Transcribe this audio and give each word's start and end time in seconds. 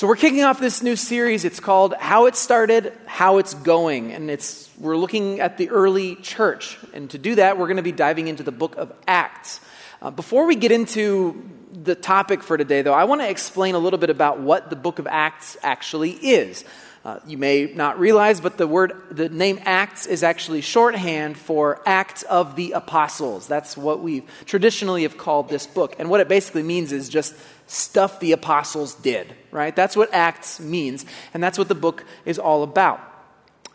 So 0.00 0.06
we're 0.06 0.16
kicking 0.16 0.44
off 0.44 0.58
this 0.58 0.82
new 0.82 0.96
series. 0.96 1.44
It's 1.44 1.60
called 1.60 1.92
How 1.92 2.24
It 2.24 2.34
Started, 2.34 2.98
How 3.04 3.36
It's 3.36 3.52
Going. 3.52 4.14
And 4.14 4.30
it's 4.30 4.70
we're 4.78 4.96
looking 4.96 5.40
at 5.40 5.58
the 5.58 5.68
early 5.68 6.16
church. 6.16 6.78
And 6.94 7.10
to 7.10 7.18
do 7.18 7.34
that, 7.34 7.58
we're 7.58 7.66
going 7.66 7.76
to 7.76 7.82
be 7.82 7.92
diving 7.92 8.26
into 8.26 8.42
the 8.42 8.50
book 8.50 8.76
of 8.78 8.94
Acts. 9.06 9.60
Uh, 10.00 10.10
before 10.10 10.46
we 10.46 10.56
get 10.56 10.72
into 10.72 11.46
the 11.74 11.94
topic 11.94 12.42
for 12.42 12.56
today, 12.56 12.80
though, 12.80 12.94
I 12.94 13.04
want 13.04 13.20
to 13.20 13.28
explain 13.28 13.74
a 13.74 13.78
little 13.78 13.98
bit 13.98 14.08
about 14.08 14.40
what 14.40 14.70
the 14.70 14.74
book 14.74 15.00
of 15.00 15.06
Acts 15.06 15.58
actually 15.62 16.12
is. 16.12 16.64
Uh, 17.02 17.18
you 17.26 17.38
may 17.38 17.64
not 17.74 17.98
realize, 17.98 18.42
but 18.42 18.58
the 18.58 18.66
word, 18.66 18.92
the 19.10 19.30
name 19.30 19.58
Acts 19.64 20.04
is 20.04 20.22
actually 20.22 20.60
shorthand 20.60 21.38
for 21.38 21.80
Acts 21.86 22.22
of 22.24 22.56
the 22.56 22.72
Apostles. 22.72 23.46
That's 23.46 23.74
what 23.74 24.00
we 24.00 24.24
traditionally 24.44 25.04
have 25.04 25.16
called 25.16 25.48
this 25.48 25.66
book. 25.66 25.96
And 25.98 26.10
what 26.10 26.20
it 26.20 26.28
basically 26.28 26.62
means 26.62 26.92
is 26.92 27.08
just 27.08 27.34
stuff 27.66 28.20
the 28.20 28.32
apostles 28.32 28.94
did, 28.94 29.34
right? 29.50 29.74
That's 29.74 29.96
what 29.96 30.12
Acts 30.12 30.60
means, 30.60 31.06
and 31.32 31.42
that's 31.42 31.56
what 31.56 31.68
the 31.68 31.74
book 31.74 32.04
is 32.26 32.38
all 32.38 32.62
about. 32.62 33.00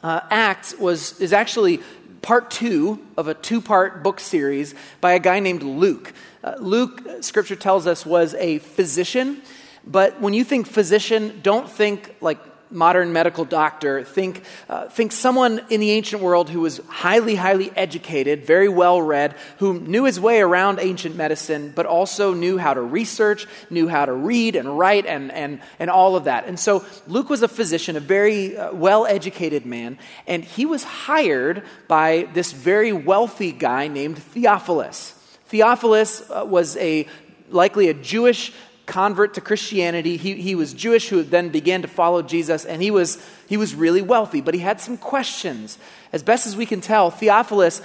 Uh, 0.03 0.19
Acts 0.29 0.77
was, 0.77 1.19
is 1.19 1.33
actually 1.33 1.79
part 2.21 2.51
two 2.51 3.03
of 3.17 3.27
a 3.27 3.33
two 3.33 3.59
part 3.59 4.03
book 4.03 4.19
series 4.19 4.75
by 5.01 5.13
a 5.13 5.19
guy 5.19 5.39
named 5.39 5.63
Luke. 5.63 6.13
Uh, 6.43 6.55
Luke, 6.59 7.01
scripture 7.21 7.55
tells 7.55 7.87
us, 7.87 8.05
was 8.05 8.35
a 8.35 8.59
physician, 8.59 9.41
but 9.83 10.21
when 10.21 10.35
you 10.35 10.43
think 10.43 10.67
physician, 10.67 11.39
don't 11.41 11.67
think 11.67 12.13
like 12.21 12.39
modern 12.71 13.13
medical 13.13 13.45
doctor, 13.45 14.03
think, 14.03 14.43
uh, 14.69 14.87
think 14.87 15.11
someone 15.11 15.61
in 15.69 15.79
the 15.79 15.91
ancient 15.91 16.21
world 16.21 16.49
who 16.49 16.61
was 16.61 16.79
highly, 16.87 17.35
highly 17.35 17.71
educated, 17.75 18.45
very 18.45 18.67
well 18.67 19.01
read, 19.01 19.35
who 19.59 19.79
knew 19.79 20.03
his 20.05 20.19
way 20.19 20.41
around 20.41 20.79
ancient 20.79 21.15
medicine, 21.15 21.71
but 21.75 21.85
also 21.85 22.33
knew 22.33 22.57
how 22.57 22.73
to 22.73 22.81
research, 22.81 23.47
knew 23.69 23.87
how 23.87 24.05
to 24.05 24.13
read 24.13 24.55
and 24.55 24.77
write, 24.77 25.05
and, 25.05 25.31
and, 25.31 25.61
and 25.79 25.89
all 25.89 26.15
of 26.15 26.25
that. 26.25 26.47
And 26.47 26.59
so 26.59 26.85
Luke 27.07 27.29
was 27.29 27.41
a 27.43 27.47
physician, 27.47 27.95
a 27.95 27.99
very 27.99 28.57
uh, 28.57 28.73
well 28.73 29.05
educated 29.05 29.65
man, 29.65 29.97
and 30.27 30.43
he 30.43 30.65
was 30.65 30.83
hired 30.83 31.63
by 31.87 32.27
this 32.33 32.51
very 32.51 32.93
wealthy 32.93 33.51
guy 33.51 33.87
named 33.87 34.17
Theophilus. 34.17 35.11
Theophilus 35.47 36.29
uh, 36.29 36.45
was 36.45 36.75
a 36.77 37.07
likely 37.49 37.89
a 37.89 37.93
Jewish 37.93 38.51
convert 38.85 39.33
to 39.33 39.41
Christianity. 39.41 40.17
He, 40.17 40.35
he 40.35 40.55
was 40.55 40.73
Jewish 40.73 41.09
who 41.09 41.23
then 41.23 41.49
began 41.49 41.81
to 41.81 41.87
follow 41.87 42.21
Jesus, 42.21 42.65
and 42.65 42.81
he 42.81 42.91
was, 42.91 43.23
he 43.47 43.57
was 43.57 43.75
really 43.75 44.01
wealthy, 44.01 44.41
but 44.41 44.53
he 44.53 44.59
had 44.59 44.79
some 44.79 44.97
questions. 44.97 45.77
As 46.13 46.23
best 46.23 46.47
as 46.47 46.55
we 46.55 46.65
can 46.65 46.81
tell, 46.81 47.11
Theophilus, 47.11 47.81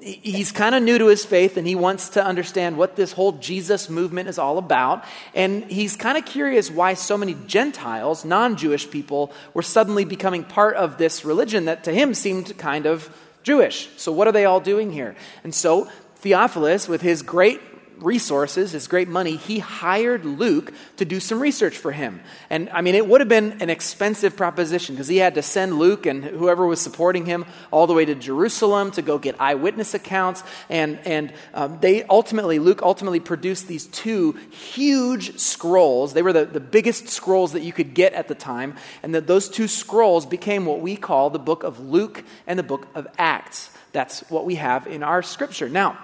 he's 0.00 0.52
kind 0.52 0.74
of 0.74 0.82
new 0.82 0.98
to 0.98 1.06
his 1.06 1.24
faith, 1.24 1.56
and 1.56 1.66
he 1.66 1.74
wants 1.74 2.10
to 2.10 2.24
understand 2.24 2.76
what 2.76 2.96
this 2.96 3.12
whole 3.12 3.32
Jesus 3.32 3.88
movement 3.88 4.28
is 4.28 4.38
all 4.38 4.58
about. 4.58 5.04
And 5.34 5.64
he's 5.64 5.96
kind 5.96 6.18
of 6.18 6.24
curious 6.24 6.70
why 6.70 6.94
so 6.94 7.16
many 7.16 7.34
Gentiles, 7.46 8.24
non 8.24 8.56
Jewish 8.56 8.90
people, 8.90 9.32
were 9.54 9.62
suddenly 9.62 10.04
becoming 10.04 10.44
part 10.44 10.76
of 10.76 10.98
this 10.98 11.24
religion 11.24 11.64
that 11.64 11.84
to 11.84 11.92
him 11.92 12.14
seemed 12.14 12.58
kind 12.58 12.86
of 12.86 13.16
Jewish. 13.42 13.88
So, 13.96 14.12
what 14.12 14.28
are 14.28 14.32
they 14.32 14.44
all 14.44 14.60
doing 14.60 14.92
here? 14.92 15.16
And 15.44 15.54
so, 15.54 15.88
Theophilus, 16.16 16.88
with 16.88 17.00
his 17.00 17.22
great 17.22 17.60
resources, 18.02 18.72
his 18.72 18.86
great 18.86 19.08
money, 19.08 19.36
he 19.36 19.58
hired 19.58 20.24
Luke 20.24 20.72
to 20.96 21.04
do 21.04 21.20
some 21.20 21.40
research 21.40 21.76
for 21.76 21.92
him. 21.92 22.20
And 22.50 22.68
I 22.70 22.80
mean, 22.80 22.94
it 22.94 23.06
would 23.06 23.20
have 23.20 23.28
been 23.28 23.62
an 23.62 23.70
expensive 23.70 24.36
proposition 24.36 24.94
because 24.94 25.08
he 25.08 25.18
had 25.18 25.34
to 25.34 25.42
send 25.42 25.78
Luke 25.78 26.06
and 26.06 26.24
whoever 26.24 26.66
was 26.66 26.80
supporting 26.80 27.26
him 27.26 27.44
all 27.70 27.86
the 27.86 27.94
way 27.94 28.04
to 28.04 28.14
Jerusalem 28.14 28.90
to 28.92 29.02
go 29.02 29.18
get 29.18 29.40
eyewitness 29.40 29.94
accounts. 29.94 30.42
And, 30.68 30.98
and 31.04 31.32
um, 31.54 31.78
they 31.80 32.02
ultimately, 32.04 32.58
Luke 32.58 32.82
ultimately 32.82 33.20
produced 33.20 33.68
these 33.68 33.86
two 33.86 34.32
huge 34.50 35.38
scrolls. 35.38 36.12
They 36.12 36.22
were 36.22 36.32
the, 36.32 36.44
the 36.44 36.60
biggest 36.60 37.08
scrolls 37.08 37.52
that 37.52 37.62
you 37.62 37.72
could 37.72 37.94
get 37.94 38.12
at 38.12 38.28
the 38.28 38.34
time. 38.34 38.76
And 39.02 39.14
that 39.14 39.26
those 39.26 39.48
two 39.48 39.68
scrolls 39.68 40.26
became 40.26 40.66
what 40.66 40.80
we 40.80 40.96
call 40.96 41.30
the 41.30 41.38
book 41.38 41.62
of 41.62 41.80
Luke 41.80 42.24
and 42.46 42.58
the 42.58 42.62
book 42.62 42.86
of 42.94 43.06
Acts. 43.18 43.70
That's 43.92 44.20
what 44.30 44.44
we 44.44 44.56
have 44.56 44.86
in 44.86 45.02
our 45.02 45.22
scripture. 45.22 45.68
Now, 45.68 45.98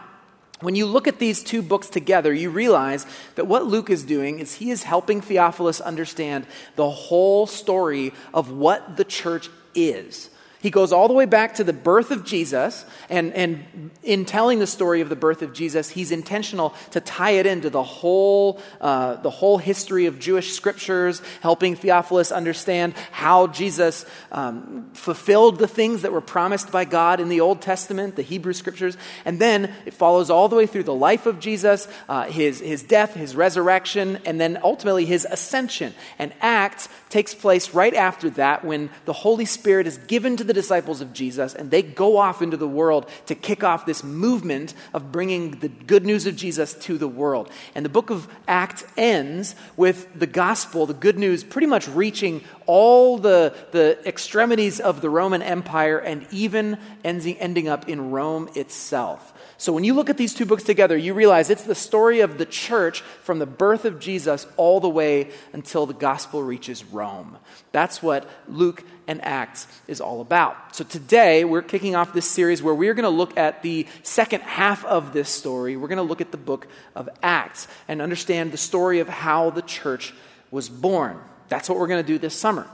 when 0.60 0.74
you 0.74 0.86
look 0.86 1.06
at 1.06 1.18
these 1.18 1.42
two 1.42 1.62
books 1.62 1.88
together, 1.88 2.32
you 2.32 2.50
realize 2.50 3.06
that 3.36 3.46
what 3.46 3.66
Luke 3.66 3.90
is 3.90 4.02
doing 4.02 4.40
is 4.40 4.54
he 4.54 4.70
is 4.70 4.82
helping 4.82 5.20
Theophilus 5.20 5.80
understand 5.80 6.46
the 6.76 6.90
whole 6.90 7.46
story 7.46 8.12
of 8.34 8.50
what 8.50 8.96
the 8.96 9.04
church 9.04 9.48
is. 9.74 10.30
He 10.60 10.70
goes 10.70 10.92
all 10.92 11.06
the 11.06 11.14
way 11.14 11.24
back 11.24 11.54
to 11.54 11.64
the 11.64 11.72
birth 11.72 12.10
of 12.10 12.24
Jesus, 12.24 12.84
and, 13.08 13.32
and 13.34 13.90
in 14.02 14.24
telling 14.24 14.58
the 14.58 14.66
story 14.66 15.00
of 15.00 15.08
the 15.08 15.16
birth 15.16 15.42
of 15.42 15.52
Jesus, 15.52 15.88
he's 15.88 16.10
intentional 16.10 16.74
to 16.90 17.00
tie 17.00 17.32
it 17.32 17.46
into 17.46 17.70
the 17.70 17.82
whole, 17.82 18.60
uh, 18.80 19.16
the 19.16 19.30
whole 19.30 19.58
history 19.58 20.06
of 20.06 20.18
Jewish 20.18 20.52
scriptures, 20.52 21.22
helping 21.42 21.76
Theophilus 21.76 22.32
understand 22.32 22.94
how 23.12 23.46
Jesus 23.46 24.04
um, 24.32 24.90
fulfilled 24.94 25.58
the 25.58 25.68
things 25.68 26.02
that 26.02 26.12
were 26.12 26.20
promised 26.20 26.72
by 26.72 26.84
God 26.84 27.20
in 27.20 27.28
the 27.28 27.40
Old 27.40 27.62
Testament, 27.62 28.16
the 28.16 28.22
Hebrew 28.22 28.52
scriptures. 28.52 28.96
And 29.24 29.38
then 29.38 29.72
it 29.86 29.94
follows 29.94 30.28
all 30.28 30.48
the 30.48 30.56
way 30.56 30.66
through 30.66 30.84
the 30.84 30.94
life 30.94 31.26
of 31.26 31.38
Jesus, 31.38 31.86
uh, 32.08 32.24
his, 32.24 32.58
his 32.58 32.82
death, 32.82 33.14
his 33.14 33.36
resurrection, 33.36 34.18
and 34.24 34.40
then 34.40 34.58
ultimately 34.64 35.04
his 35.04 35.24
ascension. 35.30 35.94
And 36.18 36.32
Acts 36.40 36.88
takes 37.10 37.34
place 37.34 37.74
right 37.74 37.94
after 37.94 38.28
that 38.30 38.64
when 38.64 38.90
the 39.04 39.12
Holy 39.12 39.44
Spirit 39.44 39.86
is 39.86 39.98
given 39.98 40.36
to 40.36 40.47
the 40.48 40.52
disciples 40.52 41.00
of 41.00 41.12
Jesus 41.12 41.54
and 41.54 41.70
they 41.70 41.82
go 41.82 42.16
off 42.16 42.42
into 42.42 42.56
the 42.56 42.66
world 42.66 43.08
to 43.26 43.36
kick 43.36 43.62
off 43.62 43.86
this 43.86 44.02
movement 44.02 44.74
of 44.92 45.12
bringing 45.12 45.52
the 45.60 45.68
good 45.68 46.04
news 46.04 46.26
of 46.26 46.34
Jesus 46.34 46.74
to 46.74 46.98
the 46.98 47.06
world. 47.06 47.50
And 47.74 47.84
the 47.84 47.90
book 47.90 48.10
of 48.10 48.26
Acts 48.48 48.84
ends 48.96 49.54
with 49.76 50.18
the 50.18 50.26
gospel, 50.26 50.86
the 50.86 50.94
good 50.94 51.18
news, 51.18 51.44
pretty 51.44 51.66
much 51.66 51.86
reaching 51.88 52.42
all 52.66 53.18
the, 53.18 53.54
the 53.70 53.98
extremities 54.06 54.80
of 54.80 55.00
the 55.00 55.10
Roman 55.10 55.42
Empire 55.42 55.98
and 55.98 56.26
even 56.32 56.78
ending, 57.04 57.36
ending 57.38 57.68
up 57.68 57.88
in 57.88 58.10
Rome 58.10 58.48
itself. 58.54 59.32
So 59.60 59.72
when 59.72 59.82
you 59.82 59.94
look 59.94 60.08
at 60.08 60.16
these 60.16 60.34
two 60.34 60.46
books 60.46 60.62
together, 60.62 60.96
you 60.96 61.14
realize 61.14 61.50
it's 61.50 61.64
the 61.64 61.74
story 61.74 62.20
of 62.20 62.38
the 62.38 62.46
church 62.46 63.00
from 63.22 63.40
the 63.40 63.46
birth 63.46 63.84
of 63.84 63.98
Jesus 63.98 64.46
all 64.56 64.78
the 64.78 64.88
way 64.88 65.32
until 65.52 65.84
the 65.84 65.94
gospel 65.94 66.44
reaches 66.44 66.84
Rome. 66.84 67.36
That's 67.72 68.00
what 68.00 68.30
Luke 68.46 68.84
and 69.08 69.22
Acts 69.24 69.66
is 69.88 70.00
all 70.00 70.20
about. 70.20 70.76
So 70.76 70.84
today, 70.84 71.44
we're 71.44 71.62
kicking 71.62 71.96
off 71.96 72.12
this 72.12 72.30
series 72.30 72.62
where 72.62 72.74
we're 72.74 72.94
going 72.94 73.02
to 73.02 73.08
look 73.08 73.36
at 73.36 73.64
the 73.64 73.88
second 74.04 74.42
half 74.42 74.84
of 74.84 75.12
this 75.12 75.28
story. 75.28 75.76
We're 75.76 75.88
going 75.88 75.96
to 75.96 76.02
look 76.02 76.20
at 76.20 76.30
the 76.30 76.36
book 76.36 76.68
of 76.94 77.08
Acts 77.20 77.66
and 77.88 78.00
understand 78.00 78.52
the 78.52 78.56
story 78.56 79.00
of 79.00 79.08
how 79.08 79.50
the 79.50 79.62
church 79.62 80.14
was 80.52 80.68
born. 80.68 81.18
That's 81.48 81.68
what 81.68 81.80
we're 81.80 81.88
going 81.88 82.04
to 82.04 82.06
do 82.06 82.18
this 82.18 82.34
summer. 82.36 82.68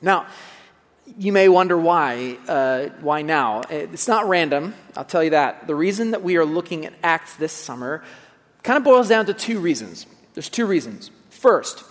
Now, 0.00 0.26
you 1.18 1.32
may 1.32 1.48
wonder 1.48 1.76
why. 1.76 2.38
Uh, 2.48 2.86
why 3.00 3.22
now? 3.22 3.62
It's 3.70 4.08
not 4.08 4.28
random, 4.28 4.74
I'll 4.96 5.04
tell 5.04 5.22
you 5.22 5.30
that. 5.30 5.66
The 5.66 5.74
reason 5.74 6.12
that 6.12 6.22
we 6.22 6.36
are 6.36 6.44
looking 6.44 6.86
at 6.86 6.94
Acts 7.02 7.36
this 7.36 7.52
summer 7.52 8.02
kind 8.62 8.76
of 8.76 8.84
boils 8.84 9.08
down 9.08 9.26
to 9.26 9.34
two 9.34 9.60
reasons. 9.60 10.06
There's 10.34 10.48
two 10.48 10.66
reasons. 10.66 11.10
First, 11.30 11.84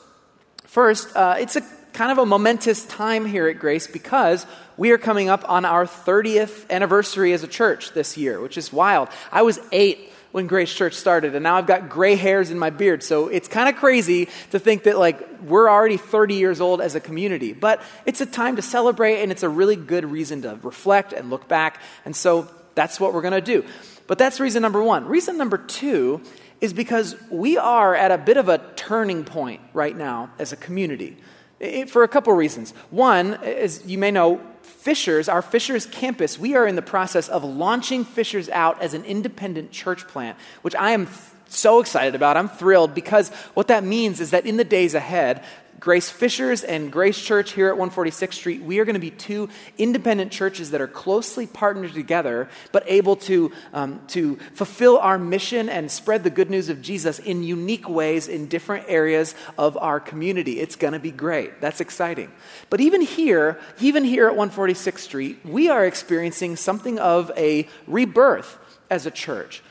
first, 0.63 1.15
uh, 1.15 1.35
it's 1.39 1.55
a 1.55 1.61
kind 1.93 2.11
of 2.11 2.17
a 2.17 2.25
momentous 2.25 2.85
time 2.85 3.25
here 3.25 3.47
at 3.47 3.59
Grace 3.59 3.87
because 3.87 4.45
we 4.77 4.91
are 4.91 4.97
coming 4.97 5.29
up 5.29 5.47
on 5.47 5.63
our 5.63 5.85
30th 5.85 6.69
anniversary 6.69 7.33
as 7.33 7.43
a 7.43 7.47
church 7.47 7.93
this 7.93 8.17
year, 8.17 8.41
which 8.41 8.57
is 8.57 8.73
wild. 8.73 9.09
I 9.31 9.43
was 9.43 9.59
eight 9.71 10.12
when 10.33 10.47
Grace 10.47 10.73
Church 10.73 10.95
started, 10.95 11.35
and 11.35 11.43
now 11.43 11.57
I've 11.57 11.67
got 11.67 11.89
gray 11.89 12.15
hairs 12.15 12.49
in 12.49 12.57
my 12.57 12.71
beard. 12.71 13.03
So 13.03 13.27
it's 13.27 13.47
kind 13.47 13.69
of 13.69 13.75
crazy 13.75 14.29
to 14.49 14.57
think 14.57 14.83
that 14.83 14.97
like 14.97 15.43
we're 15.43 15.69
already 15.69 15.97
30 15.97 16.33
years 16.33 16.59
old 16.59 16.81
as 16.81 16.95
a 16.95 16.99
community. 16.99 17.53
But 17.53 17.83
it's 18.07 18.19
a 18.19 18.25
time 18.25 18.55
to 18.55 18.63
celebrate, 18.63 19.21
and 19.21 19.31
it's 19.31 19.43
a 19.43 19.49
really 19.49 19.75
good 19.75 20.03
reason 20.03 20.41
to 20.41 20.57
reflect 20.63 21.13
and 21.13 21.29
look 21.29 21.47
back. 21.47 21.79
And 22.03 22.15
so 22.15 22.49
that's 22.73 22.99
what 22.99 23.13
we're 23.13 23.21
going 23.21 23.33
to 23.33 23.41
do. 23.41 23.63
But 24.07 24.17
that's 24.17 24.39
reason 24.39 24.63
number 24.63 24.81
one. 24.81 25.05
Reason 25.05 25.37
number 25.37 25.59
two 25.59 26.19
is 26.61 26.73
because 26.73 27.15
we 27.29 27.59
are 27.59 27.93
at 27.93 28.11
a 28.11 28.17
bit 28.17 28.37
of 28.37 28.49
a 28.49 28.57
turning 28.75 29.25
point 29.25 29.61
right 29.71 29.95
now 29.95 30.31
as 30.39 30.51
a 30.51 30.55
community. 30.55 31.15
It, 31.59 31.91
for 31.91 32.01
a 32.01 32.07
couple 32.07 32.33
reasons. 32.33 32.71
One, 32.89 33.35
as 33.35 33.85
you 33.85 33.99
may 33.99 34.09
know, 34.09 34.41
Fishers, 34.83 35.29
our 35.29 35.41
Fishers 35.41 35.85
campus, 35.85 36.37
we 36.37 36.55
are 36.55 36.67
in 36.67 36.75
the 36.75 36.81
process 36.81 37.29
of 37.29 37.41
launching 37.41 38.03
Fishers 38.03 38.49
out 38.49 38.81
as 38.81 38.93
an 38.93 39.05
independent 39.05 39.71
church 39.71 40.05
plant, 40.09 40.37
which 40.61 40.75
I 40.75 40.91
am 40.91 41.07
so 41.47 41.79
excited 41.79 42.15
about. 42.15 42.35
I'm 42.35 42.49
thrilled 42.49 42.93
because 42.93 43.29
what 43.53 43.69
that 43.69 43.85
means 43.85 44.19
is 44.19 44.31
that 44.31 44.45
in 44.45 44.57
the 44.57 44.65
days 44.65 44.93
ahead, 44.93 45.41
Grace 45.83 46.09
Fishers 46.09 46.63
and 46.63 46.89
Grace 46.93 47.21
Church 47.21 47.51
here 47.51 47.67
at 47.67 47.77
146th 47.77 48.35
Street, 48.35 48.61
we 48.61 48.79
are 48.79 48.85
going 48.85 48.93
to 48.93 49.01
be 49.01 49.11
two 49.11 49.49
independent 49.77 50.31
churches 50.31 50.71
that 50.71 50.79
are 50.79 50.87
closely 50.87 51.45
partnered 51.45 51.93
together, 51.93 52.47
but 52.71 52.85
able 52.87 53.17
to, 53.17 53.51
um, 53.73 53.99
to 54.07 54.37
fulfill 54.53 54.97
our 54.97 55.17
mission 55.17 55.67
and 55.67 55.91
spread 55.91 56.23
the 56.23 56.29
good 56.29 56.49
news 56.49 56.69
of 56.69 56.81
Jesus 56.81 57.19
in 57.19 57.43
unique 57.43 57.89
ways 57.89 58.29
in 58.29 58.47
different 58.47 58.85
areas 58.87 59.35
of 59.57 59.75
our 59.75 59.99
community. 59.99 60.61
It's 60.61 60.77
going 60.77 60.93
to 60.93 60.99
be 60.99 61.11
great. 61.11 61.59
That's 61.59 61.81
exciting. 61.81 62.31
But 62.69 62.79
even 62.79 63.01
here, 63.01 63.59
even 63.81 64.05
here 64.05 64.29
at 64.29 64.37
146th 64.37 64.99
Street, 64.99 65.39
we 65.43 65.67
are 65.67 65.85
experiencing 65.85 66.55
something 66.55 66.97
of 66.97 67.29
a 67.35 67.67
rebirth 67.87 68.57
as 68.89 69.05
a 69.05 69.11
church. 69.11 69.61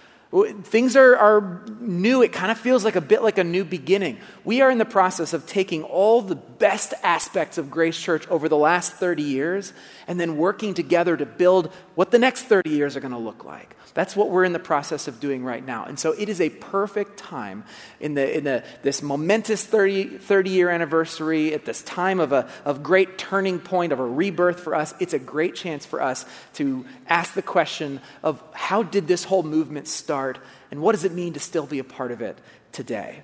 Things 0.62 0.96
are, 0.96 1.14
are 1.14 1.62
new. 1.78 2.22
It 2.22 2.32
kind 2.32 2.50
of 2.50 2.56
feels 2.56 2.86
like 2.86 2.96
a 2.96 3.02
bit 3.02 3.22
like 3.22 3.36
a 3.36 3.44
new 3.44 3.66
beginning. 3.66 4.16
We 4.44 4.62
are 4.62 4.70
in 4.70 4.78
the 4.78 4.86
process 4.86 5.34
of 5.34 5.46
taking 5.46 5.82
all 5.82 6.22
the 6.22 6.36
best 6.36 6.94
aspects 7.02 7.58
of 7.58 7.70
Grace 7.70 8.00
Church 8.00 8.26
over 8.28 8.48
the 8.48 8.56
last 8.56 8.94
30 8.94 9.22
years 9.22 9.74
and 10.06 10.18
then 10.18 10.38
working 10.38 10.72
together 10.72 11.18
to 11.18 11.26
build 11.26 11.70
what 11.96 12.10
the 12.12 12.18
next 12.18 12.44
30 12.44 12.70
years 12.70 12.96
are 12.96 13.00
going 13.00 13.12
to 13.12 13.18
look 13.18 13.44
like. 13.44 13.76
That's 13.92 14.16
what 14.16 14.30
we're 14.30 14.44
in 14.44 14.54
the 14.54 14.58
process 14.58 15.06
of 15.06 15.20
doing 15.20 15.44
right 15.44 15.64
now. 15.64 15.84
And 15.84 15.98
so 15.98 16.12
it 16.12 16.30
is 16.30 16.40
a 16.40 16.48
perfect 16.48 17.18
time 17.18 17.64
in, 18.00 18.14
the, 18.14 18.38
in 18.38 18.44
the, 18.44 18.64
this 18.80 19.02
momentous 19.02 19.66
30, 19.66 20.16
30 20.16 20.48
year 20.48 20.70
anniversary, 20.70 21.52
at 21.52 21.66
this 21.66 21.82
time 21.82 22.20
of 22.20 22.32
a 22.32 22.48
of 22.64 22.82
great 22.82 23.18
turning 23.18 23.58
point, 23.58 23.92
of 23.92 24.00
a 24.00 24.06
rebirth 24.06 24.60
for 24.60 24.74
us. 24.74 24.94
It's 24.98 25.12
a 25.12 25.18
great 25.18 25.54
chance 25.54 25.84
for 25.84 26.00
us 26.00 26.24
to 26.54 26.86
ask 27.06 27.34
the 27.34 27.42
question 27.42 28.00
of 28.22 28.42
how 28.54 28.82
did 28.82 29.08
this 29.08 29.24
whole 29.24 29.42
movement 29.42 29.88
start 29.88 30.21
and 30.70 30.80
what 30.80 30.92
does 30.92 31.04
it 31.04 31.12
mean 31.12 31.32
to 31.34 31.40
still 31.40 31.66
be 31.66 31.78
a 31.78 31.84
part 31.84 32.12
of 32.12 32.20
it 32.20 32.38
today? 32.72 33.22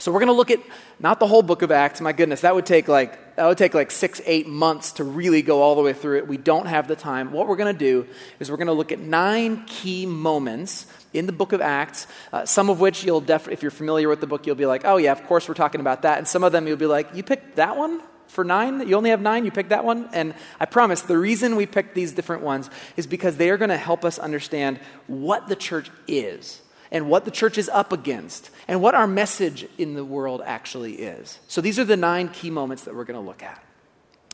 So 0.00 0.10
we're 0.10 0.20
going 0.20 0.28
to 0.28 0.32
look 0.32 0.50
at 0.50 0.60
not 0.98 1.20
the 1.20 1.26
whole 1.26 1.42
book 1.42 1.60
of 1.60 1.70
Acts. 1.70 2.00
My 2.00 2.12
goodness, 2.12 2.40
that 2.40 2.54
would 2.54 2.64
take 2.64 2.88
like 2.88 3.36
that 3.36 3.46
would 3.46 3.58
take 3.58 3.74
like 3.74 3.90
six, 3.90 4.20
eight 4.24 4.46
months 4.46 4.92
to 4.92 5.04
really 5.04 5.42
go 5.42 5.60
all 5.62 5.74
the 5.74 5.82
way 5.82 5.92
through 5.92 6.18
it. 6.18 6.26
We 6.26 6.38
don't 6.38 6.66
have 6.66 6.88
the 6.88 6.96
time. 6.96 7.32
What 7.32 7.48
we're 7.48 7.56
going 7.56 7.74
to 7.74 7.78
do 7.78 8.06
is 8.38 8.50
we're 8.50 8.56
going 8.56 8.68
to 8.68 8.72
look 8.72 8.92
at 8.92 8.98
nine 8.98 9.64
key 9.66 10.06
moments 10.06 10.86
in 11.12 11.26
the 11.26 11.32
book 11.32 11.52
of 11.52 11.60
Acts. 11.60 12.06
Uh, 12.32 12.46
some 12.46 12.70
of 12.70 12.80
which 12.80 13.04
you'll 13.04 13.20
definitely, 13.20 13.54
if 13.54 13.62
you're 13.62 13.70
familiar 13.70 14.08
with 14.08 14.20
the 14.20 14.26
book, 14.26 14.46
you'll 14.46 14.56
be 14.56 14.66
like, 14.66 14.82
oh 14.84 14.96
yeah, 14.96 15.12
of 15.12 15.26
course 15.26 15.48
we're 15.48 15.54
talking 15.54 15.80
about 15.80 16.02
that. 16.02 16.18
And 16.18 16.26
some 16.26 16.44
of 16.44 16.52
them 16.52 16.66
you'll 16.66 16.76
be 16.76 16.86
like, 16.86 17.14
you 17.14 17.22
picked 17.22 17.56
that 17.56 17.76
one 17.76 18.00
for 18.30 18.44
nine? 18.44 18.86
You 18.88 18.96
only 18.96 19.10
have 19.10 19.20
nine? 19.20 19.44
You 19.44 19.50
picked 19.50 19.70
that 19.70 19.84
one? 19.84 20.08
And 20.12 20.34
I 20.58 20.66
promise 20.66 21.02
the 21.02 21.18
reason 21.18 21.56
we 21.56 21.66
picked 21.66 21.94
these 21.94 22.12
different 22.12 22.42
ones 22.42 22.70
is 22.96 23.06
because 23.06 23.36
they 23.36 23.50
are 23.50 23.56
going 23.56 23.70
to 23.70 23.76
help 23.76 24.04
us 24.04 24.18
understand 24.18 24.78
what 25.06 25.48
the 25.48 25.56
church 25.56 25.90
is 26.06 26.62
and 26.90 27.08
what 27.08 27.24
the 27.24 27.30
church 27.30 27.58
is 27.58 27.68
up 27.68 27.92
against 27.92 28.50
and 28.66 28.80
what 28.80 28.94
our 28.94 29.06
message 29.06 29.66
in 29.78 29.94
the 29.94 30.04
world 30.04 30.42
actually 30.44 30.94
is. 30.94 31.38
So 31.48 31.60
these 31.60 31.78
are 31.78 31.84
the 31.84 31.96
nine 31.96 32.28
key 32.28 32.50
moments 32.50 32.84
that 32.84 32.94
we're 32.94 33.04
going 33.04 33.20
to 33.20 33.26
look 33.26 33.42
at. 33.42 33.62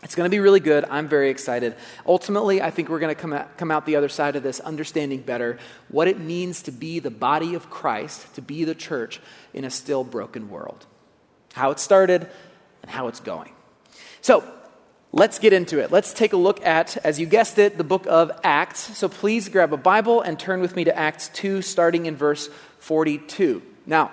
It's 0.03 0.15
going 0.15 0.27
to 0.27 0.35
be 0.35 0.41
really 0.41 0.61
good. 0.61 0.85
I'm 0.91 1.09
very 1.09 1.31
excited. 1.31 1.75
Ultimately, 2.07 2.61
I 2.61 2.71
think 2.71 2.91
we're 2.91 2.99
going 2.99 3.15
to 3.15 3.21
come 3.21 3.33
out, 3.33 3.57
come 3.57 3.71
out 3.71 3.87
the 3.87 3.97
other 3.97 4.11
side 4.11 4.37
of 4.37 4.43
this 4.43 4.61
understanding 4.61 5.21
better 5.21 5.59
what 5.89 6.07
it 6.07 6.21
means 6.21 6.63
to 6.63 6.71
be 6.71 6.99
the 6.99 7.11
body 7.11 7.55
of 7.55 7.71
Christ, 7.71 8.35
to 8.35 8.43
be 8.43 8.65
the 8.65 8.75
church 8.75 9.21
in 9.55 9.65
a 9.65 9.71
still 9.71 10.05
broken 10.05 10.51
world. 10.51 10.85
How 11.55 11.71
it 11.71 11.81
started 11.81 12.29
and 12.83 12.91
how 12.91 13.09
it's 13.09 13.21
going. 13.21 13.53
So, 14.21 14.45
Let's 15.17 15.39
get 15.39 15.55
into 15.55 15.79
it. 15.79 15.91
Let's 15.91 16.13
take 16.13 16.35
a 16.35 16.37
look 16.37 16.63
at, 16.67 16.99
as 16.99 17.19
you 17.19 17.25
guessed 17.25 17.59
it, 17.59 17.79
the 17.79 17.85
book 17.85 18.07
of 18.07 18.31
Acts. 18.45 18.99
So 18.99 19.09
please 19.09 19.49
grab 19.49 19.73
a 19.73 19.79
Bible 19.79 20.21
and 20.21 20.39
turn 20.39 20.61
with 20.61 20.77
me 20.77 20.85
to 20.85 20.95
Acts 20.95 21.29
2, 21.29 21.63
starting 21.63 22.05
in 22.05 22.17
verse 22.17 22.51
42. 22.81 23.63
Now, 23.87 24.13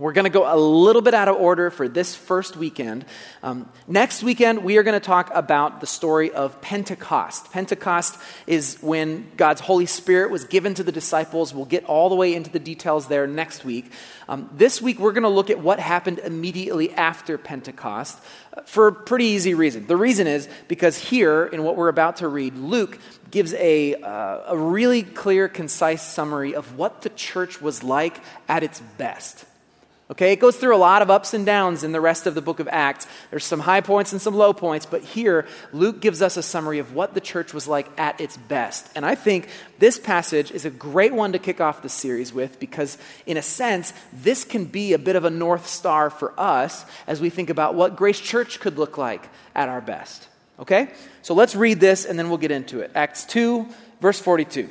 we're 0.00 0.14
going 0.14 0.24
to 0.24 0.30
go 0.30 0.50
a 0.50 0.56
little 0.56 1.02
bit 1.02 1.12
out 1.12 1.28
of 1.28 1.36
order 1.36 1.70
for 1.70 1.86
this 1.86 2.16
first 2.16 2.56
weekend. 2.56 3.04
Um, 3.42 3.68
next 3.86 4.22
weekend, 4.22 4.64
we 4.64 4.78
are 4.78 4.82
going 4.82 4.98
to 4.98 5.06
talk 5.06 5.30
about 5.34 5.82
the 5.82 5.86
story 5.86 6.32
of 6.32 6.58
Pentecost. 6.62 7.52
Pentecost 7.52 8.18
is 8.46 8.78
when 8.80 9.30
God's 9.36 9.60
Holy 9.60 9.84
Spirit 9.84 10.30
was 10.30 10.44
given 10.44 10.72
to 10.72 10.82
the 10.82 10.90
disciples. 10.90 11.52
We'll 11.52 11.66
get 11.66 11.84
all 11.84 12.08
the 12.08 12.14
way 12.14 12.34
into 12.34 12.48
the 12.48 12.58
details 12.58 13.08
there 13.08 13.26
next 13.26 13.62
week. 13.62 13.92
Um, 14.26 14.48
this 14.54 14.80
week, 14.80 14.98
we're 14.98 15.12
going 15.12 15.24
to 15.24 15.28
look 15.28 15.50
at 15.50 15.58
what 15.58 15.78
happened 15.78 16.20
immediately 16.20 16.92
after 16.92 17.36
Pentecost 17.36 18.18
uh, 18.56 18.62
for 18.62 18.86
a 18.86 18.92
pretty 18.94 19.26
easy 19.26 19.52
reason. 19.52 19.86
The 19.86 19.98
reason 19.98 20.26
is 20.26 20.48
because 20.66 20.96
here, 20.96 21.44
in 21.44 21.62
what 21.62 21.76
we're 21.76 21.88
about 21.88 22.16
to 22.16 22.28
read, 22.28 22.56
Luke 22.56 22.98
gives 23.30 23.52
a, 23.52 23.96
uh, 23.96 24.44
a 24.46 24.56
really 24.56 25.02
clear, 25.02 25.46
concise 25.46 26.02
summary 26.02 26.54
of 26.54 26.78
what 26.78 27.02
the 27.02 27.10
church 27.10 27.60
was 27.60 27.82
like 27.82 28.18
at 28.48 28.62
its 28.62 28.80
best. 28.96 29.44
Okay, 30.10 30.32
it 30.32 30.40
goes 30.40 30.56
through 30.56 30.74
a 30.74 30.76
lot 30.76 31.02
of 31.02 31.10
ups 31.10 31.34
and 31.34 31.46
downs 31.46 31.84
in 31.84 31.92
the 31.92 32.00
rest 32.00 32.26
of 32.26 32.34
the 32.34 32.42
book 32.42 32.58
of 32.58 32.66
Acts. 32.66 33.06
There's 33.30 33.44
some 33.44 33.60
high 33.60 33.80
points 33.80 34.10
and 34.10 34.20
some 34.20 34.34
low 34.34 34.52
points, 34.52 34.84
but 34.84 35.02
here 35.02 35.46
Luke 35.72 36.00
gives 36.00 36.20
us 36.20 36.36
a 36.36 36.42
summary 36.42 36.80
of 36.80 36.92
what 36.92 37.14
the 37.14 37.20
church 37.20 37.54
was 37.54 37.68
like 37.68 37.86
at 37.96 38.20
its 38.20 38.36
best. 38.36 38.90
And 38.96 39.06
I 39.06 39.14
think 39.14 39.48
this 39.78 40.00
passage 40.00 40.50
is 40.50 40.64
a 40.64 40.70
great 40.70 41.14
one 41.14 41.30
to 41.30 41.38
kick 41.38 41.60
off 41.60 41.82
the 41.82 41.88
series 41.88 42.32
with 42.32 42.58
because, 42.58 42.98
in 43.24 43.36
a 43.36 43.42
sense, 43.42 43.92
this 44.12 44.42
can 44.42 44.64
be 44.64 44.94
a 44.94 44.98
bit 44.98 45.14
of 45.14 45.24
a 45.24 45.30
north 45.30 45.68
star 45.68 46.10
for 46.10 46.34
us 46.36 46.84
as 47.06 47.20
we 47.20 47.30
think 47.30 47.48
about 47.48 47.76
what 47.76 47.94
Grace 47.94 48.18
Church 48.18 48.58
could 48.58 48.78
look 48.78 48.98
like 48.98 49.28
at 49.54 49.68
our 49.68 49.80
best. 49.80 50.26
Okay? 50.58 50.88
So 51.22 51.34
let's 51.34 51.54
read 51.54 51.78
this 51.78 52.04
and 52.04 52.18
then 52.18 52.28
we'll 52.28 52.38
get 52.38 52.50
into 52.50 52.80
it. 52.80 52.90
Acts 52.96 53.24
2, 53.26 53.64
verse 54.00 54.18
42 54.18 54.70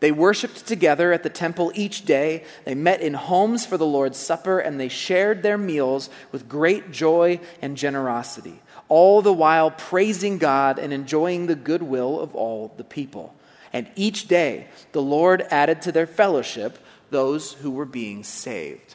They 0.00 0.12
worshiped 0.12 0.66
together 0.66 1.12
at 1.12 1.22
the 1.22 1.30
temple 1.30 1.72
each 1.74 2.04
day. 2.04 2.44
They 2.64 2.74
met 2.74 3.00
in 3.00 3.14
homes 3.14 3.64
for 3.64 3.78
the 3.78 3.86
Lord's 3.86 4.18
Supper, 4.18 4.58
and 4.58 4.78
they 4.78 4.88
shared 4.88 5.42
their 5.42 5.56
meals 5.56 6.10
with 6.32 6.48
great 6.48 6.90
joy 6.90 7.40
and 7.62 7.76
generosity, 7.76 8.60
all 8.88 9.22
the 9.22 9.32
while 9.32 9.70
praising 9.70 10.38
God 10.38 10.78
and 10.78 10.92
enjoying 10.92 11.46
the 11.46 11.54
goodwill 11.54 12.20
of 12.20 12.34
all 12.34 12.74
the 12.76 12.84
people. 12.84 13.34
And 13.72 13.88
each 13.96 14.28
day 14.28 14.68
the 14.92 15.02
Lord 15.02 15.46
added 15.50 15.82
to 15.82 15.92
their 15.92 16.06
fellowship 16.06 16.78
those 17.10 17.54
who 17.54 17.70
were 17.70 17.84
being 17.86 18.22
saved. 18.22 18.94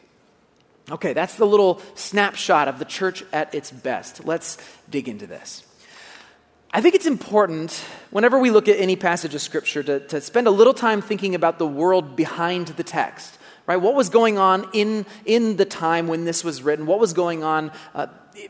Okay, 0.89 1.13
that's 1.13 1.35
the 1.35 1.45
little 1.45 1.81
snapshot 1.95 2.67
of 2.67 2.77
the 2.77 2.85
church 2.85 3.23
at 3.31 3.53
its 3.55 3.71
best. 3.71 4.25
Let's 4.25 4.57
dig 4.89 5.07
into 5.07 5.25
this. 5.25 5.63
I 6.73 6.79
think 6.79 6.95
it's 6.95 7.05
important, 7.05 7.73
whenever 8.11 8.39
we 8.39 8.49
look 8.49 8.69
at 8.69 8.79
any 8.79 8.95
passage 8.95 9.35
of 9.35 9.41
Scripture, 9.41 9.83
to, 9.83 9.99
to 10.07 10.21
spend 10.21 10.47
a 10.47 10.51
little 10.51 10.73
time 10.73 11.01
thinking 11.01 11.35
about 11.35 11.59
the 11.59 11.67
world 11.67 12.15
behind 12.15 12.67
the 12.67 12.83
text. 12.83 13.37
Right? 13.67 13.75
What 13.75 13.93
was 13.93 14.09
going 14.09 14.37
on 14.37 14.69
in, 14.73 15.05
in 15.25 15.57
the 15.57 15.65
time 15.65 16.07
when 16.07 16.23
this 16.23 16.43
was 16.43 16.63
written? 16.63 16.85
What 16.85 16.99
was 16.99 17.13
going 17.13 17.43
on 17.43 17.71
uh, 17.93 18.07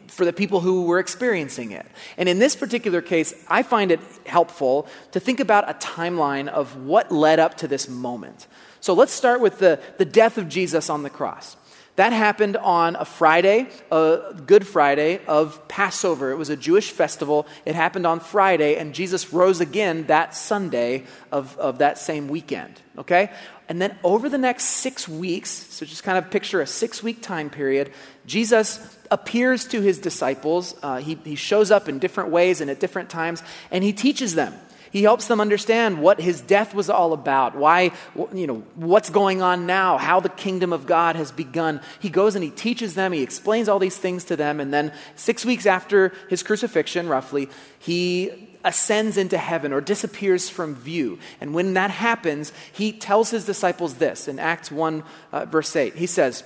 for 0.08 0.24
the 0.24 0.34
people 0.34 0.62
who 0.62 0.86
were 0.86 1.00
experiencing 1.00 1.72
it? 1.72 1.86
And 2.16 2.30
in 2.30 2.38
this 2.38 2.56
particular 2.56 3.02
case, 3.02 3.34
I 3.48 3.64
find 3.64 3.92
it 3.92 4.00
helpful 4.26 4.88
to 5.12 5.20
think 5.20 5.40
about 5.40 5.70
a 5.70 5.74
timeline 5.74 6.48
of 6.48 6.78
what 6.78 7.12
led 7.12 7.40
up 7.40 7.58
to 7.58 7.68
this 7.68 7.90
moment. 7.90 8.48
So 8.82 8.94
let's 8.94 9.12
start 9.12 9.42
with 9.42 9.60
the, 9.60 9.80
the 9.98 10.06
death 10.06 10.38
of 10.38 10.48
Jesus 10.48 10.90
on 10.90 11.04
the 11.04 11.10
cross. 11.10 11.58
That 11.98 12.14
happened 12.14 12.56
on 12.56 12.96
a 12.96 13.04
Friday, 13.04 13.68
a 13.92 14.34
Good 14.46 14.66
Friday 14.66 15.20
of 15.28 15.68
Passover. 15.68 16.32
It 16.32 16.38
was 16.38 16.50
a 16.50 16.56
Jewish 16.56 16.92
festival. 16.92 17.48
It 17.66 17.76
happened 17.76 18.08
on 18.08 18.22
Friday, 18.22 18.78
and 18.78 18.94
Jesus 18.94 19.34
rose 19.34 19.60
again 19.60 20.08
that 20.08 20.34
Sunday 20.34 21.04
of, 21.32 21.58
of 21.58 21.80
that 21.80 21.98
same 21.98 22.30
weekend. 22.30 22.82
Okay? 22.98 23.30
And 23.68 23.82
then 23.82 23.98
over 24.04 24.30
the 24.30 24.38
next 24.38 24.66
six 24.66 25.08
weeks, 25.08 25.50
so 25.50 25.86
just 25.86 26.04
kind 26.04 26.18
of 26.18 26.32
picture 26.32 26.62
a 26.62 26.68
six 26.68 27.04
week 27.04 27.22
time 27.22 27.50
period, 27.50 27.92
Jesus 28.26 28.98
appears 29.10 29.66
to 29.68 29.82
his 29.82 30.00
disciples. 30.00 30.76
Uh, 30.82 30.98
he, 30.98 31.16
he 31.26 31.36
shows 31.36 31.72
up 31.72 31.90
in 31.90 32.00
different 32.00 32.30
ways 32.30 32.62
and 32.62 32.72
at 32.72 32.80
different 32.80 33.10
times, 33.10 33.44
and 33.70 33.84
he 33.84 33.92
teaches 33.92 34.36
them. 34.36 34.54
He 34.92 35.04
helps 35.04 35.28
them 35.28 35.40
understand 35.40 36.02
what 36.02 36.20
his 36.20 36.42
death 36.42 36.76
was 36.76 36.90
all 36.90 37.14
about, 37.14 37.56
why, 37.56 37.92
you 38.34 38.46
know, 38.46 38.64
what's 38.76 39.10
going 39.10 39.42
on 39.42 39.66
now, 39.66 39.98
how 39.98 40.20
the 40.20 40.30
kingdom 40.30 40.74
of 40.74 40.86
God 40.86 41.16
has 41.16 41.32
begun. 41.32 41.80
He 42.02 42.10
goes 42.10 42.36
and 42.36 42.44
he 42.44 42.50
teaches 42.50 42.94
them, 42.94 43.14
he 43.14 43.24
explains 43.24 43.70
all 43.70 43.80
these 43.80 43.98
things 43.98 44.26
to 44.26 44.36
them, 44.36 44.60
and 44.60 44.74
then 44.74 44.92
six 45.16 45.46
weeks 45.46 45.66
after 45.66 46.12
his 46.30 46.44
crucifixion, 46.44 47.08
roughly, 47.08 47.50
he 47.80 48.50
ascends 48.66 49.16
into 49.16 49.38
heaven 49.38 49.72
or 49.72 49.80
disappears 49.80 50.50
from 50.50 50.76
view. 50.76 51.18
And 51.40 51.54
when 51.54 51.74
that 51.76 51.90
happens, 51.90 52.52
he 52.74 52.92
tells 52.92 53.30
his 53.30 53.46
disciples 53.46 53.96
this 53.96 54.28
in 54.28 54.40
Acts 54.40 54.72
1, 54.72 55.04
uh, 55.32 55.46
verse 55.46 55.74
8. 55.74 55.96
He 55.96 56.06
says, 56.06 56.44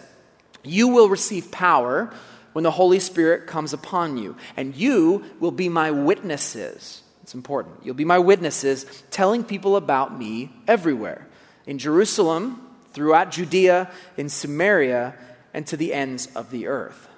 You 0.63 0.87
will 0.87 1.09
receive 1.09 1.51
power 1.51 2.13
when 2.53 2.63
the 2.63 2.71
Holy 2.71 2.99
Spirit 2.99 3.47
comes 3.47 3.73
upon 3.73 4.17
you, 4.17 4.37
and 4.55 4.75
you 4.75 5.25
will 5.39 5.51
be 5.51 5.67
my 5.67 5.89
witnesses 5.89 7.01
it's 7.25 7.33
important. 7.33 7.79
You'll 7.83 7.95
be 7.95 8.05
my 8.05 8.19
witnesses, 8.19 8.85
telling 9.09 9.43
people 9.43 9.77
about 9.77 10.15
me 10.15 10.51
everywhere 10.67 11.27
in 11.65 11.79
Jerusalem, 11.79 12.61
throughout 12.93 13.31
Judea, 13.31 13.89
in 14.15 14.29
Samaria, 14.29 15.15
and 15.51 15.65
to 15.65 15.75
the 15.75 15.91
ends 15.91 16.27
of 16.35 16.51
the 16.51 16.67
earth. 16.67 17.09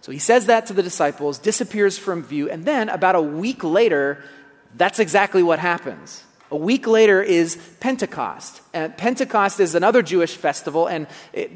So 0.00 0.10
he 0.10 0.18
says 0.18 0.46
that 0.46 0.66
to 0.66 0.72
the 0.72 0.82
disciples, 0.82 1.38
disappears 1.38 1.96
from 1.96 2.24
view, 2.24 2.50
and 2.50 2.64
then 2.64 2.88
about 2.88 3.14
a 3.14 3.22
week 3.22 3.62
later, 3.62 4.20
that's 4.74 4.98
exactly 4.98 5.44
what 5.44 5.60
happens. 5.60 6.24
A 6.50 6.56
week 6.56 6.88
later 6.88 7.22
is 7.22 7.56
Pentecost. 7.78 8.60
And 8.74 8.98
Pentecost 8.98 9.60
is 9.60 9.76
another 9.76 10.02
Jewish 10.02 10.34
festival, 10.34 10.88
and 10.88 11.06
it, 11.32 11.52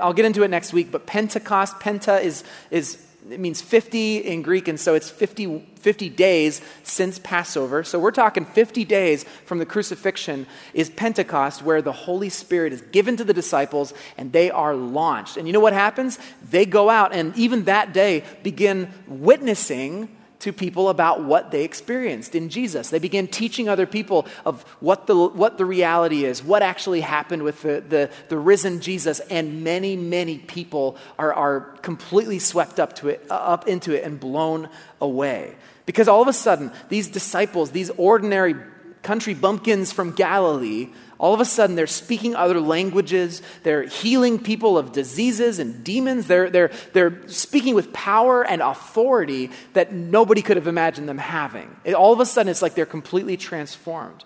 I'll 0.00 0.14
get 0.14 0.24
into 0.24 0.42
it 0.42 0.48
next 0.48 0.72
week, 0.72 0.90
but 0.90 1.04
Pentecost, 1.04 1.80
Penta 1.80 2.22
is, 2.22 2.44
is 2.70 2.96
it 3.30 3.40
means 3.40 3.62
50 3.62 4.18
in 4.18 4.42
Greek, 4.42 4.68
and 4.68 4.78
so 4.78 4.94
it's 4.94 5.08
50, 5.08 5.60
50 5.76 6.08
days 6.08 6.60
since 6.82 7.18
Passover. 7.18 7.84
So 7.84 7.98
we're 7.98 8.10
talking 8.10 8.44
50 8.44 8.84
days 8.84 9.24
from 9.44 9.58
the 9.58 9.66
crucifixion 9.66 10.46
is 10.74 10.90
Pentecost, 10.90 11.62
where 11.62 11.82
the 11.82 11.92
Holy 11.92 12.28
Spirit 12.28 12.72
is 12.72 12.82
given 12.82 13.16
to 13.16 13.24
the 13.24 13.34
disciples 13.34 13.94
and 14.16 14.32
they 14.32 14.50
are 14.50 14.74
launched. 14.74 15.36
And 15.36 15.46
you 15.46 15.52
know 15.52 15.60
what 15.60 15.72
happens? 15.72 16.18
They 16.50 16.66
go 16.66 16.90
out 16.90 17.12
and 17.12 17.36
even 17.36 17.64
that 17.64 17.92
day 17.92 18.24
begin 18.42 18.92
witnessing 19.06 20.08
to 20.40 20.52
people 20.52 20.88
about 20.88 21.22
what 21.22 21.50
they 21.50 21.64
experienced 21.64 22.34
in 22.34 22.48
Jesus. 22.48 22.90
They 22.90 22.98
began 22.98 23.28
teaching 23.28 23.68
other 23.68 23.86
people 23.86 24.26
of 24.44 24.62
what 24.80 25.06
the, 25.06 25.16
what 25.16 25.58
the 25.58 25.64
reality 25.64 26.24
is, 26.24 26.42
what 26.42 26.62
actually 26.62 27.02
happened 27.02 27.42
with 27.42 27.62
the, 27.62 27.82
the, 27.86 28.10
the 28.28 28.38
risen 28.38 28.80
Jesus, 28.80 29.20
and 29.20 29.62
many, 29.62 29.96
many 29.96 30.38
people 30.38 30.96
are, 31.18 31.32
are 31.32 31.60
completely 31.82 32.38
swept 32.38 32.80
up, 32.80 32.94
to 32.96 33.08
it, 33.10 33.26
uh, 33.30 33.34
up 33.34 33.68
into 33.68 33.94
it 33.96 34.04
and 34.04 34.18
blown 34.18 34.68
away. 35.00 35.54
Because 35.86 36.08
all 36.08 36.22
of 36.22 36.28
a 36.28 36.32
sudden, 36.32 36.70
these 36.88 37.08
disciples, 37.08 37.72
these 37.72 37.90
ordinary 37.90 38.54
country 39.02 39.34
bumpkins 39.34 39.92
from 39.92 40.12
Galilee, 40.12 40.90
all 41.18 41.34
of 41.34 41.40
a 41.40 41.44
sudden 41.44 41.76
they're 41.76 41.86
speaking 41.86 42.34
other 42.34 42.60
languages. 42.60 43.42
They're 43.62 43.82
healing 43.82 44.38
people 44.38 44.78
of 44.78 44.92
diseases 44.92 45.58
and 45.58 45.84
demons. 45.84 46.26
They're, 46.26 46.48
they're, 46.48 46.70
they're 46.92 47.28
speaking 47.28 47.74
with 47.74 47.92
power 47.92 48.42
and 48.44 48.62
authority 48.62 49.50
that 49.74 49.92
nobody 49.92 50.40
could 50.40 50.56
have 50.56 50.66
imagined 50.66 51.08
them 51.08 51.18
having. 51.18 51.76
It, 51.84 51.94
all 51.94 52.12
of 52.12 52.20
a 52.20 52.26
sudden, 52.26 52.50
it's 52.50 52.62
like 52.62 52.74
they're 52.74 52.86
completely 52.86 53.36
transformed. 53.36 54.24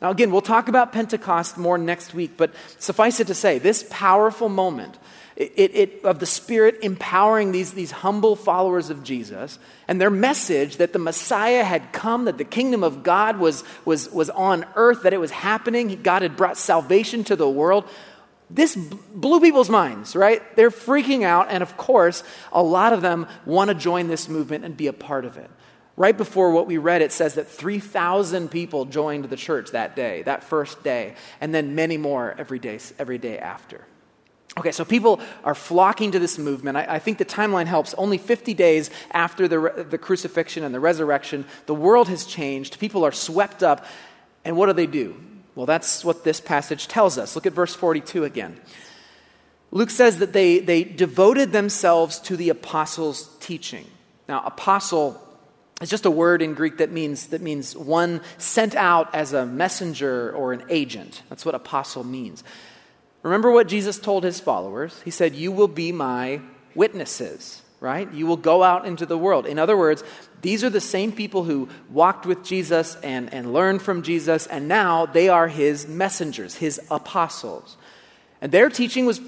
Now, 0.00 0.10
again, 0.10 0.30
we'll 0.30 0.42
talk 0.42 0.68
about 0.68 0.92
Pentecost 0.92 1.58
more 1.58 1.76
next 1.78 2.14
week, 2.14 2.32
but 2.36 2.52
suffice 2.78 3.20
it 3.20 3.26
to 3.28 3.34
say, 3.34 3.58
this 3.58 3.86
powerful 3.90 4.48
moment 4.48 4.96
it, 5.38 5.70
it, 5.76 6.04
of 6.04 6.18
the 6.18 6.26
Spirit 6.26 6.80
empowering 6.82 7.52
these, 7.52 7.72
these 7.72 7.92
humble 7.92 8.34
followers 8.34 8.90
of 8.90 9.04
Jesus 9.04 9.60
and 9.86 10.00
their 10.00 10.10
message 10.10 10.78
that 10.78 10.92
the 10.92 10.98
Messiah 10.98 11.62
had 11.62 11.92
come, 11.92 12.24
that 12.24 12.38
the 12.38 12.44
kingdom 12.44 12.82
of 12.82 13.04
God 13.04 13.38
was, 13.38 13.62
was, 13.84 14.10
was 14.10 14.30
on 14.30 14.66
earth, 14.74 15.04
that 15.04 15.12
it 15.12 15.20
was 15.20 15.30
happening, 15.30 16.02
God 16.02 16.22
had 16.22 16.36
brought 16.36 16.56
salvation 16.56 17.22
to 17.24 17.36
the 17.36 17.48
world. 17.48 17.88
This 18.50 18.74
blew 18.74 19.38
people's 19.38 19.70
minds, 19.70 20.16
right? 20.16 20.42
They're 20.56 20.72
freaking 20.72 21.22
out, 21.22 21.46
and 21.50 21.62
of 21.62 21.76
course, 21.76 22.24
a 22.50 22.62
lot 22.62 22.92
of 22.92 23.00
them 23.00 23.28
want 23.46 23.68
to 23.68 23.74
join 23.76 24.08
this 24.08 24.28
movement 24.28 24.64
and 24.64 24.76
be 24.76 24.88
a 24.88 24.92
part 24.92 25.24
of 25.24 25.36
it. 25.36 25.50
Right 25.96 26.16
before 26.16 26.50
what 26.50 26.66
we 26.66 26.78
read, 26.78 27.00
it 27.00 27.12
says 27.12 27.34
that 27.34 27.46
3,000 27.46 28.50
people 28.50 28.86
joined 28.86 29.26
the 29.26 29.36
church 29.36 29.70
that 29.70 29.94
day, 29.94 30.22
that 30.22 30.42
first 30.42 30.82
day, 30.82 31.14
and 31.40 31.54
then 31.54 31.76
many 31.76 31.96
more 31.96 32.34
every 32.36 32.58
day, 32.58 32.80
every 32.98 33.18
day 33.18 33.38
after. 33.38 33.84
Okay, 34.58 34.72
so 34.72 34.84
people 34.84 35.20
are 35.44 35.54
flocking 35.54 36.10
to 36.12 36.18
this 36.18 36.38
movement. 36.38 36.76
I, 36.76 36.96
I, 36.96 36.98
think 36.98 37.18
the 37.18 37.24
timeline 37.24 37.66
helps. 37.66 37.94
Only 37.94 38.18
50 38.18 38.54
days 38.54 38.90
after 39.12 39.46
the, 39.46 39.86
the 39.88 39.98
crucifixion 39.98 40.64
and 40.64 40.74
the 40.74 40.80
resurrection, 40.80 41.44
the 41.66 41.74
world 41.74 42.08
has 42.08 42.24
changed. 42.24 42.78
People 42.80 43.04
are 43.04 43.12
swept 43.12 43.62
up. 43.62 43.86
And 44.44 44.56
what 44.56 44.66
do 44.66 44.72
they 44.72 44.86
do? 44.86 45.16
Well, 45.54 45.66
that's 45.66 46.04
what 46.04 46.24
this 46.24 46.40
passage 46.40 46.88
tells 46.88 47.18
us. 47.18 47.34
Look 47.34 47.46
at 47.46 47.52
verse 47.52 47.74
42 47.74 48.24
again. 48.24 48.60
Luke 49.70 49.90
says 49.90 50.18
that 50.18 50.32
they, 50.32 50.60
they 50.60 50.82
devoted 50.82 51.52
themselves 51.52 52.18
to 52.20 52.36
the 52.36 52.48
apostles' 52.48 53.28
teaching. 53.40 53.86
Now, 54.28 54.42
apostle 54.44 55.20
is 55.80 55.90
just 55.90 56.06
a 56.06 56.10
word 56.10 56.42
in 56.42 56.54
Greek 56.54 56.78
that 56.78 56.90
means, 56.90 57.28
that 57.28 57.42
means 57.42 57.76
one 57.76 58.20
sent 58.38 58.74
out 58.74 59.14
as 59.14 59.32
a 59.32 59.46
messenger 59.46 60.32
or 60.32 60.52
an 60.52 60.64
agent. 60.68 61.22
That's 61.28 61.44
what 61.44 61.54
apostle 61.54 62.04
means. 62.04 62.42
Remember 63.22 63.50
what 63.50 63.68
Jesus 63.68 63.98
told 63.98 64.24
his 64.24 64.40
followers? 64.40 65.00
He 65.04 65.10
said, 65.10 65.34
You 65.34 65.52
will 65.52 65.68
be 65.68 65.92
my 65.92 66.40
witnesses, 66.74 67.62
right? 67.80 68.12
You 68.12 68.26
will 68.26 68.36
go 68.36 68.62
out 68.62 68.86
into 68.86 69.06
the 69.06 69.18
world. 69.18 69.46
In 69.46 69.58
other 69.58 69.76
words, 69.76 70.04
these 70.42 70.62
are 70.62 70.70
the 70.70 70.80
same 70.80 71.12
people 71.12 71.44
who 71.44 71.68
walked 71.90 72.26
with 72.26 72.44
Jesus 72.44 72.94
and, 72.96 73.32
and 73.34 73.52
learned 73.52 73.82
from 73.82 74.02
Jesus, 74.02 74.46
and 74.46 74.68
now 74.68 75.06
they 75.06 75.28
are 75.28 75.48
his 75.48 75.88
messengers, 75.88 76.56
his 76.56 76.80
apostles. 76.90 77.76
And 78.40 78.52
their 78.52 78.68
teaching 78.68 79.04
was 79.04 79.20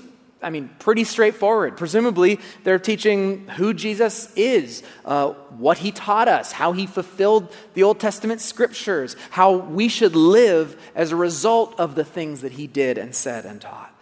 I 0.42 0.50
mean, 0.50 0.70
pretty 0.78 1.04
straightforward. 1.04 1.76
Presumably, 1.76 2.40
they're 2.64 2.78
teaching 2.78 3.46
who 3.48 3.74
Jesus 3.74 4.32
is, 4.36 4.82
uh, 5.04 5.30
what 5.58 5.78
he 5.78 5.92
taught 5.92 6.28
us, 6.28 6.52
how 6.52 6.72
he 6.72 6.86
fulfilled 6.86 7.54
the 7.74 7.82
Old 7.82 8.00
Testament 8.00 8.40
scriptures, 8.40 9.16
how 9.30 9.56
we 9.56 9.88
should 9.88 10.16
live 10.16 10.80
as 10.94 11.12
a 11.12 11.16
result 11.16 11.78
of 11.78 11.94
the 11.94 12.04
things 12.04 12.40
that 12.40 12.52
he 12.52 12.66
did 12.66 12.96
and 12.96 13.14
said 13.14 13.44
and 13.44 13.60
taught. 13.60 13.94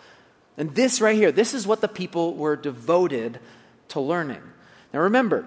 And 0.57 0.75
this 0.75 1.01
right 1.01 1.17
here, 1.17 1.33
this 1.33 1.55
is 1.55 1.67
what 1.67 1.81
the 1.81 1.89
people 1.89 2.35
were 2.35 2.57
devoted 2.57 3.41
to 3.89 4.01
learning. 4.01 4.43
Now 4.93 5.01
remember, 5.01 5.47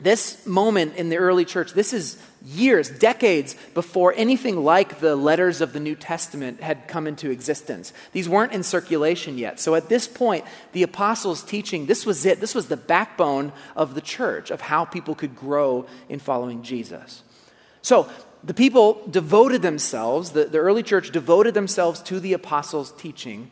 this 0.00 0.46
moment 0.46 0.96
in 0.96 1.08
the 1.08 1.16
early 1.16 1.44
church, 1.44 1.72
this 1.72 1.92
is 1.92 2.22
years, 2.44 2.88
decades 2.88 3.56
before 3.74 4.14
anything 4.16 4.62
like 4.64 5.00
the 5.00 5.16
letters 5.16 5.60
of 5.60 5.72
the 5.72 5.80
New 5.80 5.94
Testament 5.94 6.60
had 6.60 6.86
come 6.86 7.06
into 7.06 7.30
existence. 7.30 7.92
These 8.12 8.28
weren't 8.28 8.52
in 8.52 8.62
circulation 8.62 9.38
yet. 9.38 9.58
So 9.58 9.74
at 9.74 9.88
this 9.88 10.06
point, 10.06 10.44
the 10.72 10.82
apostles' 10.82 11.42
teaching, 11.42 11.86
this 11.86 12.06
was 12.06 12.24
it. 12.24 12.40
This 12.40 12.54
was 12.54 12.68
the 12.68 12.76
backbone 12.76 13.52
of 13.74 13.94
the 13.94 14.00
church, 14.00 14.50
of 14.50 14.60
how 14.60 14.84
people 14.84 15.14
could 15.14 15.34
grow 15.34 15.86
in 16.08 16.20
following 16.20 16.62
Jesus. 16.62 17.22
So 17.82 18.08
the 18.44 18.54
people 18.54 19.02
devoted 19.10 19.62
themselves, 19.62 20.30
the, 20.30 20.44
the 20.44 20.58
early 20.58 20.82
church 20.82 21.10
devoted 21.10 21.54
themselves 21.54 22.00
to 22.02 22.20
the 22.20 22.32
apostles' 22.32 22.92
teaching, 22.92 23.50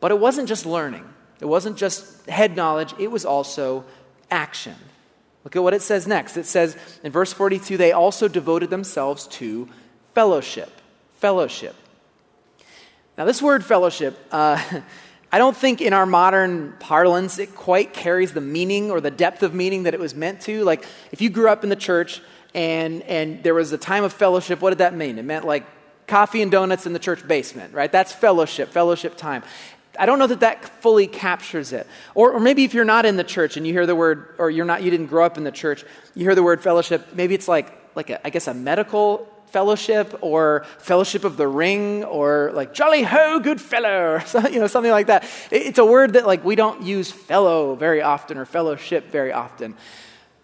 but 0.00 0.10
it 0.10 0.18
wasn't 0.18 0.48
just 0.48 0.64
learning, 0.64 1.04
it 1.40 1.46
wasn't 1.46 1.76
just 1.76 2.26
head 2.28 2.56
knowledge, 2.56 2.94
it 2.98 3.10
was 3.10 3.24
also 3.24 3.84
action. 4.30 4.76
Look 5.44 5.56
at 5.56 5.62
what 5.62 5.74
it 5.74 5.82
says 5.82 6.06
next. 6.06 6.36
It 6.36 6.46
says 6.46 6.76
in 7.02 7.12
verse 7.12 7.32
42 7.32 7.76
they 7.76 7.92
also 7.92 8.28
devoted 8.28 8.70
themselves 8.70 9.26
to 9.28 9.68
fellowship. 10.14 10.70
Fellowship. 11.18 11.76
Now, 13.16 13.24
this 13.24 13.42
word 13.42 13.64
fellowship, 13.64 14.18
uh, 14.30 14.62
I 15.32 15.38
don't 15.38 15.56
think 15.56 15.80
in 15.80 15.92
our 15.92 16.06
modern 16.06 16.74
parlance 16.80 17.38
it 17.38 17.54
quite 17.54 17.92
carries 17.92 18.32
the 18.32 18.40
meaning 18.40 18.90
or 18.90 19.00
the 19.00 19.10
depth 19.10 19.42
of 19.42 19.54
meaning 19.54 19.84
that 19.84 19.94
it 19.94 20.00
was 20.00 20.14
meant 20.14 20.40
to. 20.42 20.64
Like, 20.64 20.84
if 21.12 21.20
you 21.20 21.30
grew 21.30 21.48
up 21.48 21.62
in 21.62 21.70
the 21.70 21.76
church 21.76 22.20
and, 22.54 23.02
and 23.02 23.42
there 23.42 23.54
was 23.54 23.72
a 23.72 23.78
time 23.78 24.04
of 24.04 24.12
fellowship, 24.12 24.60
what 24.60 24.70
did 24.70 24.78
that 24.78 24.94
mean? 24.94 25.18
It 25.18 25.24
meant 25.24 25.44
like 25.44 25.66
coffee 26.06 26.42
and 26.42 26.50
donuts 26.50 26.84
in 26.84 26.92
the 26.92 26.98
church 26.98 27.26
basement, 27.26 27.72
right? 27.72 27.90
That's 27.90 28.12
fellowship, 28.12 28.70
fellowship 28.70 29.16
time. 29.16 29.44
I 29.98 30.06
don't 30.06 30.18
know 30.18 30.26
that 30.28 30.40
that 30.40 30.64
fully 30.82 31.06
captures 31.06 31.72
it. 31.72 31.86
Or, 32.14 32.32
or, 32.32 32.40
maybe 32.40 32.64
if 32.64 32.74
you're 32.74 32.84
not 32.84 33.06
in 33.06 33.16
the 33.16 33.24
church 33.24 33.56
and 33.56 33.66
you 33.66 33.72
hear 33.72 33.86
the 33.86 33.96
word, 33.96 34.34
or 34.38 34.50
you're 34.50 34.64
not, 34.64 34.82
you 34.82 34.90
didn't 34.90 35.06
grow 35.06 35.24
up 35.24 35.36
in 35.36 35.44
the 35.44 35.52
church, 35.52 35.84
you 36.14 36.24
hear 36.24 36.34
the 36.34 36.42
word 36.42 36.62
fellowship, 36.62 37.14
maybe 37.14 37.34
it's 37.34 37.48
like, 37.48 37.72
like 37.94 38.10
a, 38.10 38.24
I 38.26 38.30
guess 38.30 38.46
a 38.46 38.54
medical 38.54 39.28
fellowship 39.50 40.16
or 40.20 40.64
fellowship 40.78 41.24
of 41.24 41.36
the 41.36 41.48
ring 41.48 42.04
or 42.04 42.52
like 42.54 42.72
jolly 42.72 43.02
ho 43.02 43.40
good 43.40 43.60
fellow 43.60 44.22
or 44.34 44.48
you 44.48 44.60
know, 44.60 44.66
something 44.66 44.92
like 44.92 45.08
that. 45.08 45.28
It's 45.50 45.78
a 45.78 45.84
word 45.84 46.12
that 46.12 46.26
like 46.26 46.44
we 46.44 46.54
don't 46.54 46.82
use 46.82 47.10
fellow 47.10 47.74
very 47.74 48.00
often 48.00 48.38
or 48.38 48.44
fellowship 48.44 49.10
very 49.10 49.32
often. 49.32 49.74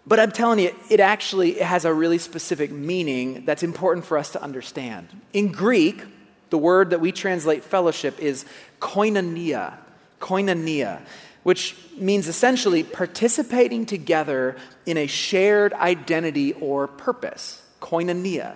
But 0.05 0.21
I'm 0.21 0.31
telling 0.31 0.59
you, 0.59 0.73
it 0.89 1.01
actually 1.01 1.55
has 1.55 1.83
a 1.83 1.93
really 1.93 2.17
specific 2.17 2.71
meaning 2.71 3.43
that's 3.45 3.61
important 3.61 4.05
for 4.05 4.17
us 4.17 4.31
to 4.31 4.41
understand. 4.41 5.09
In 5.33 5.51
Greek, 5.51 6.01
the 6.49 6.57
word 6.57 6.91
that 6.91 7.01
we 7.01 7.11
translate 7.11 7.63
fellowship 7.63 8.19
is 8.19 8.45
koinonia. 8.79 9.77
Koinonia, 10.19 11.01
which 11.43 11.75
means 11.97 12.27
essentially 12.27 12.83
participating 12.83 13.85
together 13.85 14.55
in 14.85 14.97
a 14.97 15.07
shared 15.07 15.73
identity 15.73 16.53
or 16.53 16.87
purpose. 16.87 17.61
Koinonia. 17.81 18.55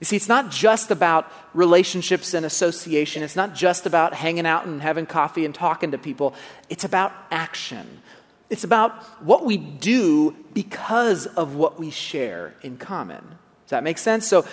You 0.00 0.06
see, 0.06 0.16
it's 0.16 0.28
not 0.28 0.50
just 0.50 0.90
about 0.90 1.30
relationships 1.52 2.32
and 2.32 2.46
association. 2.46 3.22
It's 3.22 3.36
not 3.36 3.54
just 3.54 3.84
about 3.84 4.14
hanging 4.14 4.46
out 4.46 4.64
and 4.64 4.80
having 4.80 5.04
coffee 5.06 5.44
and 5.44 5.54
talking 5.54 5.90
to 5.90 5.98
people. 5.98 6.34
It's 6.70 6.84
about 6.84 7.12
action. 7.30 8.00
It's 8.48 8.64
about 8.64 9.04
what 9.22 9.44
we 9.44 9.58
do 9.58 10.34
because 10.54 11.26
of 11.26 11.54
what 11.54 11.78
we 11.78 11.90
share 11.90 12.54
in 12.62 12.78
common. 12.78 13.22
Does 13.66 13.70
that 13.70 13.84
make 13.84 13.98
sense? 13.98 14.26
So, 14.26 14.46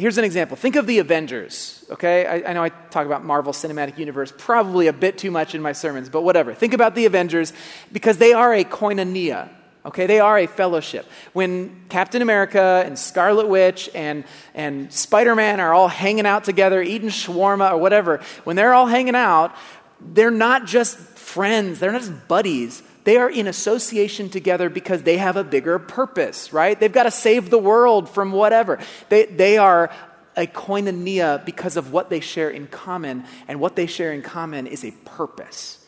here's 0.00 0.16
an 0.16 0.24
example. 0.24 0.56
Think 0.56 0.76
of 0.76 0.86
the 0.86 0.98
Avengers, 0.98 1.84
okay? 1.90 2.26
I, 2.26 2.50
I, 2.50 2.52
know 2.54 2.62
I 2.62 2.70
talk 2.70 3.04
about 3.04 3.22
Marvel 3.22 3.52
Cinematic 3.52 3.98
Universe 3.98 4.32
probably 4.36 4.86
a 4.86 4.92
bit 4.92 5.18
too 5.18 5.30
much 5.30 5.54
in 5.54 5.60
my 5.60 5.72
sermons, 5.72 6.08
but 6.08 6.22
whatever. 6.22 6.54
Think 6.54 6.72
about 6.72 6.94
the 6.94 7.04
Avengers 7.04 7.52
because 7.92 8.16
they 8.16 8.32
are 8.32 8.54
a 8.54 8.64
koinonia, 8.64 9.50
okay? 9.84 10.06
They 10.06 10.18
are 10.18 10.38
a 10.38 10.46
fellowship. 10.46 11.06
When 11.34 11.84
Captain 11.90 12.22
America 12.22 12.82
and 12.84 12.98
Scarlet 12.98 13.48
Witch 13.48 13.90
and, 13.94 14.24
and 14.54 14.90
Spider 14.90 15.36
Man 15.36 15.60
are 15.60 15.74
all 15.74 15.88
hanging 15.88 16.26
out 16.26 16.44
together, 16.44 16.80
eating 16.80 17.10
shawarma 17.10 17.72
or 17.72 17.76
whatever, 17.76 18.22
when 18.44 18.56
they're 18.56 18.72
all 18.72 18.86
hanging 18.86 19.14
out, 19.14 19.54
they're 20.00 20.30
not 20.30 20.64
just 20.64 20.96
friends, 20.96 21.78
they're 21.78 21.92
not 21.92 22.00
just 22.00 22.26
buddies 22.26 22.82
they 23.04 23.16
are 23.16 23.30
in 23.30 23.46
association 23.46 24.28
together 24.28 24.68
because 24.68 25.02
they 25.02 25.16
have 25.16 25.36
a 25.36 25.44
bigger 25.44 25.78
purpose, 25.78 26.52
right? 26.52 26.78
They've 26.78 26.92
got 26.92 27.04
to 27.04 27.10
save 27.10 27.50
the 27.50 27.58
world 27.58 28.08
from 28.08 28.32
whatever. 28.32 28.78
They, 29.08 29.26
they 29.26 29.58
are 29.58 29.90
a 30.36 30.46
koinonia 30.46 31.44
because 31.44 31.76
of 31.76 31.92
what 31.92 32.10
they 32.10 32.20
share 32.20 32.50
in 32.50 32.66
common, 32.66 33.24
and 33.48 33.60
what 33.60 33.76
they 33.76 33.86
share 33.86 34.12
in 34.12 34.22
common 34.22 34.66
is 34.66 34.84
a 34.84 34.92
purpose. 35.04 35.84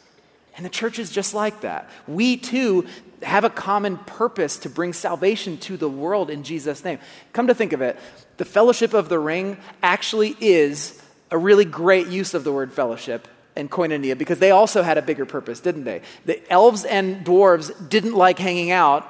And 0.56 0.66
the 0.66 0.70
church 0.70 0.98
is 0.98 1.10
just 1.10 1.32
like 1.32 1.62
that. 1.62 1.88
We 2.06 2.36
too 2.36 2.86
have 3.22 3.44
a 3.44 3.50
common 3.50 3.96
purpose 3.98 4.58
to 4.58 4.68
bring 4.68 4.92
salvation 4.92 5.56
to 5.58 5.76
the 5.76 5.88
world 5.88 6.28
in 6.28 6.42
Jesus' 6.42 6.84
name. 6.84 6.98
Come 7.32 7.46
to 7.46 7.54
think 7.54 7.72
of 7.72 7.80
it, 7.80 7.98
the 8.36 8.44
fellowship 8.44 8.94
of 8.94 9.08
the 9.08 9.18
ring 9.18 9.56
actually 9.82 10.36
is 10.40 11.00
a 11.30 11.38
really 11.38 11.64
great 11.64 12.08
use 12.08 12.34
of 12.34 12.44
the 12.44 12.52
word 12.52 12.72
fellowship 12.72 13.28
and 13.56 13.70
koinonia 13.70 14.16
because 14.16 14.38
they 14.38 14.50
also 14.50 14.82
had 14.82 14.98
a 14.98 15.02
bigger 15.02 15.26
purpose, 15.26 15.60
didn't 15.60 15.84
they? 15.84 16.02
The 16.24 16.42
elves 16.50 16.84
and 16.84 17.24
dwarves 17.24 17.88
didn't 17.88 18.14
like 18.14 18.38
hanging 18.38 18.70
out. 18.70 19.06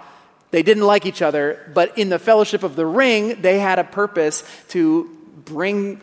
They 0.51 0.63
didn't 0.63 0.87
like 0.87 1.07
each 1.07 1.23
other, 1.23 1.71
but 1.73 1.97
in 1.97 2.09
the 2.09 2.19
fellowship 2.19 2.63
of 2.63 2.77
the 2.77 2.85
ring, 2.85 3.41
they 3.41 3.59
had 3.59 3.79
a 3.79 3.85
purpose 3.85 4.45
to 4.69 5.09
bring 5.45 6.01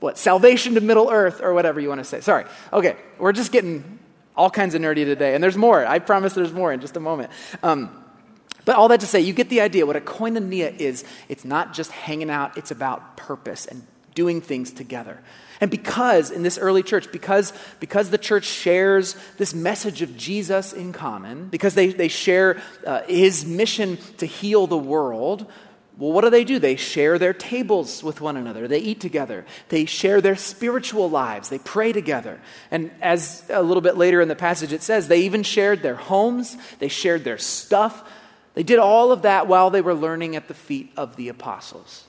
what 0.00 0.16
salvation 0.16 0.74
to 0.74 0.80
Middle 0.80 1.10
Earth 1.10 1.40
or 1.42 1.52
whatever 1.54 1.80
you 1.80 1.88
want 1.88 2.00
to 2.00 2.04
say. 2.04 2.20
Sorry. 2.20 2.44
Okay, 2.72 2.96
we're 3.18 3.32
just 3.32 3.50
getting 3.50 3.98
all 4.36 4.50
kinds 4.50 4.76
of 4.76 4.82
nerdy 4.82 5.04
today, 5.04 5.34
and 5.34 5.42
there's 5.42 5.56
more. 5.56 5.84
I 5.84 5.98
promise 5.98 6.32
there's 6.34 6.52
more 6.52 6.72
in 6.72 6.80
just 6.80 6.96
a 6.96 7.00
moment. 7.00 7.32
Um, 7.62 8.04
but 8.64 8.76
all 8.76 8.88
that 8.88 9.00
to 9.00 9.06
say, 9.06 9.20
you 9.20 9.32
get 9.32 9.48
the 9.48 9.60
idea. 9.60 9.84
What 9.84 9.96
a 9.96 10.00
koinonia 10.00 10.76
is, 10.76 11.04
it's 11.28 11.44
not 11.44 11.74
just 11.74 11.90
hanging 11.90 12.30
out, 12.30 12.56
it's 12.56 12.70
about 12.70 13.16
purpose 13.16 13.66
and 13.66 13.84
doing 14.14 14.40
things 14.40 14.70
together. 14.70 15.18
And 15.60 15.70
because 15.70 16.30
in 16.30 16.42
this 16.42 16.58
early 16.58 16.82
church, 16.82 17.10
because, 17.10 17.52
because 17.80 18.10
the 18.10 18.18
church 18.18 18.44
shares 18.44 19.16
this 19.38 19.54
message 19.54 20.02
of 20.02 20.16
Jesus 20.16 20.72
in 20.72 20.92
common, 20.92 21.48
because 21.48 21.74
they, 21.74 21.88
they 21.88 22.08
share 22.08 22.60
uh, 22.86 23.02
his 23.02 23.44
mission 23.44 23.98
to 24.18 24.26
heal 24.26 24.66
the 24.66 24.78
world, 24.78 25.50
well, 25.98 26.12
what 26.12 26.22
do 26.22 26.30
they 26.30 26.44
do? 26.44 26.60
They 26.60 26.76
share 26.76 27.18
their 27.18 27.32
tables 27.32 28.04
with 28.04 28.20
one 28.20 28.36
another. 28.36 28.68
They 28.68 28.78
eat 28.78 29.00
together. 29.00 29.44
They 29.68 29.84
share 29.84 30.20
their 30.20 30.36
spiritual 30.36 31.10
lives. 31.10 31.48
They 31.48 31.58
pray 31.58 31.92
together. 31.92 32.40
And 32.70 32.92
as 33.02 33.44
a 33.50 33.62
little 33.62 33.80
bit 33.80 33.96
later 33.96 34.20
in 34.20 34.28
the 34.28 34.36
passage 34.36 34.72
it 34.72 34.84
says, 34.84 35.08
they 35.08 35.22
even 35.22 35.42
shared 35.42 35.82
their 35.82 35.96
homes, 35.96 36.56
they 36.78 36.86
shared 36.86 37.24
their 37.24 37.38
stuff. 37.38 38.08
They 38.54 38.62
did 38.62 38.78
all 38.78 39.10
of 39.10 39.22
that 39.22 39.48
while 39.48 39.70
they 39.70 39.80
were 39.80 39.94
learning 39.94 40.36
at 40.36 40.46
the 40.46 40.54
feet 40.54 40.92
of 40.96 41.16
the 41.16 41.28
apostles. 41.28 42.07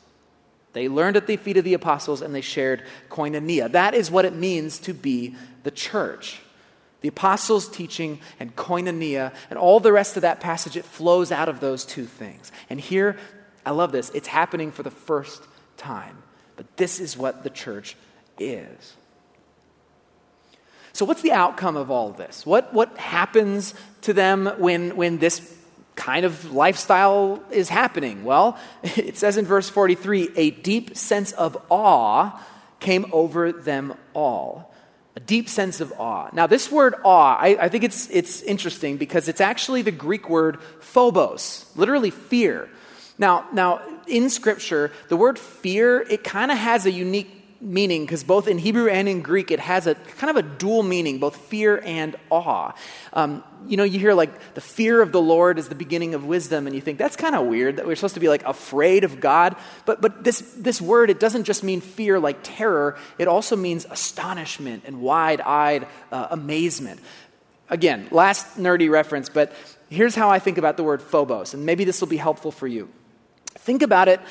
They 0.74 0.88
learned 0.88 1.18
at 1.18 1.28
the 1.28 1.38
feet 1.38 1.58
of 1.58 1.64
the 1.64 1.74
apostles 1.74 2.22
and 2.22 2.34
they 2.34 2.42
shared 2.42 2.84
koinonia. 3.10 3.72
That 3.72 3.94
is 3.96 4.12
what 4.12 4.26
it 4.26 4.36
means 4.36 4.80
to 4.80 4.94
be 4.94 5.36
the 5.64 5.72
church. 5.72 6.42
The 7.02 7.08
apostles' 7.08 7.70
teaching 7.70 8.20
and 8.40 8.56
koinonia 8.56 9.34
and 9.50 9.58
all 9.58 9.80
the 9.80 9.94
rest 9.94 10.16
of 10.16 10.22
that 10.22 10.40
passage, 10.40 10.76
it 10.76 10.86
flows 10.86 11.32
out 11.32 11.50
of 11.50 11.60
those 11.60 11.86
two 11.86 12.06
things. 12.06 12.52
And 12.70 12.80
here, 12.80 13.18
I 13.66 13.72
love 13.72 13.92
this. 13.92 14.12
It's 14.14 14.28
happening 14.28 14.72
for 14.72 14.84
the 14.84 14.92
first 14.92 15.44
time. 15.78 16.24
But 16.56 16.78
this 16.78 17.00
is 17.00 17.18
what 17.18 17.44
the 17.44 17.50
church 17.50 17.96
is. 18.38 18.96
So, 20.92 21.06
what's 21.06 21.22
the 21.22 21.32
outcome 21.32 21.78
of 21.78 21.90
all 21.90 22.10
of 22.10 22.18
this? 22.18 22.46
What, 22.46 22.74
what 22.74 22.98
happens 22.98 23.74
to 24.02 24.12
them 24.12 24.48
when, 24.58 24.98
when 24.98 25.20
this 25.20 25.40
kind 26.00 26.26
of 26.26 26.54
lifestyle 26.54 27.44
is 27.52 27.70
happening? 27.70 28.24
Well, 28.24 28.58
it 28.84 29.18
says 29.18 29.38
in 29.38 29.46
verse 29.46 29.70
43 29.70 30.30
a 30.36 30.52
deep 30.52 30.96
sense 30.98 31.34
of 31.34 31.58
awe 31.70 32.42
came 32.80 33.06
over 33.12 33.52
them 33.52 33.94
all. 34.14 34.74
A 35.18 35.20
deep 35.20 35.50
sense 35.50 35.82
of 35.82 35.92
awe. 36.00 36.30
Now, 36.32 36.48
this 36.48 36.72
word 36.72 36.96
awe, 37.04 37.36
I, 37.38 37.66
I 37.66 37.70
think 37.70 37.84
it's, 37.84 38.10
it's 38.10 38.42
interesting 38.42 38.96
because 38.96 39.28
it's 39.28 39.42
actually 39.42 39.82
the 39.82 39.92
Greek 39.92 40.30
word 40.30 40.62
phobos, 40.80 41.70
literally 41.76 42.12
fear. 42.12 42.70
Now, 43.18 43.46
now, 43.52 43.82
in 44.08 44.30
Scripture, 44.30 44.92
the 45.10 45.18
word 45.18 45.38
fear, 45.38 46.00
it 46.00 46.24
kind 46.24 46.52
of 46.52 46.58
has 46.58 46.86
a 46.86 46.92
unique 46.92 47.39
meaning 47.62 48.06
because 48.06 48.24
both 48.24 48.48
in 48.48 48.58
Hebrew 48.58 48.88
and 48.90 49.10
in 49.10 49.22
Greek, 49.22 49.52
it 49.52 49.60
has 49.60 49.88
a 49.88 49.96
kind 49.96 50.30
of 50.30 50.38
a 50.38 50.48
dual 50.48 50.84
meaning, 50.84 51.20
both 51.20 51.36
fear 51.36 51.82
and 51.84 52.16
awe. 52.30 52.74
Um, 53.14 53.44
you 53.68 53.76
know, 53.76 53.84
you 53.84 54.00
hear 54.00 54.14
like 54.14 54.54
the 54.54 54.62
fear 54.62 55.02
of 55.02 55.12
the 55.12 55.22
Lord 55.22 55.60
is 55.60 55.68
the 55.68 55.76
beginning 55.76 56.14
of 56.14 56.26
wisdom, 56.26 56.68
and 56.68 56.76
you 56.76 56.82
think 56.82 56.98
that's 56.98 57.16
kind 57.16 57.36
of 57.36 57.48
weird 57.48 57.78
that 57.78 57.86
we're 57.86 57.96
supposed 57.96 58.14
to 58.14 58.20
be 58.20 58.30
like 58.30 58.44
afraid 58.46 59.04
of 59.04 59.20
God. 59.20 59.56
But, 59.86 60.02
but 60.02 60.24
this, 60.24 60.40
this 60.58 60.82
word, 60.82 61.10
it 61.10 61.20
doesn't 61.20 61.44
just 61.44 61.64
mean 61.64 61.82
fear 61.82 62.20
like 62.20 62.40
terror, 62.44 62.98
it 63.18 63.28
also 63.28 63.56
means 63.56 63.86
astonishment 63.90 64.84
and 64.86 65.02
wide 65.02 65.42
eyed 65.42 65.88
uh, 66.12 66.28
amazement. 66.32 67.02
Again, 67.70 68.08
last 68.12 68.58
nerdy 68.58 68.90
reference, 68.90 69.30
but 69.30 69.54
here's 69.90 70.16
how 70.16 70.30
I 70.30 70.40
think 70.40 70.58
about 70.58 70.78
the 70.78 70.84
word 70.84 71.02
phobos, 71.02 71.54
and 71.54 71.66
maybe 71.66 71.84
this 71.84 72.00
will 72.02 72.08
be 72.08 72.18
helpful 72.18 72.52
for 72.52 72.68
you. 72.68 72.90
Think 73.56 73.82
about 73.82 74.08
it 74.08 74.22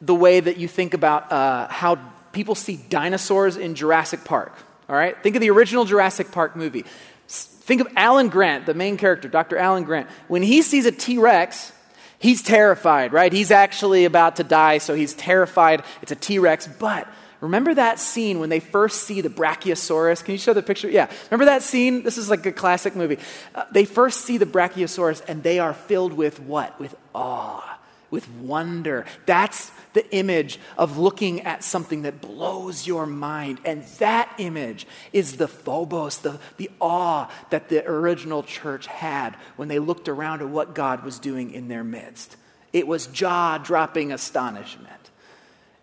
the 0.00 0.14
way 0.14 0.40
that 0.40 0.56
you 0.56 0.66
think 0.66 0.94
about 0.94 1.30
uh, 1.30 1.68
how 1.68 1.96
people 2.32 2.54
see 2.54 2.76
dinosaurs 2.88 3.56
in 3.56 3.74
Jurassic 3.74 4.24
Park. 4.24 4.54
All 4.88 4.96
right? 4.96 5.20
Think 5.22 5.36
of 5.36 5.40
the 5.40 5.50
original 5.50 5.84
Jurassic 5.84 6.32
Park 6.32 6.56
movie. 6.56 6.84
Think 7.28 7.80
of 7.80 7.88
Alan 7.96 8.28
Grant, 8.28 8.66
the 8.66 8.74
main 8.74 8.96
character, 8.96 9.28
Dr. 9.28 9.56
Alan 9.56 9.84
Grant. 9.84 10.08
When 10.28 10.42
he 10.42 10.62
sees 10.62 10.84
a 10.84 10.92
T 10.92 11.18
Rex, 11.18 11.72
he's 12.18 12.42
terrified, 12.42 13.12
right? 13.12 13.32
He's 13.32 13.50
actually 13.50 14.04
about 14.04 14.36
to 14.36 14.44
die, 14.44 14.78
so 14.78 14.94
he's 14.94 15.14
terrified. 15.14 15.84
It's 16.02 16.12
a 16.12 16.16
T 16.16 16.38
Rex. 16.38 16.66
But 16.66 17.06
remember 17.40 17.72
that 17.72 18.00
scene 18.00 18.40
when 18.40 18.48
they 18.48 18.60
first 18.60 19.04
see 19.04 19.20
the 19.20 19.30
Brachiosaurus? 19.30 20.24
Can 20.24 20.32
you 20.32 20.38
show 20.38 20.52
the 20.52 20.62
picture? 20.62 20.90
Yeah. 20.90 21.10
Remember 21.30 21.46
that 21.46 21.62
scene? 21.62 22.02
This 22.02 22.18
is 22.18 22.28
like 22.28 22.44
a 22.44 22.52
classic 22.52 22.96
movie. 22.96 23.18
Uh, 23.54 23.64
they 23.70 23.84
first 23.84 24.22
see 24.22 24.38
the 24.38 24.46
Brachiosaurus, 24.46 25.22
and 25.28 25.42
they 25.42 25.60
are 25.60 25.72
filled 25.72 26.12
with 26.12 26.40
what? 26.40 26.78
With 26.80 26.96
awe 27.14 27.71
with 28.12 28.30
wonder. 28.30 29.04
That's 29.26 29.72
the 29.94 30.08
image 30.14 30.60
of 30.78 30.98
looking 30.98 31.40
at 31.40 31.64
something 31.64 32.02
that 32.02 32.20
blows 32.20 32.86
your 32.86 33.06
mind. 33.06 33.58
And 33.64 33.82
that 33.98 34.32
image 34.38 34.86
is 35.12 35.38
the 35.38 35.48
phobos, 35.48 36.18
the, 36.18 36.38
the 36.58 36.70
awe 36.80 37.28
that 37.50 37.68
the 37.68 37.84
original 37.84 38.44
church 38.44 38.86
had 38.86 39.34
when 39.56 39.66
they 39.66 39.80
looked 39.80 40.08
around 40.08 40.42
at 40.42 40.48
what 40.48 40.74
God 40.74 41.02
was 41.02 41.18
doing 41.18 41.52
in 41.52 41.66
their 41.66 41.82
midst. 41.82 42.36
It 42.72 42.86
was 42.86 43.06
jaw 43.08 43.58
dropping 43.58 44.12
astonishment. 44.12 44.90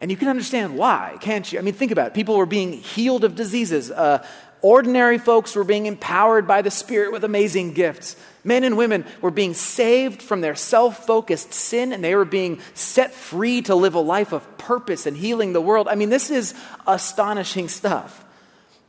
And 0.02 0.10
you 0.10 0.16
can 0.16 0.30
understand 0.30 0.78
why, 0.78 1.18
can't 1.20 1.52
you? 1.52 1.60
I 1.60 1.62
mean, 1.62 1.74
think 1.74 1.92
about 1.92 2.08
it. 2.08 2.14
People 2.14 2.38
were 2.38 2.46
being 2.46 2.72
healed 2.72 3.26
of 3.26 3.36
diseases. 3.36 3.92
Uh, 3.92 4.26
ordinary 4.62 5.18
folks 5.18 5.56
were 5.56 5.64
being 5.64 5.86
empowered 5.86 6.48
by 6.48 6.62
the 6.62 6.72
Spirit 6.72 7.12
with 7.12 7.24
amazing 7.24 7.74
gifts. 7.74 8.16
Men 8.44 8.64
and 8.64 8.78
women 8.78 9.06
were 9.22 9.32
being 9.32 9.54
saved 9.54 10.22
from 10.22 10.42
their 10.42 10.56
self 10.56 11.06
focused 11.06 11.54
sin 11.54 11.92
and 11.94 12.04
they 12.04 12.16
were 12.16 12.26
being 12.26 12.60
set 12.74 13.14
free 13.14 13.62
to 13.64 13.76
live 13.76 13.96
a 13.96 14.00
life 14.00 14.32
of 14.32 14.58
purpose 14.58 15.06
and 15.06 15.18
healing 15.18 15.54
the 15.54 15.62
world. 15.62 15.88
I 15.88 15.96
mean, 15.96 16.10
this 16.10 16.30
is 16.30 16.54
astonishing 16.88 17.68
stuff. 17.68 18.26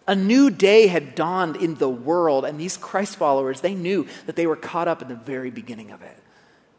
A 0.06 0.14
new 0.14 0.50
day 0.50 0.86
had 0.86 1.14
dawned 1.14 1.56
in 1.56 1.76
the 1.76 1.88
world, 1.88 2.44
and 2.44 2.58
these 2.58 2.76
Christ 2.76 3.16
followers, 3.16 3.60
they 3.60 3.74
knew 3.74 4.08
that 4.26 4.34
they 4.34 4.46
were 4.46 4.56
caught 4.56 4.88
up 4.88 5.02
in 5.02 5.08
the 5.08 5.14
very 5.14 5.50
beginning 5.50 5.92
of 5.92 6.02
it. 6.02 6.16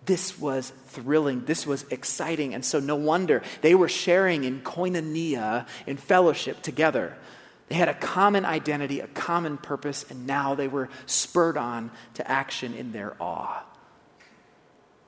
This 0.05 0.37
was 0.37 0.73
thrilling. 0.87 1.45
This 1.45 1.65
was 1.65 1.85
exciting. 1.91 2.53
And 2.53 2.65
so, 2.65 2.79
no 2.79 2.95
wonder 2.95 3.43
they 3.61 3.75
were 3.75 3.87
sharing 3.87 4.43
in 4.43 4.61
koinonia, 4.61 5.67
in 5.85 5.97
fellowship 5.97 6.61
together. 6.61 7.15
They 7.71 7.77
had 7.77 7.87
a 7.87 7.93
common 7.93 8.43
identity, 8.43 8.99
a 8.99 9.07
common 9.07 9.57
purpose, 9.57 10.05
and 10.09 10.27
now 10.27 10.55
they 10.55 10.67
were 10.67 10.89
spurred 11.05 11.55
on 11.55 11.89
to 12.15 12.29
action 12.29 12.73
in 12.73 12.91
their 12.91 13.15
awe. 13.17 13.63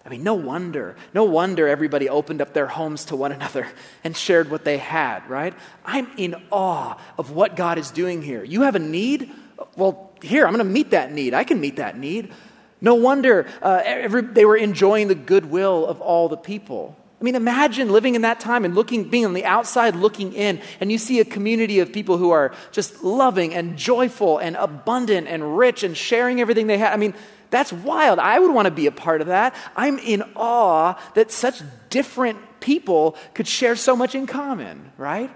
I 0.06 0.08
mean, 0.10 0.24
no 0.24 0.36
wonder, 0.36 0.96
no 1.14 1.26
wonder 1.26 1.68
everybody 1.68 2.08
opened 2.08 2.40
up 2.40 2.54
their 2.54 2.68
homes 2.68 3.04
to 3.06 3.18
one 3.18 3.34
another 3.34 3.68
and 4.06 4.16
shared 4.16 4.50
what 4.50 4.64
they 4.64 4.78
had, 4.78 5.30
right? 5.30 5.54
I'm 5.84 6.08
in 6.16 6.42
awe 6.54 6.98
of 7.18 7.32
what 7.32 7.58
God 7.58 7.78
is 7.78 7.92
doing 7.92 8.22
here. 8.22 8.46
You 8.46 8.62
have 8.62 8.76
a 8.76 8.80
need? 8.80 9.30
Well, 9.76 10.14
here, 10.22 10.46
I'm 10.46 10.54
going 10.54 10.66
to 10.66 10.72
meet 10.72 10.92
that 10.92 11.12
need. 11.12 11.34
I 11.34 11.44
can 11.44 11.60
meet 11.60 11.76
that 11.76 11.98
need. 11.98 12.32
No 12.80 12.96
wonder 12.96 13.46
uh, 13.62 13.82
every, 13.84 14.22
they 14.22 14.46
were 14.46 14.56
enjoying 14.56 15.10
the 15.10 15.16
goodwill 15.16 15.86
of 15.86 16.00
all 16.00 16.30
the 16.30 16.38
people. 16.38 16.96
I 17.24 17.26
mean, 17.26 17.36
imagine 17.36 17.90
living 17.90 18.16
in 18.16 18.24
that 18.24 18.42
time 18.42 18.66
and 18.66 18.76
looking, 18.76 19.06
being 19.06 19.26
on 19.26 19.32
the 19.32 19.46
outside 19.46 19.96
looking 19.96 20.34
in, 20.34 20.60
and 20.82 20.92
you 20.92 20.98
see 20.98 21.22
a 21.22 21.26
community 21.26 21.80
of 21.80 21.94
people 21.94 22.18
who 22.18 22.32
are 22.32 22.54
just 22.74 23.02
loving 23.02 23.54
and 23.54 23.78
joyful 23.78 24.40
and 24.40 24.58
abundant 24.58 25.30
and 25.30 25.58
rich 25.58 25.84
and 25.84 25.96
sharing 25.96 26.42
everything 26.42 26.68
they 26.68 26.78
have. 26.80 26.92
I 26.92 26.98
mean, 26.98 27.14
that's 27.50 27.72
wild. 27.72 28.20
I 28.20 28.40
would 28.40 28.54
want 28.54 28.66
to 28.66 28.72
be 28.72 28.88
a 28.88 28.92
part 28.92 29.22
of 29.22 29.28
that. 29.28 29.56
I'm 29.74 30.00
in 30.00 30.22
awe 30.36 31.02
that 31.14 31.32
such 31.32 31.62
different 31.90 32.40
people 32.60 33.16
could 33.34 33.48
share 33.48 33.78
so 33.78 33.96
much 33.96 34.16
in 34.16 34.28
common, 34.28 34.92
right? 34.98 35.32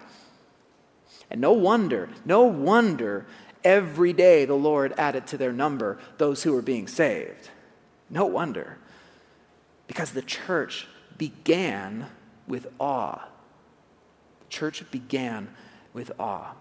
And 1.31 1.39
no 1.39 1.53
wonder, 1.53 2.09
no 2.25 2.43
wonder 2.43 3.27
every 3.63 4.11
day 4.11 4.43
the 4.43 4.55
Lord 4.55 4.93
added 4.97 5.25
to 5.27 5.37
their 5.37 5.53
number 5.53 5.99
those 6.17 6.43
who 6.43 6.51
were 6.51 6.61
being 6.61 6.89
saved. 6.89 7.49
No 8.09 8.25
wonder. 8.25 8.77
Because 9.87 10.11
the 10.11 10.21
church 10.21 10.85
began 11.17 12.07
with 12.47 12.67
awe. 12.79 13.27
The 14.39 14.49
church 14.49 14.83
began 14.91 15.49
with 15.93 16.11
awe. 16.19 16.53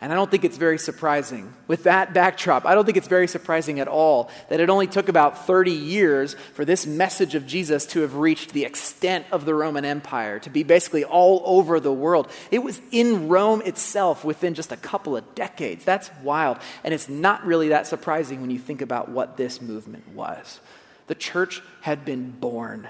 And 0.00 0.12
I 0.12 0.16
don't 0.16 0.30
think 0.30 0.44
it's 0.44 0.56
very 0.56 0.78
surprising. 0.78 1.52
With 1.68 1.84
that 1.84 2.12
backdrop, 2.12 2.66
I 2.66 2.74
don't 2.74 2.84
think 2.84 2.96
it's 2.96 3.08
very 3.08 3.28
surprising 3.28 3.78
at 3.78 3.86
all 3.86 4.30
that 4.48 4.58
it 4.58 4.68
only 4.68 4.88
took 4.88 5.08
about 5.08 5.46
30 5.46 5.70
years 5.70 6.34
for 6.54 6.64
this 6.64 6.86
message 6.86 7.36
of 7.36 7.46
Jesus 7.46 7.86
to 7.86 8.00
have 8.00 8.16
reached 8.16 8.52
the 8.52 8.64
extent 8.64 9.26
of 9.30 9.44
the 9.44 9.54
Roman 9.54 9.84
Empire, 9.84 10.40
to 10.40 10.50
be 10.50 10.64
basically 10.64 11.04
all 11.04 11.42
over 11.46 11.78
the 11.78 11.92
world. 11.92 12.28
It 12.50 12.58
was 12.64 12.80
in 12.90 13.28
Rome 13.28 13.62
itself 13.64 14.24
within 14.24 14.54
just 14.54 14.72
a 14.72 14.76
couple 14.76 15.16
of 15.16 15.34
decades. 15.36 15.84
That's 15.84 16.10
wild. 16.22 16.58
And 16.82 16.92
it's 16.92 17.08
not 17.08 17.46
really 17.46 17.68
that 17.68 17.86
surprising 17.86 18.40
when 18.40 18.50
you 18.50 18.58
think 18.58 18.82
about 18.82 19.08
what 19.08 19.36
this 19.36 19.62
movement 19.62 20.08
was. 20.08 20.60
The 21.06 21.14
church 21.14 21.62
had 21.82 22.04
been 22.04 22.32
born. 22.32 22.88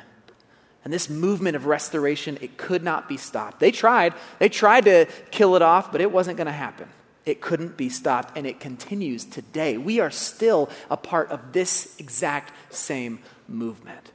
And 0.85 0.93
this 0.93 1.09
movement 1.09 1.55
of 1.55 1.67
restoration, 1.67 2.39
it 2.41 2.57
could 2.57 2.83
not 2.83 3.09
be 3.09 3.17
stopped. 3.17 3.61
They 3.61 3.71
tried. 3.71 4.15
They 4.39 4.49
tried 4.49 4.87
to 4.87 5.07
kill 5.31 5.55
it 5.55 5.63
off, 5.63 5.93
but 5.93 6.01
it 6.01 6.11
wasn't 6.11 6.37
going 6.37 6.47
to 6.47 6.53
happen. 6.53 6.89
It 7.25 7.41
couldn't 7.41 7.77
be 7.77 7.89
stopped, 7.89 8.37
and 8.37 8.47
it 8.47 8.59
continues 8.59 9.25
today. 9.25 9.79
We 9.79 10.01
are 10.01 10.11
still 10.11 10.69
a 10.91 10.97
part 10.97 11.31
of 11.31 11.53
this 11.53 11.95
exact 11.99 12.53
same 12.75 13.21
movement. 13.47 14.11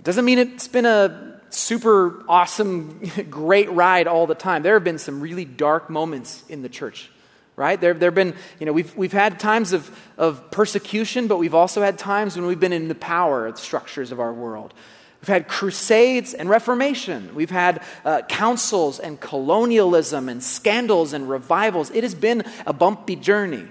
It 0.00 0.04
doesn't 0.04 0.26
mean 0.26 0.38
it's 0.38 0.68
been 0.68 0.84
a 0.84 1.40
super 1.48 2.22
awesome, 2.28 3.00
great 3.30 3.70
ride 3.70 4.06
all 4.06 4.26
the 4.26 4.34
time. 4.34 4.62
There 4.62 4.74
have 4.74 4.84
been 4.84 4.98
some 4.98 5.22
really 5.22 5.46
dark 5.46 5.88
moments 5.88 6.44
in 6.50 6.60
the 6.60 6.68
church, 6.68 7.10
right? 7.56 7.80
There, 7.80 7.94
have 7.94 8.14
been, 8.14 8.34
you 8.60 8.66
know, 8.66 8.74
we've, 8.74 8.94
we've 8.94 9.12
had 9.12 9.40
times 9.40 9.72
of, 9.72 9.90
of 10.18 10.50
persecution, 10.50 11.28
but 11.28 11.38
we've 11.38 11.54
also 11.54 11.80
had 11.80 11.98
times 11.98 12.36
when 12.36 12.44
we've 12.46 12.60
been 12.60 12.74
in 12.74 12.88
the 12.88 12.94
power 12.94 13.54
structures 13.56 14.12
of 14.12 14.20
our 14.20 14.34
world. 14.34 14.74
We've 15.20 15.28
had 15.28 15.48
crusades 15.48 16.32
and 16.32 16.48
reformation. 16.48 17.34
We've 17.34 17.50
had 17.50 17.82
uh, 18.04 18.22
councils 18.22 19.00
and 19.00 19.20
colonialism 19.20 20.28
and 20.28 20.42
scandals 20.42 21.12
and 21.12 21.28
revivals. 21.28 21.90
It 21.90 22.04
has 22.04 22.14
been 22.14 22.44
a 22.66 22.72
bumpy 22.72 23.16
journey. 23.16 23.66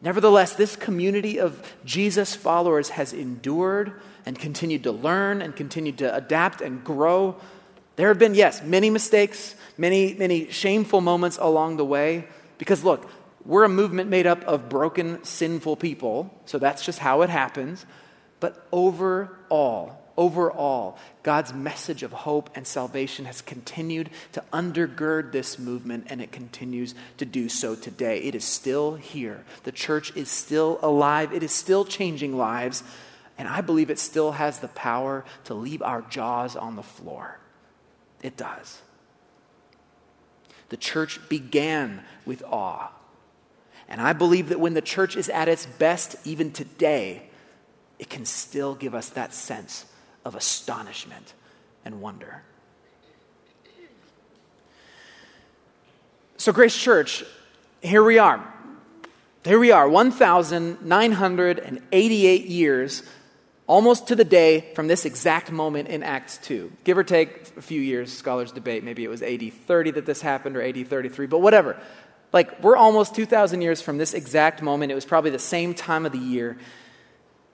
Nevertheless, 0.00 0.54
this 0.54 0.76
community 0.76 1.38
of 1.38 1.74
Jesus 1.84 2.34
followers 2.34 2.90
has 2.90 3.12
endured 3.12 4.00
and 4.26 4.38
continued 4.38 4.82
to 4.84 4.92
learn 4.92 5.42
and 5.42 5.54
continued 5.54 5.98
to 5.98 6.14
adapt 6.14 6.60
and 6.60 6.84
grow. 6.84 7.36
There 7.96 8.08
have 8.08 8.18
been, 8.18 8.34
yes, 8.34 8.62
many 8.62 8.90
mistakes, 8.90 9.54
many, 9.76 10.14
many 10.14 10.50
shameful 10.50 11.00
moments 11.00 11.38
along 11.40 11.76
the 11.76 11.84
way. 11.84 12.26
Because 12.58 12.84
look, 12.84 13.08
we're 13.44 13.64
a 13.64 13.68
movement 13.68 14.10
made 14.10 14.26
up 14.26 14.44
of 14.44 14.68
broken, 14.68 15.24
sinful 15.24 15.76
people, 15.76 16.32
so 16.46 16.58
that's 16.58 16.84
just 16.84 16.98
how 16.98 17.22
it 17.22 17.30
happens. 17.30 17.86
But 18.40 18.66
overall, 18.70 19.98
overall, 20.18 20.98
God's 21.22 21.54
message 21.54 22.02
of 22.02 22.12
hope 22.12 22.50
and 22.54 22.66
salvation 22.66 23.24
has 23.24 23.40
continued 23.40 24.10
to 24.32 24.42
undergird 24.52 25.32
this 25.32 25.58
movement, 25.58 26.08
and 26.10 26.20
it 26.20 26.32
continues 26.32 26.94
to 27.16 27.24
do 27.24 27.48
so 27.48 27.74
today. 27.74 28.18
It 28.18 28.34
is 28.34 28.44
still 28.44 28.96
here. 28.96 29.44
The 29.62 29.72
church 29.72 30.14
is 30.16 30.28
still 30.28 30.78
alive, 30.82 31.32
it 31.32 31.42
is 31.42 31.52
still 31.52 31.84
changing 31.84 32.36
lives, 32.36 32.82
and 33.38 33.48
I 33.48 33.60
believe 33.60 33.88
it 33.88 34.00
still 34.00 34.32
has 34.32 34.58
the 34.58 34.68
power 34.68 35.24
to 35.44 35.54
leave 35.54 35.80
our 35.80 36.02
jaws 36.02 36.56
on 36.56 36.74
the 36.74 36.82
floor. 36.82 37.38
It 38.20 38.36
does. 38.36 38.82
The 40.70 40.76
church 40.76 41.20
began 41.28 42.02
with 42.26 42.42
awe. 42.42 42.90
And 43.88 44.00
I 44.00 44.12
believe 44.12 44.48
that 44.48 44.60
when 44.60 44.74
the 44.74 44.82
church 44.82 45.16
is 45.16 45.28
at 45.30 45.48
its 45.48 45.64
best, 45.64 46.16
even 46.24 46.52
today, 46.52 47.22
it 47.98 48.10
can 48.10 48.26
still 48.26 48.74
give 48.74 48.94
us 48.94 49.08
that 49.10 49.32
sense 49.32 49.86
of 50.28 50.36
astonishment 50.36 51.34
and 51.84 52.00
wonder. 52.00 52.42
So, 56.36 56.52
Grace 56.52 56.76
Church, 56.76 57.24
here 57.82 58.04
we 58.04 58.18
are. 58.18 58.54
Here 59.42 59.58
we 59.58 59.72
are, 59.72 59.88
1,988 59.88 62.44
years, 62.44 63.02
almost 63.66 64.06
to 64.08 64.14
the 64.14 64.24
day 64.24 64.70
from 64.74 64.86
this 64.86 65.06
exact 65.06 65.50
moment 65.50 65.88
in 65.88 66.02
Acts 66.02 66.36
2. 66.38 66.70
Give 66.84 66.98
or 66.98 67.04
take 67.04 67.56
a 67.56 67.62
few 67.62 67.80
years, 67.80 68.12
scholars 68.12 68.52
debate. 68.52 68.84
Maybe 68.84 69.04
it 69.04 69.08
was 69.08 69.22
AD 69.22 69.50
30 69.66 69.92
that 69.92 70.04
this 70.04 70.20
happened 70.20 70.58
or 70.58 70.62
AD 70.62 70.86
33, 70.86 71.26
but 71.26 71.40
whatever. 71.40 71.80
Like, 72.34 72.62
we're 72.62 72.76
almost 72.76 73.14
2,000 73.14 73.62
years 73.62 73.80
from 73.80 73.96
this 73.96 74.12
exact 74.12 74.60
moment. 74.60 74.92
It 74.92 74.94
was 74.94 75.06
probably 75.06 75.30
the 75.30 75.38
same 75.38 75.72
time 75.72 76.04
of 76.04 76.12
the 76.12 76.18
year. 76.18 76.58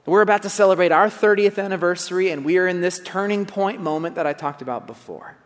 We're 0.07 0.21
about 0.21 0.43
to 0.43 0.51
celebrate 0.51 0.93
our 0.93 1.09
30th 1.09 1.63
anniversary, 1.63 2.31
and 2.31 2.45
we 2.45 2.59
are 2.59 2.69
in 2.69 2.83
this 2.83 3.01
turning 3.03 3.47
point 3.47 3.81
moment 3.81 4.17
that 4.17 4.27
I 4.27 4.35
talked 4.35 4.61
about 4.61 4.87
before. 4.87 5.37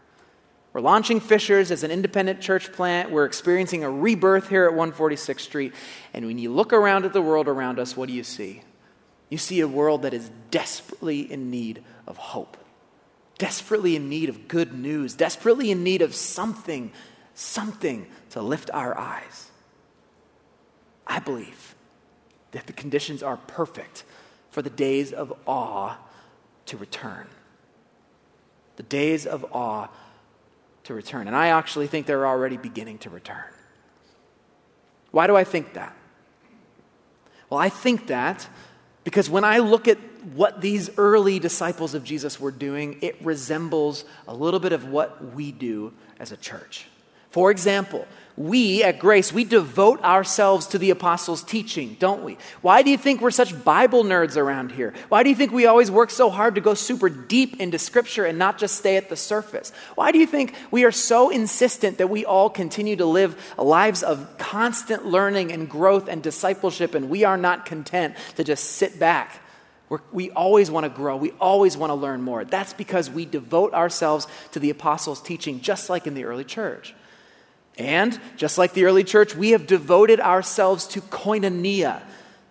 We're 0.73 0.81
launching 0.81 1.21
Fishers 1.21 1.71
as 1.71 1.85
an 1.85 1.91
independent 1.91 2.41
church 2.41 2.73
plant. 2.73 3.11
We're 3.11 3.25
experiencing 3.25 3.85
a 3.85 3.91
rebirth 3.91 4.49
here 4.49 4.67
at 4.67 4.73
146th 4.73 5.41
Street. 5.41 5.75
And 6.13 6.27
when 6.27 6.39
you 6.39 6.53
look 6.53 6.73
around 6.73 7.05
at 7.05 7.13
the 7.13 7.23
world 7.23 7.49
around 7.49 7.79
us, 7.79 7.97
what 7.97 8.09
do 8.09 8.15
you 8.15 8.25
see? 8.25 8.63
You 9.31 9.39
see 9.39 9.61
a 9.61 9.69
world 9.69 10.03
that 10.03 10.13
is 10.13 10.31
desperately 10.51 11.21
in 11.21 11.51
need 11.51 11.83
of 12.07 12.17
hope, 12.17 12.57
desperately 13.39 13.95
in 13.95 14.09
need 14.09 14.29
of 14.29 14.49
good 14.49 14.73
news, 14.73 15.15
desperately 15.15 15.71
in 15.71 15.85
need 15.85 16.03
of 16.03 16.15
something, 16.15 16.91
something 17.35 18.07
to 18.31 18.43
lift 18.43 18.71
our 18.73 18.97
eyes. 18.99 19.51
I 21.07 21.21
believe 21.21 21.75
that 22.53 22.67
the 22.67 22.73
conditions 22.73 23.23
are 23.23 23.37
perfect 23.37 24.05
for 24.51 24.63
the 24.63 24.71
days 24.71 25.13
of 25.13 25.33
awe 25.47 25.97
to 26.67 26.77
return. 26.77 27.27
The 28.77 28.83
days 28.83 29.27
of 29.27 29.45
awe 29.53 29.89
to 30.85 30.95
return. 30.95 31.27
And 31.27 31.37
I 31.37 31.49
actually 31.49 31.87
think 31.87 32.07
they're 32.07 32.27
already 32.27 32.57
beginning 32.57 32.99
to 32.99 33.11
return. 33.11 33.45
Why 35.11 35.27
do 35.27 35.37
I 35.37 35.45
think 35.45 35.75
that? 35.75 35.95
Well, 37.51 37.61
I 37.61 37.69
think 37.69 38.09
that 38.09 38.49
because 39.05 39.31
when 39.31 39.45
I 39.45 39.59
look 39.59 39.89
at 39.89 39.99
what 40.35 40.61
these 40.61 40.91
early 40.99 41.39
disciples 41.39 41.95
of 41.95 42.05
Jesus 42.05 42.39
were 42.39 42.51
doing, 42.51 42.99
it 43.01 43.17
resembles 43.25 44.05
a 44.27 44.35
little 44.35 44.61
bit 44.61 44.73
of 44.73 44.87
what 44.87 45.35
we 45.35 45.51
do 45.53 45.95
as 46.21 46.31
a 46.31 46.37
church. 46.37 46.87
For 47.31 47.51
example, 47.51 48.07
we 48.39 48.85
at 48.85 49.01
Grace, 49.01 49.33
we 49.33 49.43
devote 49.43 50.01
ourselves 50.05 50.69
to 50.69 50.79
the 50.79 50.91
apostles' 50.91 51.43
teaching, 51.43 51.97
don't 51.99 52.23
we? 52.23 52.39
Why 52.63 52.83
do 52.83 52.91
you 52.91 52.97
think 52.97 53.21
we're 53.21 53.33
such 53.33 53.65
Bible 53.65 54.05
nerds 54.05 54.37
around 54.37 54.71
here? 54.71 54.95
Why 55.09 55.25
do 55.25 55.29
you 55.29 55.35
think 55.35 55.51
we 55.51 55.67
always 55.67 55.91
work 55.91 56.11
so 56.11 56.31
hard 56.31 56.55
to 56.55 56.61
go 56.61 56.75
super 56.75 57.09
deep 57.09 57.61
into 57.61 57.81
Scripture 57.81 58.25
and 58.25 58.39
not 58.39 58.57
just 58.57 58.77
stay 58.77 58.97
at 58.97 59.09
the 59.09 59.17
surface? 59.17 59.73
Why 59.97 60.13
do 60.13 60.19
you 60.21 60.27
think 60.27 60.55
we 60.71 60.85
are 60.85 60.93
so 60.93 61.31
insistent 61.31 61.99
that 61.99 62.11
we 62.11 62.25
all 62.25 62.49
continue 62.49 62.95
to 62.97 63.07
live 63.07 63.37
lives 63.59 64.05
of 64.05 64.39
constant 64.39 65.05
learning 65.05 65.51
and 65.51 65.69
growth 65.69 66.09
and 66.09 66.23
discipleship 66.23 66.95
and 66.95 67.11
we 67.11 67.25
are 67.25 67.37
not 67.37 67.67
content 67.67 68.15
to 68.37 68.45
just 68.45 68.65
sit 68.65 69.01
back? 69.01 69.41
We're, 69.89 70.01
we 70.13 70.31
always 70.31 70.71
want 70.71 70.85
to 70.85 70.91
grow. 70.91 71.17
We 71.17 71.33
always 71.41 71.77
want 71.77 71.91
to 71.91 71.95
learn 71.95 72.23
more. 72.23 72.45
That's 72.45 72.73
because 72.73 73.11
we 73.11 73.25
devote 73.25 73.75
ourselves 73.75 74.29
to 74.53 74.61
the 74.61 74.71
apostles' 74.71 75.21
teaching, 75.21 75.61
just 75.61 75.91
like 75.91 76.07
in 76.07 76.15
the 76.15 76.25
early 76.25 76.45
church. 76.45 76.95
And 77.79 78.21
just 78.37 78.59
like 78.59 78.73
the 78.73 78.85
early 78.85 79.05
church, 79.05 79.37
we 79.37 79.51
have 79.51 79.67
devoted 79.67 80.19
ourselves 80.21 80.87
to 80.89 81.01
koinonia, 81.01 82.03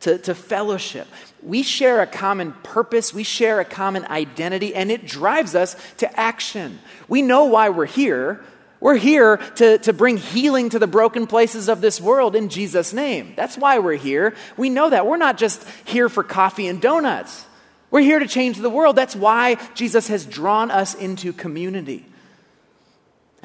to, 0.01 0.17
to 0.19 0.33
fellowship. 0.33 1.07
We 1.43 1.63
share 1.63 2.01
a 2.01 2.07
common 2.07 2.53
purpose, 2.63 3.13
we 3.13 3.23
share 3.23 3.59
a 3.59 3.65
common 3.65 4.05
identity, 4.05 4.73
and 4.73 4.89
it 4.89 5.05
drives 5.05 5.53
us 5.53 5.75
to 5.97 6.19
action. 6.19 6.79
We 7.09 7.21
know 7.21 7.45
why 7.45 7.69
we're 7.69 7.85
here. 7.85 8.41
We're 8.79 8.95
here 8.95 9.37
to, 9.55 9.79
to 9.79 9.93
bring 9.93 10.17
healing 10.17 10.69
to 10.69 10.79
the 10.79 10.87
broken 10.87 11.25
places 11.27 11.67
of 11.67 11.81
this 11.81 11.99
world 11.99 12.35
in 12.35 12.49
Jesus' 12.49 12.93
name. 12.93 13.33
That's 13.35 13.57
why 13.57 13.79
we're 13.79 13.95
here. 13.95 14.35
We 14.55 14.69
know 14.69 14.89
that. 14.89 15.07
We're 15.07 15.17
not 15.17 15.37
just 15.37 15.67
here 15.83 16.09
for 16.09 16.23
coffee 16.23 16.67
and 16.67 16.79
donuts. 16.79 17.43
We're 17.89 18.01
here 18.01 18.19
to 18.19 18.27
change 18.27 18.57
the 18.57 18.69
world. 18.69 18.95
That's 18.95 19.15
why 19.15 19.55
Jesus 19.73 20.09
has 20.09 20.25
drawn 20.25 20.69
us 20.69 20.93
into 20.93 21.33
community. 21.33 22.05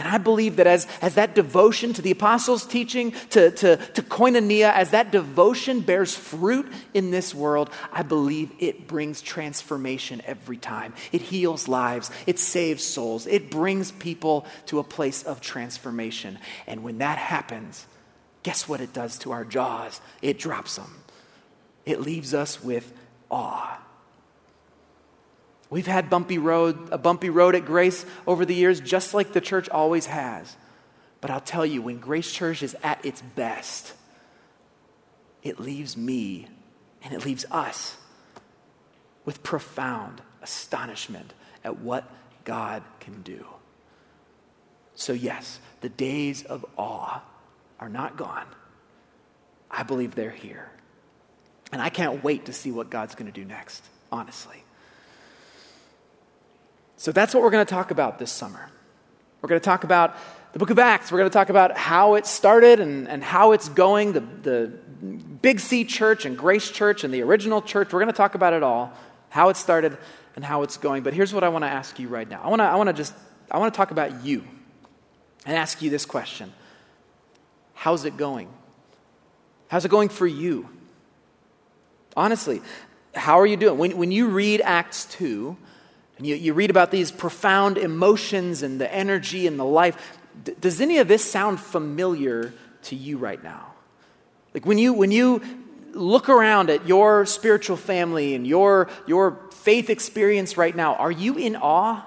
And 0.03 0.13
I 0.13 0.19
believe 0.19 0.57
that 0.57 0.67
as, 0.67 0.89
as 1.01 1.15
that 1.15 1.37
devotion 1.37 1.93
to 1.93 2.03
the 2.03 2.11
apostles' 2.11 2.67
teaching, 2.67 3.13
to, 3.31 3.53
to, 3.53 3.77
to 3.77 4.03
koinonia, 4.03 4.73
as 4.73 4.91
that 4.91 5.13
devotion 5.13 5.79
bears 5.79 6.13
fruit 6.13 6.67
in 6.93 7.13
this 7.13 7.33
world, 7.33 7.71
I 7.93 8.03
believe 8.03 8.51
it 8.59 8.89
brings 8.89 9.23
transformation 9.23 10.21
every 10.25 10.57
time. 10.57 10.93
It 11.13 11.21
heals 11.21 11.69
lives, 11.69 12.11
it 12.27 12.41
saves 12.41 12.83
souls, 12.83 13.29
it 13.29 13.49
brings 13.49 13.93
people 13.93 14.45
to 14.67 14.81
a 14.81 14.85
place 14.85 15.23
of 15.23 15.41
transformation. 15.41 16.37
And 16.67 16.83
when 16.83 16.99
that 16.99 17.19
happens, 17.19 17.87
guess 18.43 18.69
what 18.69 18.81
it 18.81 18.93
does 18.93 19.19
to 19.19 19.31
our 19.31 19.45
jaws? 19.45 20.01
It 20.21 20.37
drops 20.37 20.75
them, 20.75 21.05
it 21.87 22.01
leaves 22.01 22.35
us 22.35 22.61
with 22.61 22.93
awe. 23.31 23.79
We've 25.73 25.87
had 25.87 26.11
bumpy 26.11 26.37
road, 26.37 26.91
a 26.93 26.99
bumpy 26.99 27.31
road 27.31 27.55
at 27.55 27.65
Grace 27.65 28.05
over 28.27 28.45
the 28.45 28.55
years, 28.55 28.79
just 28.79 29.15
like 29.15 29.33
the 29.33 29.41
church 29.41 29.71
always 29.71 30.05
has. 30.05 30.55
But 31.23 31.31
I'll 31.31 31.41
tell 31.41 31.65
you, 31.65 31.81
when 31.81 31.99
Grace 31.99 32.31
Church 32.31 32.63
is 32.63 32.77
at 32.83 33.03
its 33.07 33.23
best, 33.23 33.95
it 35.43 35.59
leaves 35.59 35.97
me 35.97 36.47
and 37.03 37.15
it 37.15 37.25
leaves 37.25 37.47
us 37.51 37.97
with 39.25 39.43
profound 39.43 40.21
astonishment 40.43 41.33
at 41.65 41.79
what 41.79 42.05
God 42.45 42.83
can 43.01 43.23
do. 43.23 43.47
So, 44.95 45.15
yes, 45.15 45.59
the 45.81 45.89
days 45.89 46.45
of 46.45 46.67
awe 46.77 47.23
are 47.81 47.89
not 47.89 48.19
gone. 48.19 48.47
I 49.71 49.85
believe 49.85 50.15
they're 50.15 50.29
here. 50.29 50.71
And 51.73 51.81
I 51.81 51.89
can't 51.89 52.23
wait 52.23 52.45
to 52.45 52.53
see 52.53 52.71
what 52.71 52.91
God's 52.91 53.15
going 53.15 53.33
to 53.33 53.41
do 53.41 53.47
next, 53.47 53.83
honestly. 54.11 54.62
So 57.03 57.11
that's 57.11 57.35
what 57.35 57.43
we're 57.43 57.51
going 57.51 57.67
to 57.67 57.75
talk 57.75 57.91
about 57.91 58.21
this 58.21 58.31
summer. 58.31 58.71
We're 59.41 59.49
going 59.49 59.61
to 59.61 59.65
talk 59.65 59.83
about 59.83 60.17
the 60.53 60.61
book 60.61 60.71
of 60.71 60.79
Acts. 60.79 61.11
We're 61.11 61.19
going 61.19 61.29
to 61.29 61.35
talk 61.35 61.49
about 61.49 61.77
how 61.77 62.15
it 62.15 62.27
started 62.27 62.79
and, 62.79 63.09
and 63.09 63.25
how 63.25 63.51
it's 63.51 63.69
going, 63.69 64.13
the, 64.13 64.21
the 64.21 64.69
Big 65.43 65.59
C 65.59 65.85
church 65.85 66.27
and 66.27 66.39
Grace 66.39 66.71
Church 66.71 67.03
and 67.03 67.13
the 67.13 67.23
original 67.23 67.61
church. 67.61 67.93
We're 67.93 67.99
going 67.99 68.13
to 68.13 68.17
talk 68.17 68.37
about 68.37 68.53
it 68.53 68.63
all, 68.63 68.93
how 69.31 69.49
it 69.49 69.57
started 69.57 69.99
and 70.37 70.45
how 70.45 70.63
it's 70.63 70.77
going. 70.77 71.03
But 71.03 71.13
here's 71.13 71.35
what 71.35 71.43
I 71.43 71.49
want 71.49 71.65
to 71.65 71.69
ask 71.69 71.99
you 71.99 72.07
right 72.07 72.31
now. 72.31 72.41
I 72.41 72.49
want 72.49 72.61
to, 72.61 72.67
I 72.67 72.77
want 72.77 72.87
to 72.87 72.93
just, 72.93 73.15
I 73.51 73.59
want 73.59 73.75
to 73.75 73.77
talk 73.77 73.91
about 73.91 74.25
you 74.25 74.45
and 75.45 75.57
ask 75.57 75.83
you 75.83 75.91
this 75.91 76.07
question. 76.07 76.53
How's 77.75 78.05
it 78.05 78.17
going? 78.17 78.49
How's 79.67 79.85
it 79.85 79.91
going 79.91 80.09
for 80.09 80.29
you? 80.29 80.69
Honestly, 82.17 82.63
how 83.13 83.41
are 83.41 83.47
you 83.47 83.57
doing? 83.57 83.77
When, 83.77 83.97
when 83.97 84.13
you 84.13 84.29
read 84.29 84.61
Acts 84.61 85.07
2, 85.07 85.49
and 85.49 85.57
you, 86.27 86.35
you 86.35 86.55
read 86.55 86.71
about 86.71 86.91
these 86.91 87.11
profound 87.11 87.79
emotions 87.79 88.63
and 88.63 88.81
the 88.81 88.93
energy 88.93 89.47
and 89.47 89.59
the 89.59 89.65
life, 89.65 90.19
d- 90.45 90.55
does 90.61 90.81
any 90.81 90.99
of 90.99 91.09
this 91.09 91.25
sound 91.25 91.61
familiar 91.61 92.53
to 92.83 92.97
you 92.97 93.19
right 93.19 93.43
now? 93.43 93.73
Like 94.55 94.67
when 94.67 94.79
you, 94.79 94.93
when 94.93 95.11
you 95.11 95.43
look 95.93 96.29
around 96.29 96.71
at 96.71 96.87
your 96.87 97.27
spiritual 97.27 97.77
family 97.77 98.35
and 98.35 98.47
your, 98.47 98.89
your 99.07 99.39
faith 99.53 99.91
experience 99.91 100.57
right 100.57 100.75
now, 100.75 100.95
are 100.97 101.11
you 101.11 101.37
in 101.37 101.57
awe? 101.57 102.05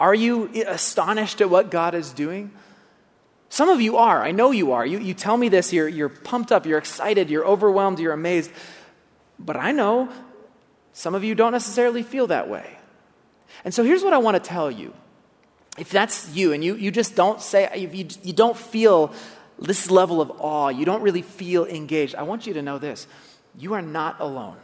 Are 0.00 0.14
you 0.14 0.50
astonished 0.66 1.40
at 1.40 1.50
what 1.50 1.70
God 1.70 1.94
is 1.94 2.12
doing? 2.12 2.50
Some 3.48 3.68
of 3.68 3.80
you 3.80 3.98
are. 3.98 4.22
I 4.22 4.32
know 4.32 4.50
you 4.50 4.72
are. 4.72 4.84
You, 4.84 4.98
you 4.98 5.14
tell 5.14 5.36
me 5.36 5.48
this, 5.48 5.72
you're, 5.72 5.88
you're 5.88 6.08
pumped 6.08 6.50
up, 6.50 6.66
you're 6.66 6.78
excited, 6.78 7.30
you're 7.30 7.46
overwhelmed, 7.46 8.00
you're 8.00 8.12
amazed. 8.12 8.50
But 9.38 9.56
I 9.56 9.72
know 9.72 10.08
some 10.92 11.14
of 11.14 11.22
you 11.22 11.34
don't 11.34 11.52
necessarily 11.52 12.02
feel 12.02 12.26
that 12.28 12.48
way. 12.48 12.78
And 13.64 13.72
so 13.72 13.84
here's 13.84 14.02
what 14.02 14.12
I 14.12 14.18
want 14.18 14.42
to 14.42 14.48
tell 14.48 14.70
you. 14.70 14.92
If 15.78 15.90
that's 15.90 16.34
you 16.34 16.52
and 16.52 16.62
you, 16.62 16.76
you 16.76 16.90
just 16.90 17.16
don't 17.16 17.40
say, 17.40 17.68
if 17.74 17.94
you, 17.94 18.06
you 18.22 18.32
don't 18.32 18.56
feel 18.56 19.12
this 19.58 19.90
level 19.90 20.20
of 20.20 20.30
awe, 20.38 20.68
you 20.68 20.84
don't 20.84 21.02
really 21.02 21.22
feel 21.22 21.64
engaged, 21.66 22.14
I 22.14 22.22
want 22.22 22.46
you 22.46 22.54
to 22.54 22.62
know 22.62 22.78
this 22.78 23.06
you 23.56 23.74
are 23.74 23.82
not 23.82 24.20
alone. 24.20 24.56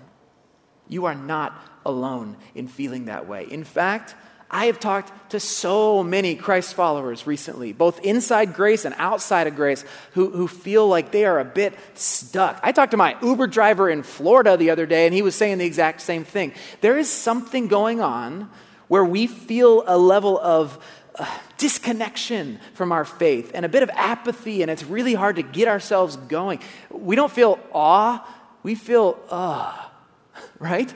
You 0.88 1.04
are 1.04 1.14
not 1.14 1.54
alone 1.86 2.36
in 2.54 2.66
feeling 2.66 3.04
that 3.04 3.28
way. 3.28 3.46
In 3.48 3.62
fact, 3.62 4.16
I 4.50 4.66
have 4.66 4.80
talked 4.80 5.30
to 5.30 5.38
so 5.38 6.02
many 6.02 6.34
Christ 6.34 6.74
followers 6.74 7.24
recently, 7.24 7.72
both 7.72 8.00
inside 8.00 8.54
grace 8.54 8.84
and 8.84 8.96
outside 8.98 9.46
of 9.46 9.54
grace, 9.54 9.84
who, 10.12 10.30
who 10.30 10.48
feel 10.48 10.88
like 10.88 11.12
they 11.12 11.24
are 11.24 11.38
a 11.38 11.44
bit 11.44 11.78
stuck. 11.94 12.58
I 12.64 12.72
talked 12.72 12.90
to 12.90 12.96
my 12.96 13.16
Uber 13.22 13.46
driver 13.46 13.88
in 13.88 14.02
Florida 14.02 14.56
the 14.56 14.70
other 14.70 14.86
day, 14.86 15.06
and 15.06 15.14
he 15.14 15.22
was 15.22 15.36
saying 15.36 15.58
the 15.58 15.66
exact 15.66 16.00
same 16.00 16.24
thing. 16.24 16.52
There 16.80 16.98
is 16.98 17.08
something 17.08 17.68
going 17.68 18.00
on 18.00 18.50
where 18.90 19.04
we 19.04 19.28
feel 19.28 19.84
a 19.86 19.96
level 19.96 20.36
of 20.40 20.76
uh, 21.14 21.38
disconnection 21.58 22.58
from 22.74 22.90
our 22.90 23.04
faith 23.04 23.52
and 23.54 23.64
a 23.64 23.68
bit 23.68 23.84
of 23.84 23.90
apathy, 23.90 24.62
and 24.62 24.70
it's 24.70 24.82
really 24.82 25.14
hard 25.14 25.36
to 25.36 25.42
get 25.42 25.68
ourselves 25.68 26.16
going. 26.16 26.58
We 26.90 27.14
don't 27.14 27.30
feel 27.30 27.60
awe, 27.72 28.26
we 28.64 28.74
feel, 28.74 29.16
uh, 29.30 29.80
right? 30.58 30.92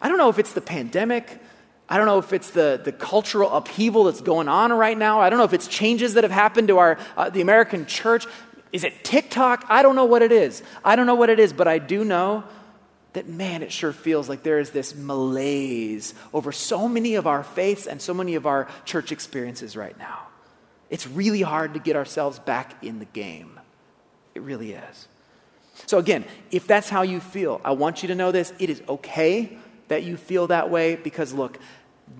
I 0.00 0.08
don't 0.08 0.18
know 0.18 0.28
if 0.28 0.38
it's 0.38 0.52
the 0.52 0.60
pandemic. 0.60 1.40
I 1.88 1.96
don't 1.96 2.06
know 2.06 2.20
if 2.20 2.32
it's 2.32 2.50
the, 2.50 2.80
the 2.82 2.92
cultural 2.92 3.50
upheaval 3.50 4.04
that's 4.04 4.20
going 4.20 4.46
on 4.46 4.72
right 4.72 4.96
now. 4.96 5.20
I 5.20 5.30
don't 5.30 5.40
know 5.40 5.44
if 5.44 5.54
it's 5.54 5.66
changes 5.66 6.14
that 6.14 6.22
have 6.22 6.30
happened 6.30 6.68
to 6.68 6.78
our, 6.78 6.96
uh, 7.16 7.28
the 7.28 7.40
American 7.40 7.86
church. 7.86 8.24
Is 8.70 8.84
it 8.84 9.02
TikTok? 9.02 9.66
I 9.68 9.82
don't 9.82 9.96
know 9.96 10.04
what 10.04 10.22
it 10.22 10.30
is. 10.30 10.62
I 10.84 10.94
don't 10.94 11.06
know 11.06 11.16
what 11.16 11.28
it 11.28 11.40
is, 11.40 11.52
but 11.52 11.66
I 11.66 11.78
do 11.78 12.04
know 12.04 12.44
that, 13.12 13.28
man, 13.28 13.62
it 13.62 13.72
sure 13.72 13.92
feels 13.92 14.28
like 14.28 14.42
there 14.42 14.58
is 14.58 14.70
this 14.70 14.94
malaise 14.94 16.14
over 16.32 16.50
so 16.50 16.88
many 16.88 17.16
of 17.16 17.26
our 17.26 17.44
faiths 17.44 17.86
and 17.86 18.00
so 18.00 18.14
many 18.14 18.34
of 18.36 18.46
our 18.46 18.68
church 18.84 19.12
experiences 19.12 19.76
right 19.76 19.98
now. 19.98 20.26
It's 20.88 21.06
really 21.06 21.42
hard 21.42 21.74
to 21.74 21.80
get 21.80 21.96
ourselves 21.96 22.38
back 22.38 22.82
in 22.82 22.98
the 22.98 23.04
game. 23.06 23.58
It 24.34 24.42
really 24.42 24.72
is. 24.72 25.08
So, 25.86 25.98
again, 25.98 26.24
if 26.50 26.66
that's 26.66 26.88
how 26.88 27.02
you 27.02 27.20
feel, 27.20 27.60
I 27.64 27.72
want 27.72 28.02
you 28.02 28.08
to 28.08 28.14
know 28.14 28.30
this. 28.30 28.52
It 28.58 28.70
is 28.70 28.82
okay 28.88 29.56
that 29.88 30.02
you 30.04 30.16
feel 30.16 30.46
that 30.48 30.70
way 30.70 30.96
because, 30.96 31.32
look, 31.32 31.58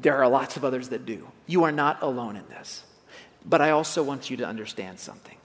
there 0.01 0.17
are 0.17 0.29
lots 0.29 0.57
of 0.57 0.65
others 0.65 0.89
that 0.91 1.07
do. 1.07 1.27
You 1.47 1.65
are 1.65 1.73
not 1.73 2.03
alone 2.03 2.37
in 2.37 2.47
this. 2.49 2.83
But 3.45 3.61
I 3.61 3.71
also 3.71 4.03
want 4.03 4.31
you 4.31 4.39
to 4.39 4.47
understand 4.47 5.01
something. 5.01 5.37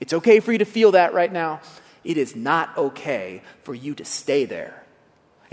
It's 0.00 0.12
okay 0.12 0.40
for 0.40 0.52
you 0.52 0.58
to 0.58 0.64
feel 0.64 0.92
that 0.92 1.14
right 1.14 1.32
now. 1.32 1.60
It 2.04 2.18
is 2.18 2.36
not 2.36 2.76
okay 2.76 3.42
for 3.62 3.74
you 3.74 3.94
to 3.94 4.04
stay 4.04 4.44
there. 4.44 4.83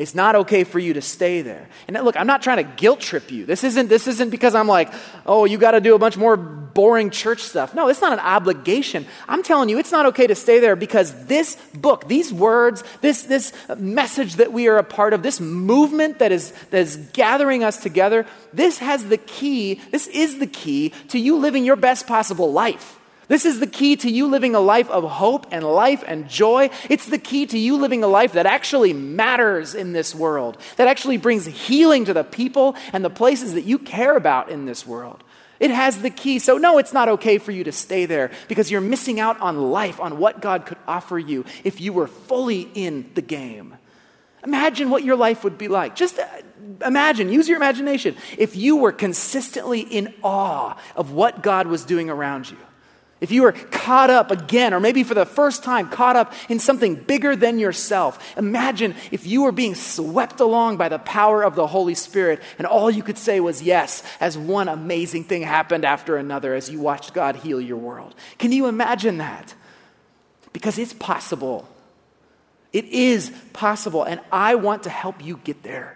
It's 0.02 0.16
not 0.16 0.36
okay 0.36 0.64
for 0.64 0.80
you 0.80 0.94
to 0.94 1.02
stay 1.02 1.42
there. 1.42 1.68
And 1.88 1.96
look, 2.04 2.18
I'm 2.18 2.28
not 2.28 2.42
trying 2.42 2.58
to 2.58 2.64
guilt 2.64 3.00
trip 3.00 3.32
you. 3.32 3.46
This 3.46 3.64
isn't, 3.64 3.88
this 3.88 4.08
isn't 4.08 4.30
because 4.30 4.56
I'm 4.56 4.68
like, 4.68 4.92
oh, 5.26 5.46
you 5.46 5.58
got 5.58 5.72
to 5.72 5.82
do 5.82 5.96
a 5.96 6.00
bunch 6.00 6.18
more 6.18 6.38
boring 6.38 7.10
church 7.10 7.42
stuff. 7.42 7.76
No, 7.76 7.90
it's 7.90 8.02
not 8.02 8.14
an 8.14 8.20
obligation. 8.20 9.06
I'm 9.28 9.44
telling 9.44 9.70
you, 9.70 9.78
it's 9.78 9.92
not 9.92 10.06
okay 10.08 10.28
to 10.28 10.36
stay 10.36 10.60
there 10.60 10.76
because 10.76 11.26
this 11.26 11.56
book, 11.74 12.08
these 12.08 12.34
words, 12.34 12.84
this, 13.02 13.24
this 13.24 13.54
message 13.78 14.36
that 14.36 14.54
we 14.54 14.68
are 14.68 14.78
a 14.78 14.84
part 14.84 15.14
of, 15.14 15.24
this 15.24 15.40
movement 15.40 16.20
that 16.20 16.32
is, 16.32 16.52
that 16.72 16.82
is 16.82 16.96
gathering 17.14 17.64
us 17.64 17.82
together, 17.82 18.26
this 18.54 18.80
has 18.80 19.06
the 19.06 19.18
key, 19.18 19.82
this 19.92 20.08
is 20.08 20.40
the 20.40 20.48
key 20.48 20.94
to 21.10 21.20
you 21.20 21.38
living 21.38 21.66
your 21.66 21.76
best 21.76 22.08
possible 22.08 22.52
life. 22.52 23.01
This 23.32 23.46
is 23.46 23.62
the 23.62 23.68
key 23.68 23.96
to 23.96 24.12
you 24.12 24.28
living 24.28 24.56
a 24.56 24.60
life 24.60 24.90
of 24.90 25.10
hope 25.10 25.48
and 25.52 25.64
life 25.64 26.04
and 26.06 26.28
joy. 26.28 26.70
It's 26.90 27.06
the 27.06 27.18
key 27.18 27.46
to 27.46 27.58
you 27.58 27.78
living 27.78 28.04
a 28.04 28.08
life 28.08 28.34
that 28.34 28.46
actually 28.46 28.92
matters 28.92 29.74
in 29.74 29.94
this 29.94 30.14
world, 30.14 30.58
that 30.76 30.90
actually 30.90 31.16
brings 31.16 31.46
healing 31.46 32.04
to 32.04 32.14
the 32.14 32.26
people 32.26 32.76
and 32.92 33.06
the 33.06 33.10
places 33.10 33.54
that 33.54 33.62
you 33.62 33.80
care 33.80 34.18
about 34.18 34.50
in 34.50 34.66
this 34.66 34.86
world. 34.86 35.24
It 35.62 35.72
has 35.72 36.02
the 36.02 36.10
key. 36.10 36.40
So, 36.40 36.58
no, 36.58 36.78
it's 36.78 36.92
not 36.92 37.08
okay 37.08 37.38
for 37.38 37.54
you 37.54 37.64
to 37.64 37.72
stay 37.72 38.06
there 38.06 38.32
because 38.50 38.70
you're 38.70 38.82
missing 38.82 39.18
out 39.22 39.40
on 39.40 39.72
life, 39.72 40.02
on 40.02 40.18
what 40.18 40.42
God 40.42 40.66
could 40.66 40.80
offer 40.86 41.18
you 41.18 41.46
if 41.64 41.80
you 41.80 41.94
were 41.94 42.08
fully 42.08 42.70
in 42.74 43.12
the 43.14 43.22
game. 43.22 43.78
Imagine 44.44 44.90
what 44.90 45.06
your 45.06 45.16
life 45.16 45.46
would 45.46 45.58
be 45.58 45.70
like. 45.70 45.96
Just 45.96 46.20
uh, 46.20 46.26
imagine, 46.86 47.30
use 47.30 47.48
your 47.48 47.56
imagination, 47.56 48.18
if 48.38 48.58
you 48.58 48.76
were 48.76 48.92
consistently 48.92 49.80
in 49.80 50.14
awe 50.22 50.78
of 50.98 51.14
what 51.14 51.42
God 51.42 51.68
was 51.68 51.86
doing 51.86 52.10
around 52.10 52.52
you. 52.52 52.58
If 53.22 53.30
you 53.30 53.44
were 53.44 53.52
caught 53.52 54.10
up 54.10 54.32
again, 54.32 54.74
or 54.74 54.80
maybe 54.80 55.04
for 55.04 55.14
the 55.14 55.28
first 55.28 55.64
time, 55.64 55.90
caught 55.90 56.16
up 56.16 56.34
in 56.50 56.58
something 56.58 56.96
bigger 56.96 57.36
than 57.36 57.60
yourself, 57.60 58.36
imagine 58.36 58.96
if 59.12 59.28
you 59.28 59.44
were 59.44 59.52
being 59.52 59.76
swept 59.76 60.40
along 60.40 60.78
by 60.78 60.90
the 60.90 60.98
power 60.98 61.44
of 61.44 61.54
the 61.54 61.68
Holy 61.68 61.94
Spirit 61.94 62.42
and 62.58 62.66
all 62.66 62.90
you 62.90 63.04
could 63.04 63.20
say 63.20 63.40
was 63.40 63.62
yes 63.62 64.02
as 64.20 64.40
one 64.40 64.68
amazing 64.68 65.24
thing 65.24 65.44
happened 65.44 65.86
after 65.86 66.18
another 66.18 66.56
as 66.56 66.68
you 66.68 66.80
watched 66.80 67.14
God 67.14 67.36
heal 67.36 67.62
your 67.62 67.78
world. 67.78 68.16
Can 68.40 68.52
you 68.52 68.66
imagine 68.66 69.20
that? 69.20 69.54
Because 70.52 70.80
it's 70.80 70.94
possible. 70.94 71.70
It 72.74 72.86
is 72.86 73.32
possible, 73.54 74.04
and 74.04 74.20
I 74.32 74.56
want 74.56 74.84
to 74.84 74.90
help 74.90 75.24
you 75.24 75.38
get 75.44 75.62
there. 75.62 75.96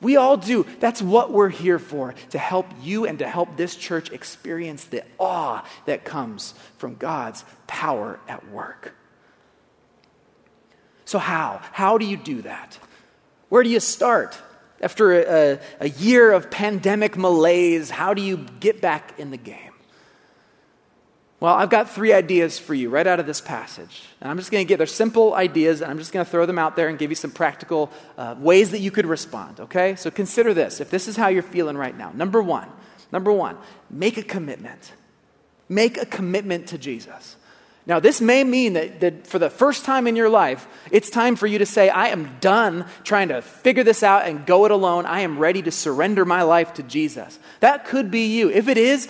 We 0.00 0.16
all 0.16 0.36
do. 0.36 0.66
That's 0.80 1.02
what 1.02 1.32
we're 1.32 1.50
here 1.50 1.78
for, 1.78 2.14
to 2.30 2.38
help 2.38 2.66
you 2.82 3.06
and 3.06 3.18
to 3.18 3.28
help 3.28 3.56
this 3.56 3.76
church 3.76 4.10
experience 4.10 4.84
the 4.84 5.04
awe 5.18 5.66
that 5.86 6.04
comes 6.04 6.54
from 6.78 6.94
God's 6.94 7.44
power 7.66 8.18
at 8.26 8.50
work. 8.50 8.94
So, 11.04 11.18
how? 11.18 11.60
How 11.72 11.98
do 11.98 12.06
you 12.06 12.16
do 12.16 12.42
that? 12.42 12.78
Where 13.48 13.62
do 13.62 13.68
you 13.68 13.80
start? 13.80 14.38
After 14.80 15.12
a, 15.12 15.60
a, 15.80 15.88
year 15.90 16.32
of 16.32 16.50
pandemic 16.50 17.18
malaise, 17.18 17.90
how 17.90 18.14
do 18.14 18.22
you 18.22 18.46
get 18.60 18.80
back 18.80 19.18
in 19.18 19.30
the 19.30 19.36
game? 19.36 19.69
Well, 21.40 21.54
I've 21.54 21.70
got 21.70 21.88
three 21.88 22.12
ideas 22.12 22.58
for 22.58 22.74
you 22.74 22.90
right 22.90 23.06
out 23.06 23.18
of 23.18 23.26
this 23.26 23.40
passage. 23.40 24.02
And 24.20 24.30
I'm 24.30 24.36
just 24.36 24.50
going 24.50 24.64
to 24.64 24.68
get, 24.68 24.76
they're 24.76 24.86
simple 24.86 25.32
ideas, 25.32 25.80
and 25.80 25.90
I'm 25.90 25.96
just 25.96 26.12
going 26.12 26.24
to 26.24 26.30
throw 26.30 26.44
them 26.44 26.58
out 26.58 26.76
there 26.76 26.88
and 26.88 26.98
give 26.98 27.10
you 27.10 27.14
some 27.14 27.30
practical 27.30 27.90
uh, 28.18 28.34
ways 28.38 28.72
that 28.72 28.80
you 28.80 28.90
could 28.90 29.06
respond, 29.06 29.58
okay? 29.58 29.96
So 29.96 30.10
consider 30.10 30.52
this 30.52 30.82
if 30.82 30.90
this 30.90 31.08
is 31.08 31.16
how 31.16 31.28
you're 31.28 31.42
feeling 31.42 31.78
right 31.78 31.96
now. 31.96 32.12
Number 32.14 32.42
one, 32.42 32.68
number 33.10 33.32
one, 33.32 33.56
make 33.88 34.18
a 34.18 34.22
commitment. 34.22 34.92
Make 35.66 35.96
a 35.96 36.04
commitment 36.04 36.66
to 36.68 36.78
Jesus. 36.78 37.36
Now, 37.86 37.98
this 37.98 38.20
may 38.20 38.44
mean 38.44 38.74
that, 38.74 39.00
that 39.00 39.26
for 39.26 39.38
the 39.38 39.48
first 39.48 39.86
time 39.86 40.06
in 40.06 40.14
your 40.14 40.28
life, 40.28 40.66
it's 40.90 41.08
time 41.08 41.34
for 41.34 41.46
you 41.46 41.58
to 41.58 41.66
say, 41.66 41.88
I 41.88 42.08
am 42.08 42.36
done 42.40 42.84
trying 43.04 43.28
to 43.28 43.40
figure 43.40 43.82
this 43.82 44.02
out 44.02 44.26
and 44.26 44.44
go 44.44 44.66
it 44.66 44.70
alone. 44.70 45.06
I 45.06 45.20
am 45.20 45.38
ready 45.38 45.62
to 45.62 45.70
surrender 45.70 46.26
my 46.26 46.42
life 46.42 46.74
to 46.74 46.82
Jesus. 46.82 47.38
That 47.60 47.86
could 47.86 48.10
be 48.10 48.26
you. 48.36 48.50
If 48.50 48.68
it 48.68 48.76
is, 48.76 49.08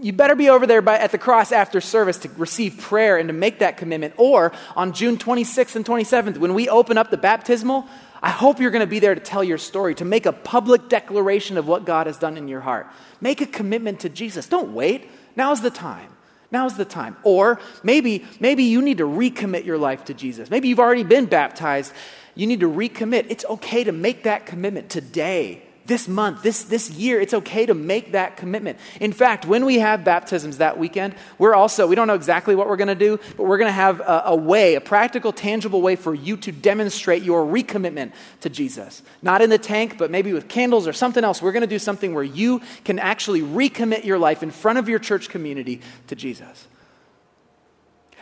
you 0.00 0.12
better 0.12 0.34
be 0.34 0.48
over 0.48 0.66
there 0.66 0.82
by, 0.82 0.98
at 0.98 1.12
the 1.12 1.18
cross 1.18 1.52
after 1.52 1.80
service 1.80 2.18
to 2.18 2.28
receive 2.36 2.78
prayer 2.78 3.16
and 3.16 3.28
to 3.28 3.32
make 3.32 3.60
that 3.60 3.76
commitment. 3.76 4.14
Or 4.16 4.52
on 4.76 4.92
June 4.92 5.16
26th 5.16 5.76
and 5.76 5.84
27th, 5.84 6.38
when 6.38 6.54
we 6.54 6.68
open 6.68 6.98
up 6.98 7.10
the 7.10 7.16
baptismal, 7.16 7.86
I 8.22 8.30
hope 8.30 8.60
you're 8.60 8.70
going 8.70 8.80
to 8.80 8.86
be 8.86 9.00
there 9.00 9.14
to 9.14 9.20
tell 9.20 9.44
your 9.44 9.58
story, 9.58 9.94
to 9.96 10.04
make 10.04 10.26
a 10.26 10.32
public 10.32 10.88
declaration 10.88 11.58
of 11.58 11.68
what 11.68 11.84
God 11.84 12.06
has 12.06 12.16
done 12.16 12.36
in 12.36 12.48
your 12.48 12.60
heart. 12.60 12.86
Make 13.20 13.40
a 13.40 13.46
commitment 13.46 14.00
to 14.00 14.08
Jesus. 14.08 14.46
Don't 14.46 14.72
wait. 14.72 15.10
Now's 15.36 15.60
the 15.60 15.70
time. 15.70 16.10
Now's 16.50 16.76
the 16.76 16.84
time. 16.84 17.16
Or 17.22 17.60
maybe, 17.82 18.24
maybe 18.40 18.64
you 18.64 18.80
need 18.80 18.98
to 18.98 19.06
recommit 19.06 19.64
your 19.64 19.76
life 19.76 20.04
to 20.06 20.14
Jesus. 20.14 20.50
Maybe 20.50 20.68
you've 20.68 20.80
already 20.80 21.02
been 21.02 21.26
baptized. 21.26 21.92
You 22.34 22.46
need 22.46 22.60
to 22.60 22.70
recommit. 22.70 23.26
It's 23.28 23.44
okay 23.44 23.84
to 23.84 23.92
make 23.92 24.22
that 24.22 24.46
commitment 24.46 24.88
today 24.88 25.63
this 25.86 26.08
month, 26.08 26.42
this, 26.42 26.64
this 26.64 26.90
year, 26.90 27.20
it's 27.20 27.34
okay 27.34 27.66
to 27.66 27.74
make 27.74 28.12
that 28.12 28.36
commitment. 28.36 28.78
In 29.00 29.12
fact, 29.12 29.44
when 29.44 29.64
we 29.64 29.80
have 29.80 30.04
baptisms 30.04 30.58
that 30.58 30.78
weekend, 30.78 31.14
we're 31.38 31.54
also, 31.54 31.86
we 31.86 31.94
don't 31.94 32.06
know 32.06 32.14
exactly 32.14 32.54
what 32.54 32.68
we're 32.68 32.76
going 32.76 32.88
to 32.88 32.94
do, 32.94 33.18
but 33.36 33.44
we're 33.44 33.58
going 33.58 33.68
to 33.68 33.72
have 33.72 34.00
a, 34.00 34.22
a, 34.26 34.36
way, 34.36 34.76
a 34.76 34.80
practical, 34.80 35.32
tangible 35.32 35.82
way 35.82 35.96
for 35.96 36.14
you 36.14 36.36
to 36.38 36.52
demonstrate 36.52 37.22
your 37.22 37.44
recommitment 37.44 38.12
to 38.40 38.48
Jesus. 38.48 39.02
Not 39.20 39.42
in 39.42 39.50
the 39.50 39.58
tank, 39.58 39.98
but 39.98 40.10
maybe 40.10 40.32
with 40.32 40.48
candles 40.48 40.88
or 40.88 40.92
something 40.92 41.22
else. 41.22 41.42
We're 41.42 41.52
going 41.52 41.60
to 41.60 41.66
do 41.66 41.78
something 41.78 42.14
where 42.14 42.24
you 42.24 42.62
can 42.84 42.98
actually 42.98 43.42
recommit 43.42 44.04
your 44.04 44.18
life 44.18 44.42
in 44.42 44.50
front 44.50 44.78
of 44.78 44.88
your 44.88 44.98
church 44.98 45.28
community 45.28 45.82
to 46.06 46.14
Jesus. 46.14 46.66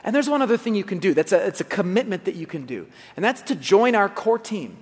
And 0.05 0.14
there's 0.14 0.29
one 0.29 0.42
other 0.42 0.57
thing 0.57 0.75
you 0.75 0.85
can 0.85 0.98
do. 0.98 1.14
That's 1.14 1.31
a, 1.31 1.46
it's 1.46 1.61
a 1.61 1.64
commitment 1.64 2.25
that 2.25 2.35
you 2.35 2.46
can 2.46 2.66
do, 2.66 2.88
and 3.14 3.25
that's 3.25 3.42
to 3.42 3.55
join 3.55 3.94
our 3.94 4.09
core 4.09 4.38
team. 4.38 4.82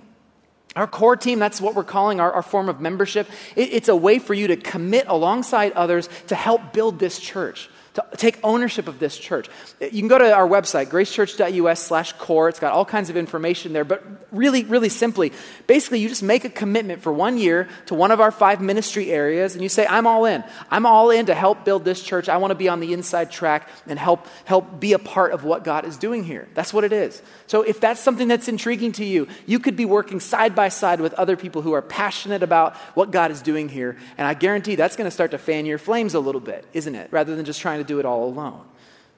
Our 0.75 0.87
core 0.87 1.17
team, 1.17 1.39
that's 1.39 1.59
what 1.59 1.75
we're 1.75 1.83
calling 1.83 2.19
our, 2.19 2.31
our 2.31 2.41
form 2.41 2.69
of 2.69 2.79
membership. 2.79 3.27
It, 3.55 3.73
it's 3.73 3.89
a 3.89 3.95
way 3.95 4.19
for 4.19 4.33
you 4.33 4.47
to 4.47 4.55
commit 4.55 5.05
alongside 5.07 5.73
others 5.73 6.07
to 6.27 6.35
help 6.35 6.71
build 6.71 6.99
this 6.99 7.19
church 7.19 7.69
to 7.93 8.05
take 8.15 8.39
ownership 8.43 8.87
of 8.87 8.99
this 8.99 9.17
church. 9.17 9.49
You 9.79 10.01
can 10.01 10.07
go 10.07 10.17
to 10.17 10.33
our 10.33 10.47
website, 10.47 10.87
gracechurch.us 10.87 11.81
slash 11.81 12.13
core. 12.13 12.47
It's 12.47 12.59
got 12.59 12.71
all 12.71 12.85
kinds 12.85 13.09
of 13.09 13.17
information 13.17 13.73
there. 13.73 13.83
But 13.83 14.03
really, 14.31 14.63
really 14.63 14.87
simply, 14.87 15.33
basically, 15.67 15.99
you 15.99 16.07
just 16.07 16.23
make 16.23 16.45
a 16.45 16.49
commitment 16.49 17.01
for 17.01 17.11
one 17.11 17.37
year 17.37 17.67
to 17.87 17.95
one 17.95 18.11
of 18.11 18.21
our 18.21 18.31
five 18.31 18.61
ministry 18.61 19.11
areas, 19.11 19.55
and 19.55 19.63
you 19.63 19.67
say, 19.67 19.85
I'm 19.85 20.07
all 20.07 20.25
in. 20.25 20.43
I'm 20.69 20.85
all 20.85 21.11
in 21.11 21.25
to 21.25 21.35
help 21.35 21.65
build 21.65 21.83
this 21.83 22.01
church. 22.01 22.29
I 22.29 22.37
want 22.37 22.51
to 22.51 22.55
be 22.55 22.69
on 22.69 22.79
the 22.79 22.93
inside 22.93 23.29
track 23.29 23.67
and 23.87 23.99
help, 23.99 24.25
help 24.45 24.79
be 24.79 24.93
a 24.93 24.99
part 24.99 25.33
of 25.33 25.43
what 25.43 25.65
God 25.65 25.85
is 25.85 25.97
doing 25.97 26.23
here. 26.23 26.47
That's 26.53 26.73
what 26.73 26.85
it 26.85 26.93
is. 26.93 27.21
So 27.47 27.63
if 27.63 27.81
that's 27.81 27.99
something 27.99 28.29
that's 28.29 28.47
intriguing 28.47 28.93
to 28.93 29.05
you, 29.05 29.27
you 29.45 29.59
could 29.59 29.75
be 29.75 29.85
working 29.85 30.21
side 30.21 30.55
by 30.55 30.69
side 30.69 31.01
with 31.01 31.13
other 31.15 31.35
people 31.35 31.61
who 31.61 31.73
are 31.73 31.81
passionate 31.81 32.41
about 32.41 32.77
what 32.95 33.11
God 33.11 33.31
is 33.31 33.41
doing 33.41 33.67
here. 33.67 33.97
And 34.17 34.25
I 34.25 34.33
guarantee 34.33 34.75
that's 34.75 34.95
going 34.95 35.07
to 35.07 35.11
start 35.11 35.31
to 35.31 35.37
fan 35.37 35.65
your 35.65 35.77
flames 35.77 36.13
a 36.13 36.19
little 36.21 36.39
bit, 36.39 36.65
isn't 36.71 36.95
it? 36.95 37.09
Rather 37.11 37.35
than 37.35 37.43
just 37.43 37.59
trying 37.59 37.80
to 37.81 37.87
do 37.87 37.99
it 37.99 38.05
all 38.05 38.25
alone. 38.25 38.65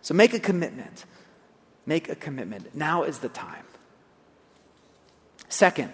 So 0.02 0.14
make 0.14 0.34
a 0.34 0.40
commitment. 0.40 1.06
Make 1.86 2.10
a 2.10 2.16
commitment. 2.16 2.76
Now 2.76 3.04
is 3.04 3.20
the 3.20 3.30
time. 3.30 3.64
Second, 5.50 5.92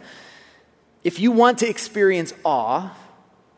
if 1.03 1.19
you 1.19 1.31
want 1.31 1.59
to 1.59 1.69
experience 1.69 2.33
awe, 2.43 2.95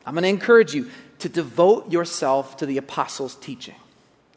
I'm 0.05 0.13
going 0.13 0.23
to 0.23 0.29
encourage 0.29 0.73
you 0.73 0.89
to 1.19 1.29
devote 1.29 1.91
yourself 1.91 2.57
to 2.57 2.65
the 2.65 2.77
apostles' 2.77 3.35
teaching. 3.35 3.75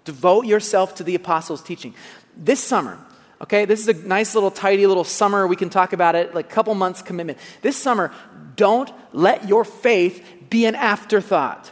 Devote 0.05 0.47
yourself 0.47 0.97
to 0.97 1.05
the 1.05 1.15
apostles' 1.15 1.63
teaching. 1.63 1.95
This 2.37 2.63
summer, 2.63 2.99
okay, 3.41 3.65
this 3.65 3.81
is 3.81 3.89
a 3.89 4.07
nice 4.07 4.35
little 4.35 4.51
tidy 4.51 4.87
little 4.87 5.05
summer. 5.05 5.47
We 5.47 5.57
can 5.57 5.71
talk 5.71 5.93
about 5.93 6.15
it, 6.15 6.35
like 6.35 6.51
couple 6.51 6.75
months 6.75 7.01
commitment. 7.01 7.39
This 7.63 7.77
summer, 7.77 8.13
don't 8.57 8.91
let 9.13 9.49
your 9.49 9.65
faith 9.65 10.25
be 10.51 10.67
an 10.67 10.75
afterthought. 10.75 11.71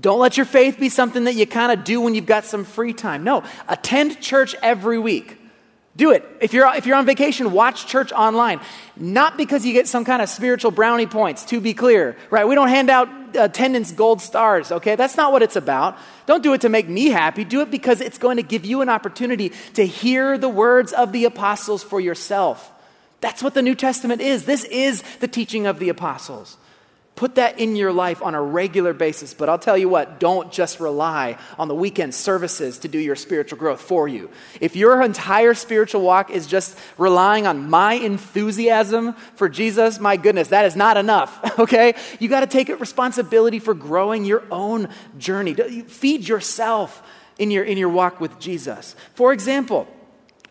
Don't 0.00 0.18
let 0.18 0.36
your 0.36 0.46
faith 0.46 0.78
be 0.78 0.88
something 0.88 1.24
that 1.24 1.34
you 1.34 1.46
kind 1.46 1.70
of 1.72 1.84
do 1.84 2.00
when 2.00 2.14
you've 2.14 2.26
got 2.26 2.44
some 2.44 2.64
free 2.64 2.92
time. 2.92 3.24
No, 3.24 3.44
attend 3.68 4.20
church 4.20 4.54
every 4.62 4.98
week. 4.98 5.38
Do 5.96 6.10
it. 6.10 6.24
If 6.40 6.52
you're, 6.52 6.66
if 6.74 6.86
you're 6.86 6.96
on 6.96 7.06
vacation, 7.06 7.52
watch 7.52 7.86
church 7.86 8.10
online. 8.10 8.60
Not 8.96 9.36
because 9.36 9.64
you 9.64 9.72
get 9.72 9.86
some 9.86 10.04
kind 10.04 10.20
of 10.20 10.28
spiritual 10.28 10.72
brownie 10.72 11.06
points, 11.06 11.44
to 11.46 11.60
be 11.60 11.72
clear, 11.72 12.16
right? 12.30 12.48
We 12.48 12.56
don't 12.56 12.68
hand 12.68 12.90
out 12.90 13.08
attendance 13.36 13.92
gold 13.92 14.20
stars, 14.20 14.72
okay? 14.72 14.96
That's 14.96 15.16
not 15.16 15.30
what 15.30 15.42
it's 15.42 15.54
about. 15.54 15.96
Don't 16.26 16.42
do 16.42 16.52
it 16.52 16.62
to 16.62 16.68
make 16.68 16.88
me 16.88 17.10
happy. 17.10 17.44
Do 17.44 17.60
it 17.60 17.70
because 17.70 18.00
it's 18.00 18.18
going 18.18 18.38
to 18.38 18.42
give 18.42 18.64
you 18.64 18.80
an 18.80 18.88
opportunity 18.88 19.52
to 19.74 19.86
hear 19.86 20.36
the 20.36 20.48
words 20.48 20.92
of 20.92 21.12
the 21.12 21.26
apostles 21.26 21.84
for 21.84 22.00
yourself. 22.00 22.72
That's 23.20 23.42
what 23.42 23.54
the 23.54 23.62
New 23.62 23.76
Testament 23.76 24.20
is. 24.20 24.44
This 24.44 24.64
is 24.64 25.02
the 25.20 25.28
teaching 25.28 25.66
of 25.66 25.78
the 25.78 25.88
apostles. 25.90 26.56
Put 27.16 27.36
that 27.36 27.60
in 27.60 27.76
your 27.76 27.92
life 27.92 28.22
on 28.22 28.34
a 28.34 28.42
regular 28.42 28.92
basis. 28.92 29.34
But 29.34 29.48
I'll 29.48 29.58
tell 29.58 29.78
you 29.78 29.88
what, 29.88 30.18
don't 30.18 30.50
just 30.50 30.80
rely 30.80 31.38
on 31.58 31.68
the 31.68 31.74
weekend 31.74 32.12
services 32.12 32.78
to 32.78 32.88
do 32.88 32.98
your 32.98 33.14
spiritual 33.14 33.56
growth 33.56 33.80
for 33.80 34.08
you. 34.08 34.30
If 34.60 34.74
your 34.74 35.00
entire 35.00 35.54
spiritual 35.54 36.00
walk 36.00 36.30
is 36.30 36.48
just 36.48 36.76
relying 36.98 37.46
on 37.46 37.70
my 37.70 37.94
enthusiasm 37.94 39.12
for 39.36 39.48
Jesus, 39.48 40.00
my 40.00 40.16
goodness, 40.16 40.48
that 40.48 40.64
is 40.64 40.74
not 40.74 40.96
enough, 40.96 41.58
okay? 41.60 41.94
You 42.18 42.28
got 42.28 42.40
to 42.40 42.48
take 42.48 42.68
responsibility 42.80 43.60
for 43.60 43.74
growing 43.74 44.24
your 44.24 44.42
own 44.50 44.88
journey. 45.16 45.54
Feed 45.54 46.26
yourself 46.26 47.00
in 47.38 47.52
your, 47.52 47.62
in 47.62 47.78
your 47.78 47.90
walk 47.90 48.20
with 48.20 48.40
Jesus. 48.40 48.96
For 49.14 49.32
example, 49.32 49.86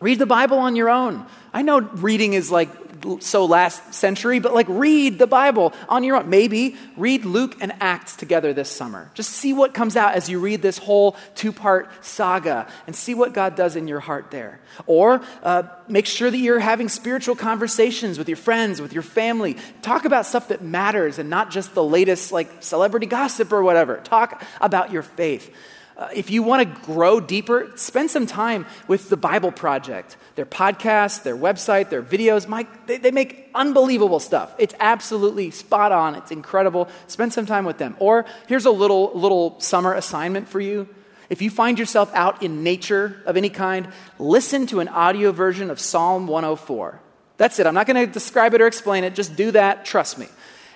read 0.00 0.18
the 0.18 0.26
Bible 0.26 0.58
on 0.58 0.76
your 0.76 0.88
own. 0.88 1.26
I 1.52 1.60
know 1.60 1.80
reading 1.80 2.32
is 2.32 2.50
like 2.50 2.93
so 3.20 3.44
last 3.44 3.94
century, 3.94 4.38
but 4.38 4.54
like 4.54 4.66
read 4.68 5.18
the 5.18 5.26
Bible 5.26 5.72
on 5.88 6.04
your 6.04 6.16
own. 6.16 6.28
Maybe 6.28 6.76
read 6.96 7.24
Luke 7.24 7.56
and 7.60 7.72
Acts 7.80 8.16
together 8.16 8.52
this 8.52 8.70
summer. 8.70 9.10
Just 9.14 9.30
see 9.30 9.52
what 9.52 9.74
comes 9.74 9.96
out 9.96 10.14
as 10.14 10.28
you 10.28 10.40
read 10.40 10.62
this 10.62 10.78
whole 10.78 11.16
two 11.34 11.52
part 11.52 11.88
saga 12.04 12.66
and 12.86 12.94
see 12.94 13.14
what 13.14 13.32
God 13.32 13.56
does 13.56 13.76
in 13.76 13.88
your 13.88 14.00
heart 14.00 14.30
there. 14.30 14.60
Or 14.86 15.22
uh, 15.42 15.64
make 15.88 16.06
sure 16.06 16.30
that 16.30 16.38
you're 16.38 16.58
having 16.58 16.88
spiritual 16.88 17.36
conversations 17.36 18.18
with 18.18 18.28
your 18.28 18.36
friends, 18.36 18.80
with 18.80 18.92
your 18.92 19.02
family. 19.02 19.56
Talk 19.82 20.04
about 20.04 20.26
stuff 20.26 20.48
that 20.48 20.62
matters 20.62 21.18
and 21.18 21.30
not 21.30 21.50
just 21.50 21.74
the 21.74 21.84
latest 21.84 22.32
like 22.32 22.50
celebrity 22.60 23.06
gossip 23.06 23.52
or 23.52 23.62
whatever. 23.62 23.96
Talk 23.98 24.42
about 24.60 24.92
your 24.92 25.02
faith. 25.02 25.54
Uh, 25.96 26.08
if 26.12 26.30
you 26.30 26.42
want 26.42 26.60
to 26.62 26.80
grow 26.86 27.20
deeper, 27.20 27.70
spend 27.76 28.10
some 28.10 28.26
time 28.26 28.66
with 28.88 29.08
the 29.10 29.16
Bible 29.16 29.52
Project. 29.52 30.16
Their 30.34 30.46
podcast, 30.46 31.22
their 31.22 31.36
website, 31.36 31.90
their 31.90 32.02
videos, 32.02 32.48
Mike, 32.48 32.86
they, 32.86 32.98
they 32.98 33.10
make 33.12 33.50
unbelievable 33.54 34.18
stuff. 34.18 34.52
It's 34.58 34.74
absolutely 34.80 35.50
spot 35.52 35.92
on. 35.92 36.16
It's 36.16 36.32
incredible. 36.32 36.88
Spend 37.06 37.32
some 37.32 37.46
time 37.46 37.64
with 37.64 37.78
them. 37.78 37.96
Or 38.00 38.24
here's 38.48 38.66
a 38.66 38.70
little, 38.70 39.12
little 39.14 39.60
summer 39.60 39.94
assignment 39.94 40.48
for 40.48 40.60
you. 40.60 40.88
If 41.30 41.40
you 41.40 41.50
find 41.50 41.78
yourself 41.78 42.12
out 42.14 42.42
in 42.42 42.62
nature 42.62 43.22
of 43.26 43.36
any 43.36 43.48
kind, 43.48 43.88
listen 44.18 44.66
to 44.68 44.80
an 44.80 44.88
audio 44.88 45.32
version 45.32 45.70
of 45.70 45.80
Psalm 45.80 46.26
104. 46.26 47.00
That's 47.36 47.58
it. 47.58 47.66
I'm 47.66 47.74
not 47.74 47.86
going 47.86 48.06
to 48.06 48.12
describe 48.12 48.54
it 48.54 48.60
or 48.60 48.66
explain 48.66 49.04
it. 49.04 49.14
Just 49.14 49.36
do 49.36 49.50
that. 49.52 49.84
Trust 49.84 50.18
me. 50.18 50.28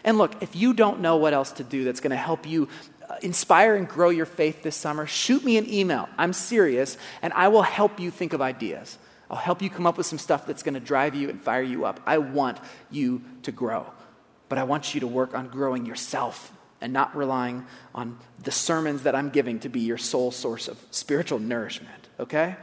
And 0.04 0.18
look, 0.18 0.42
if 0.42 0.56
you 0.56 0.72
don't 0.72 1.00
know 1.00 1.16
what 1.16 1.32
else 1.32 1.52
to 1.52 1.64
do 1.64 1.84
that's 1.84 2.00
going 2.00 2.10
to 2.10 2.16
help 2.16 2.46
you 2.46 2.68
uh, 3.08 3.16
inspire 3.22 3.74
and 3.76 3.88
grow 3.88 4.10
your 4.10 4.26
faith 4.26 4.62
this 4.62 4.76
summer, 4.76 5.06
shoot 5.06 5.44
me 5.44 5.56
an 5.58 5.68
email. 5.68 6.08
I'm 6.16 6.32
serious, 6.32 6.96
and 7.22 7.32
I 7.32 7.48
will 7.48 7.62
help 7.62 8.00
you 8.00 8.10
think 8.10 8.32
of 8.32 8.40
ideas. 8.40 8.98
I'll 9.30 9.36
help 9.36 9.60
you 9.60 9.68
come 9.68 9.86
up 9.86 9.96
with 9.96 10.06
some 10.06 10.18
stuff 10.18 10.46
that's 10.46 10.62
going 10.62 10.74
to 10.74 10.80
drive 10.80 11.14
you 11.14 11.28
and 11.28 11.40
fire 11.40 11.62
you 11.62 11.84
up. 11.84 12.00
I 12.06 12.18
want 12.18 12.58
you 12.90 13.22
to 13.42 13.52
grow, 13.52 13.86
but 14.48 14.58
I 14.58 14.64
want 14.64 14.94
you 14.94 15.00
to 15.00 15.06
work 15.06 15.34
on 15.34 15.48
growing 15.48 15.84
yourself 15.84 16.52
and 16.80 16.92
not 16.92 17.14
relying 17.16 17.66
on 17.94 18.18
the 18.42 18.52
sermons 18.52 19.02
that 19.02 19.14
I'm 19.14 19.30
giving 19.30 19.60
to 19.60 19.68
be 19.68 19.80
your 19.80 19.98
sole 19.98 20.30
source 20.30 20.68
of 20.68 20.78
spiritual 20.90 21.38
nourishment, 21.38 22.08
okay? 22.18 22.56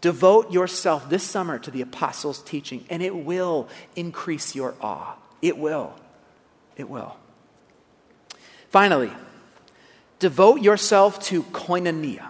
Devote 0.00 0.50
yourself 0.52 1.08
this 1.08 1.22
summer 1.22 1.58
to 1.58 1.70
the 1.70 1.82
apostles' 1.82 2.42
teaching, 2.42 2.84
and 2.90 3.02
it 3.02 3.14
will 3.14 3.68
increase 3.94 4.54
your 4.54 4.74
awe. 4.80 5.14
It 5.42 5.58
will. 5.58 5.94
It 6.76 6.88
will. 6.88 7.16
Finally, 8.68 9.12
devote 10.18 10.60
yourself 10.62 11.22
to 11.24 11.42
koinonia. 11.44 12.28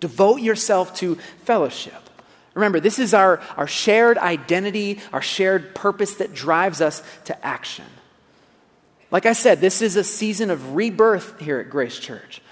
Devote 0.00 0.40
yourself 0.40 0.94
to 0.96 1.16
fellowship. 1.44 2.07
Remember, 2.58 2.80
this 2.80 2.98
is 2.98 3.14
our, 3.14 3.40
our 3.56 3.68
shared 3.68 4.18
identity, 4.18 4.98
our 5.12 5.22
shared 5.22 5.76
purpose 5.76 6.14
that 6.16 6.34
drives 6.34 6.80
us 6.80 7.04
to 7.26 7.46
action. 7.46 7.84
Like 9.12 9.26
I 9.26 9.32
said, 9.32 9.60
this 9.60 9.80
is 9.80 9.94
a 9.94 10.02
season 10.02 10.50
of 10.50 10.74
rebirth 10.74 11.38
here 11.38 11.60
at 11.60 11.70
Grace 11.70 12.00
Church. 12.00 12.42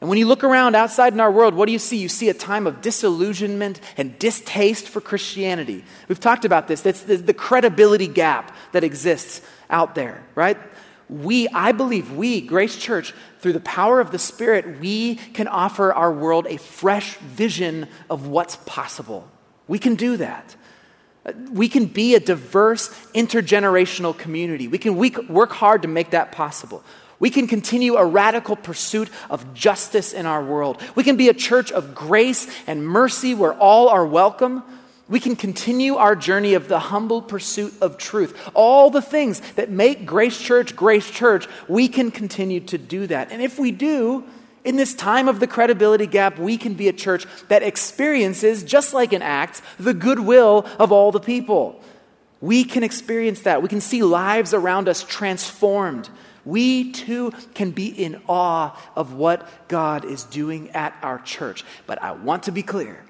And 0.00 0.08
when 0.08 0.16
you 0.16 0.26
look 0.26 0.42
around 0.42 0.74
outside 0.74 1.12
in 1.12 1.20
our 1.20 1.30
world, 1.30 1.52
what 1.52 1.66
do 1.66 1.72
you 1.72 1.78
see? 1.78 1.98
You 1.98 2.08
see 2.08 2.30
a 2.30 2.34
time 2.34 2.66
of 2.66 2.80
disillusionment 2.80 3.78
and 3.98 4.18
distaste 4.18 4.88
for 4.88 5.02
Christianity. 5.02 5.84
We've 6.08 6.18
talked 6.18 6.46
about 6.46 6.66
this. 6.66 6.80
That's 6.80 7.02
the, 7.02 7.18
the 7.18 7.34
credibility 7.34 8.08
gap 8.08 8.56
that 8.72 8.84
exists 8.84 9.42
out 9.68 9.94
there, 9.94 10.24
right? 10.34 10.56
We, 11.10 11.46
I 11.48 11.72
believe, 11.72 12.10
we, 12.10 12.40
Grace 12.40 12.78
Church, 12.78 13.12
through 13.40 13.52
the 13.52 13.60
power 13.60 14.00
of 14.00 14.12
the 14.12 14.18
Spirit, 14.18 14.80
we 14.80 15.16
can 15.16 15.46
offer 15.46 15.92
our 15.92 16.10
world 16.10 16.46
a 16.48 16.56
fresh 16.56 17.16
vision 17.16 17.86
of 18.08 18.28
what's 18.28 18.56
possible. 18.56 19.28
We 19.68 19.78
can 19.78 19.94
do 19.94 20.16
that. 20.16 20.56
We 21.52 21.68
can 21.68 21.86
be 21.86 22.14
a 22.14 22.20
diverse, 22.20 22.88
intergenerational 23.14 24.16
community. 24.16 24.66
We 24.68 24.78
can 24.78 24.96
work 24.96 25.52
hard 25.52 25.82
to 25.82 25.88
make 25.88 26.10
that 26.10 26.32
possible. 26.32 26.82
We 27.20 27.30
can 27.30 27.46
continue 27.46 27.94
a 27.94 28.04
radical 28.04 28.56
pursuit 28.56 29.08
of 29.30 29.54
justice 29.54 30.12
in 30.12 30.26
our 30.26 30.44
world. 30.44 30.82
We 30.96 31.04
can 31.04 31.16
be 31.16 31.28
a 31.28 31.34
church 31.34 31.70
of 31.70 31.94
grace 31.94 32.48
and 32.66 32.84
mercy 32.84 33.34
where 33.34 33.54
all 33.54 33.88
are 33.88 34.04
welcome. 34.04 34.64
We 35.08 35.20
can 35.20 35.36
continue 35.36 35.94
our 35.94 36.16
journey 36.16 36.54
of 36.54 36.66
the 36.66 36.80
humble 36.80 37.22
pursuit 37.22 37.74
of 37.80 37.98
truth. 37.98 38.50
All 38.54 38.90
the 38.90 39.02
things 39.02 39.40
that 39.52 39.70
make 39.70 40.04
Grace 40.04 40.40
Church 40.40 40.74
Grace 40.74 41.08
Church, 41.08 41.46
we 41.68 41.86
can 41.86 42.10
continue 42.10 42.60
to 42.60 42.78
do 42.78 43.06
that. 43.06 43.30
And 43.30 43.40
if 43.40 43.58
we 43.58 43.70
do, 43.70 44.24
In 44.64 44.76
this 44.76 44.94
time 44.94 45.28
of 45.28 45.40
the 45.40 45.46
credibility 45.46 46.06
gap, 46.06 46.38
we 46.38 46.56
can 46.56 46.74
be 46.74 46.88
a 46.88 46.92
church 46.92 47.26
that 47.48 47.62
experiences, 47.62 48.62
just 48.62 48.94
like 48.94 49.12
in 49.12 49.22
Acts, 49.22 49.60
the 49.78 49.94
goodwill 49.94 50.66
of 50.78 50.92
all 50.92 51.10
the 51.10 51.20
people. 51.20 51.80
We 52.40 52.64
can 52.64 52.82
experience 52.82 53.40
that. 53.42 53.62
We 53.62 53.68
can 53.68 53.80
see 53.80 54.02
lives 54.02 54.54
around 54.54 54.88
us 54.88 55.02
transformed. 55.02 56.08
We 56.44 56.92
too 56.92 57.32
can 57.54 57.70
be 57.70 57.86
in 57.86 58.20
awe 58.28 58.76
of 58.96 59.14
what 59.14 59.48
God 59.68 60.04
is 60.04 60.24
doing 60.24 60.70
at 60.70 60.96
our 61.02 61.18
church. 61.20 61.64
But 61.86 62.02
I 62.02 62.12
want 62.12 62.44
to 62.44 62.52
be 62.52 62.62
clear 62.62 63.04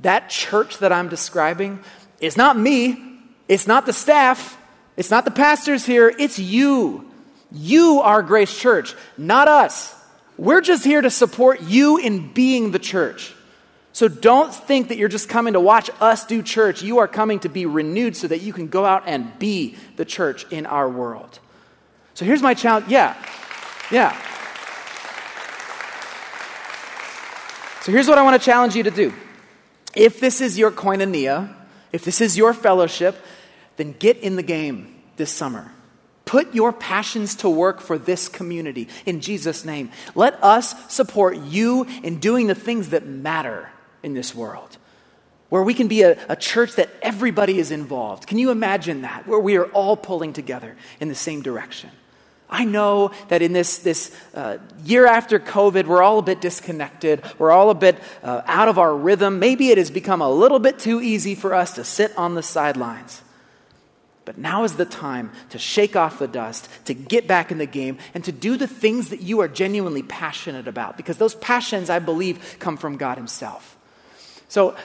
that 0.00 0.30
church 0.30 0.78
that 0.78 0.92
I'm 0.92 1.08
describing 1.08 1.78
is 2.20 2.36
not 2.36 2.58
me, 2.58 3.20
it's 3.48 3.68
not 3.68 3.86
the 3.86 3.92
staff, 3.92 4.58
it's 4.96 5.10
not 5.10 5.24
the 5.24 5.30
pastors 5.30 5.86
here, 5.86 6.12
it's 6.18 6.38
you. 6.38 7.08
You 7.52 8.00
are 8.00 8.22
Grace 8.22 8.58
Church, 8.58 8.94
not 9.16 9.46
us. 9.46 9.94
We're 10.42 10.60
just 10.60 10.82
here 10.82 11.00
to 11.00 11.08
support 11.08 11.62
you 11.62 11.98
in 11.98 12.32
being 12.32 12.72
the 12.72 12.80
church. 12.80 13.32
So 13.92 14.08
don't 14.08 14.52
think 14.52 14.88
that 14.88 14.98
you're 14.98 15.08
just 15.08 15.28
coming 15.28 15.52
to 15.52 15.60
watch 15.60 15.88
us 16.00 16.26
do 16.26 16.42
church. 16.42 16.82
You 16.82 16.98
are 16.98 17.06
coming 17.06 17.38
to 17.40 17.48
be 17.48 17.64
renewed 17.64 18.16
so 18.16 18.26
that 18.26 18.40
you 18.40 18.52
can 18.52 18.66
go 18.66 18.84
out 18.84 19.04
and 19.06 19.38
be 19.38 19.76
the 19.94 20.04
church 20.04 20.50
in 20.50 20.66
our 20.66 20.88
world. 20.88 21.38
So 22.14 22.24
here's 22.24 22.42
my 22.42 22.54
challenge. 22.54 22.88
Yeah. 22.88 23.14
Yeah. 23.92 24.10
So 27.82 27.92
here's 27.92 28.08
what 28.08 28.18
I 28.18 28.22
want 28.22 28.42
to 28.42 28.44
challenge 28.44 28.74
you 28.74 28.82
to 28.82 28.90
do. 28.90 29.12
If 29.94 30.18
this 30.18 30.40
is 30.40 30.58
your 30.58 30.72
koinonia, 30.72 31.54
if 31.92 32.04
this 32.04 32.20
is 32.20 32.36
your 32.36 32.52
fellowship, 32.52 33.14
then 33.76 33.94
get 33.96 34.16
in 34.16 34.34
the 34.34 34.42
game 34.42 35.02
this 35.14 35.30
summer. 35.30 35.70
Put 36.24 36.54
your 36.54 36.72
passions 36.72 37.34
to 37.36 37.50
work 37.50 37.80
for 37.80 37.98
this 37.98 38.28
community 38.28 38.88
in 39.06 39.20
Jesus' 39.20 39.64
name. 39.64 39.90
Let 40.14 40.42
us 40.42 40.92
support 40.92 41.36
you 41.36 41.86
in 42.02 42.20
doing 42.20 42.46
the 42.46 42.54
things 42.54 42.90
that 42.90 43.06
matter 43.06 43.70
in 44.02 44.14
this 44.14 44.34
world, 44.34 44.76
where 45.48 45.62
we 45.62 45.74
can 45.74 45.88
be 45.88 46.02
a, 46.02 46.16
a, 46.28 46.36
church 46.36 46.74
that 46.76 46.90
everybody 47.02 47.58
is 47.58 47.70
involved. 47.70 48.26
Can 48.26 48.38
you 48.38 48.50
imagine 48.50 49.02
that? 49.02 49.26
Where 49.26 49.38
we 49.38 49.56
are 49.56 49.66
all 49.66 49.96
pulling 49.96 50.32
together 50.32 50.76
in 51.00 51.08
the 51.08 51.14
same 51.14 51.42
direction. 51.42 51.90
I 52.52 52.64
know 52.64 53.12
that 53.28 53.40
in 53.40 53.54
this, 53.54 53.78
this 53.78 54.14
uh, 54.34 54.58
year 54.84 55.06
after 55.06 55.38
COVID, 55.38 55.86
we're 55.86 56.02
all 56.02 56.18
a 56.18 56.22
bit 56.22 56.42
disconnected. 56.42 57.22
We're 57.38 57.50
all 57.50 57.70
a 57.70 57.74
bit 57.74 57.98
uh, 58.22 58.42
out 58.44 58.68
of 58.68 58.78
our 58.78 58.94
rhythm. 58.94 59.38
Maybe 59.38 59.70
it 59.70 59.78
has 59.78 59.90
become 59.90 60.20
a 60.20 60.30
little 60.30 60.58
bit 60.58 60.78
too 60.78 61.00
easy 61.00 61.34
for 61.34 61.54
us 61.54 61.74
to 61.76 61.84
sit 61.84 62.16
on 62.18 62.34
the 62.34 62.42
sidelines. 62.42 63.22
But 64.24 64.38
now 64.38 64.64
is 64.64 64.76
the 64.76 64.84
time 64.84 65.32
to 65.50 65.58
shake 65.58 65.96
off 65.96 66.18
the 66.18 66.28
dust, 66.28 66.68
to 66.84 66.94
get 66.94 67.26
back 67.26 67.50
in 67.50 67.58
the 67.58 67.66
game, 67.66 67.98
and 68.14 68.22
to 68.24 68.32
do 68.32 68.56
the 68.56 68.68
things 68.68 69.08
that 69.08 69.20
you 69.20 69.40
are 69.40 69.48
genuinely 69.48 70.02
passionate 70.02 70.68
about, 70.68 70.96
because 70.96 71.18
those 71.18 71.34
passions, 71.34 71.90
I 71.90 71.98
believe, 71.98 72.56
come 72.60 72.76
from 72.76 72.96
God 72.96 73.16
Himself. 73.16 73.76
So, 74.48 74.76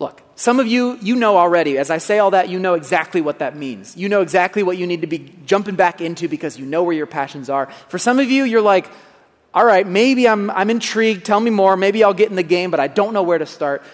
look, 0.00 0.20
some 0.34 0.58
of 0.58 0.66
you, 0.66 0.98
you 1.00 1.14
know 1.14 1.36
already. 1.36 1.78
As 1.78 1.90
I 1.90 1.98
say 1.98 2.18
all 2.18 2.32
that, 2.32 2.48
you 2.48 2.58
know 2.58 2.74
exactly 2.74 3.20
what 3.20 3.38
that 3.38 3.56
means. 3.56 3.96
You 3.96 4.08
know 4.08 4.20
exactly 4.20 4.64
what 4.64 4.78
you 4.78 4.86
need 4.86 5.02
to 5.02 5.06
be 5.06 5.32
jumping 5.46 5.76
back 5.76 6.00
into 6.00 6.28
because 6.28 6.58
you 6.58 6.66
know 6.66 6.82
where 6.82 6.96
your 6.96 7.06
passions 7.06 7.48
are. 7.48 7.66
For 7.88 7.98
some 7.98 8.18
of 8.18 8.30
you, 8.30 8.42
you're 8.44 8.62
like, 8.62 8.90
all 9.54 9.64
right, 9.64 9.86
maybe 9.86 10.26
I'm, 10.26 10.50
I'm 10.50 10.70
intrigued. 10.70 11.24
Tell 11.24 11.38
me 11.38 11.50
more. 11.50 11.76
Maybe 11.76 12.02
I'll 12.02 12.14
get 12.14 12.30
in 12.30 12.36
the 12.36 12.42
game, 12.42 12.70
but 12.70 12.80
I 12.80 12.88
don't 12.88 13.12
know 13.12 13.22
where 13.22 13.38
to 13.38 13.46
start. 13.46 13.84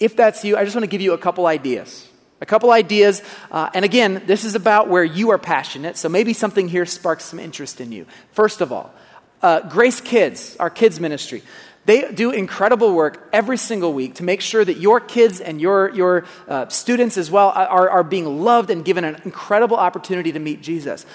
If 0.00 0.16
that's 0.16 0.44
you, 0.44 0.56
I 0.56 0.64
just 0.64 0.74
want 0.74 0.84
to 0.84 0.90
give 0.90 1.00
you 1.00 1.12
a 1.12 1.18
couple 1.18 1.46
ideas 1.46 2.08
a 2.42 2.46
couple 2.46 2.72
ideas. 2.72 3.22
Uh, 3.50 3.70
and 3.72 3.84
again, 3.84 4.22
this 4.26 4.44
is 4.44 4.54
about 4.56 4.88
where 4.88 5.04
you 5.04 5.30
are 5.30 5.38
passionate, 5.38 5.96
so 5.96 6.08
maybe 6.08 6.32
something 6.34 6.68
here 6.68 6.84
sparks 6.84 7.24
some 7.24 7.38
interest 7.38 7.80
in 7.80 7.92
you. 7.92 8.04
First 8.32 8.60
of 8.60 8.72
all, 8.72 8.92
uh, 9.40 9.60
Grace 9.68 10.00
Kids, 10.00 10.56
our 10.58 10.68
kids 10.68 11.00
ministry. 11.00 11.42
They 11.84 12.12
do 12.12 12.30
incredible 12.30 12.94
work 12.94 13.28
every 13.32 13.56
single 13.56 13.92
week 13.92 14.16
to 14.16 14.22
make 14.22 14.40
sure 14.40 14.64
that 14.64 14.78
your 14.78 15.00
kids 15.00 15.40
and 15.40 15.60
your, 15.60 15.92
your 15.94 16.24
uh, 16.46 16.68
students 16.68 17.16
as 17.16 17.28
well 17.28 17.48
are, 17.50 17.90
are 17.90 18.04
being 18.04 18.42
loved 18.42 18.70
and 18.70 18.84
given 18.84 19.02
an 19.04 19.20
incredible 19.24 19.76
opportunity 19.76 20.30
to 20.32 20.38
meet 20.38 20.62
Jesus. 20.62 21.06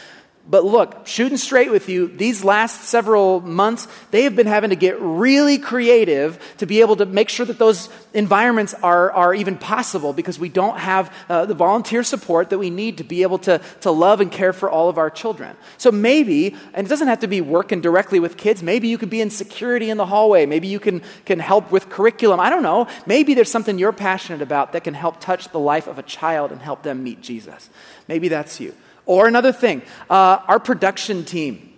But 0.50 0.64
look, 0.64 1.06
shooting 1.06 1.38
straight 1.38 1.72
with 1.72 1.90
you, 1.90 2.08
these 2.08 2.42
last 2.42 2.86
several 2.86 3.42
months, 3.42 3.86
they 4.12 4.24
have 4.24 4.34
been 4.34 4.48
having 4.48 4.70
to 4.70 4.78
get 4.78 4.98
really 5.02 5.58
creative 5.58 6.40
to 6.60 6.66
be 6.66 6.80
able 6.80 6.96
to 6.98 7.06
make 7.06 7.28
sure 7.28 7.46
that 7.46 7.60
those 7.60 7.90
environments 8.14 8.74
are, 8.76 9.12
are 9.12 9.34
even 9.34 9.58
possible 9.58 10.14
because 10.14 10.40
we 10.40 10.48
don't 10.48 10.78
have 10.78 11.14
uh, 11.28 11.46
the 11.46 11.54
volunteer 11.54 12.02
support 12.02 12.52
that 12.52 12.60
we 12.60 12.70
need 12.70 13.00
to 13.00 13.04
be 13.04 13.24
able 13.24 13.40
to, 13.40 13.60
to 13.82 13.92
love 13.92 14.22
and 14.22 14.32
care 14.32 14.54
for 14.54 14.70
all 14.70 14.88
of 14.88 14.98
our 14.98 15.10
children. 15.10 15.54
So 15.78 15.92
maybe, 15.92 16.56
and 16.74 16.88
it 16.88 16.90
doesn't 16.90 17.10
have 17.10 17.20
to 17.20 17.28
be 17.28 17.42
working 17.42 17.82
directly 17.82 18.22
with 18.22 18.38
kids, 18.38 18.64
maybe 18.64 18.88
you 18.88 18.98
could 18.98 19.10
be 19.10 19.20
in 19.20 19.30
security 19.30 19.90
in 19.90 19.98
the 19.98 20.06
hallway. 20.06 20.46
Maybe 20.46 20.70
you 20.70 20.80
can, 20.80 21.02
can 21.26 21.40
help 21.40 21.72
with 21.72 21.90
curriculum. 21.90 22.40
I 22.40 22.50
don't 22.50 22.64
know. 22.64 22.88
Maybe 23.06 23.34
there's 23.34 23.52
something 23.52 23.78
you're 23.78 23.92
passionate 23.92 24.42
about 24.42 24.72
that 24.72 24.86
can 24.86 24.94
help 24.94 25.20
touch 25.20 25.50
the 25.50 25.60
life 25.60 25.88
of 25.88 26.00
a 26.00 26.04
child 26.04 26.54
and 26.54 26.62
help 26.62 26.84
them 26.84 27.04
meet 27.04 27.22
Jesus. 27.22 27.70
Maybe 28.08 28.30
that's 28.30 28.62
you. 28.62 28.74
Or 29.08 29.28
another 29.28 29.54
thing, 29.54 29.82
uh, 30.10 30.40
our 30.48 30.60
production 30.60 31.26
team. 31.26 31.74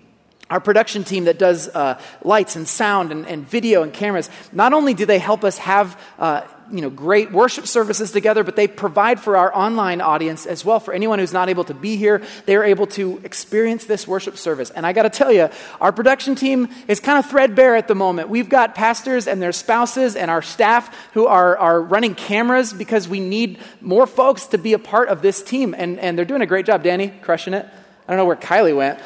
Our 0.50 0.60
production 0.60 1.04
team 1.04 1.26
that 1.26 1.38
does 1.38 1.70
uh, 1.70 2.02
lights 2.24 2.56
and 2.56 2.68
sound 2.68 3.12
and, 3.12 3.26
and, 3.28 3.48
video 3.48 3.84
and 3.84 3.94
cameras, 3.94 4.32
not 4.52 4.74
only 4.74 4.96
do 4.96 5.06
they 5.06 5.20
help 5.20 5.44
us 5.44 5.60
have 5.60 6.02
uh, 6.18 6.42
you 6.72 6.82
know, 6.82 6.90
great 6.90 7.32
worship 7.32 7.68
services 7.68 8.12
together, 8.12 8.44
but 8.44 8.56
they 8.56 8.68
provide 8.68 9.20
for 9.20 9.38
our 9.38 9.56
online 9.56 10.02
audience 10.02 10.46
as 10.46 10.64
well. 10.64 10.80
For 10.80 10.94
anyone 10.94 11.20
who's 11.20 11.34
not 11.34 11.50
able 11.50 11.64
to 11.66 11.74
be 11.74 11.96
here, 11.96 12.22
they're 12.46 12.64
able 12.64 12.88
to 12.88 13.20
experience 13.24 13.86
this 13.86 14.08
worship 14.08 14.38
service. 14.38 14.70
And 14.70 14.86
I 14.86 14.94
got 14.94 15.04
to 15.04 15.10
tell 15.10 15.32
you, 15.32 15.50
our 15.82 15.92
production 15.92 16.36
team 16.36 16.70
is 16.88 17.00
kind 17.00 17.18
of 17.18 17.30
threadbare 17.30 17.76
at 17.76 17.88
the 17.88 17.96
moment. 17.96 18.30
We've 18.30 18.50
got 18.50 18.76
pastors 18.76 19.28
and 19.28 19.42
their 19.42 19.52
spouses 19.52 20.16
and 20.16 20.30
our 20.30 20.42
staff 20.42 20.96
who 21.14 21.26
are, 21.26 21.58
are 21.58 21.82
running 21.82 22.16
cameras 22.16 22.74
because 22.74 23.08
we 23.08 23.20
need 23.20 23.60
more 23.82 24.08
folks 24.08 24.48
to 24.48 24.58
be 24.58 24.74
a 24.74 24.80
part 24.80 25.10
of 25.10 25.22
this 25.22 25.42
team. 25.42 25.74
And, 25.78 26.00
and 26.00 26.18
they're 26.18 26.26
doing 26.26 26.42
a 26.42 26.48
great 26.48 26.66
job. 26.66 26.84
Danny, 26.84 27.10
crushing 27.22 27.54
it. 27.54 27.66
I 28.08 28.12
don't 28.12 28.18
know 28.18 28.26
where 28.26 28.36
Kylie 28.36 28.76
went. 28.76 29.00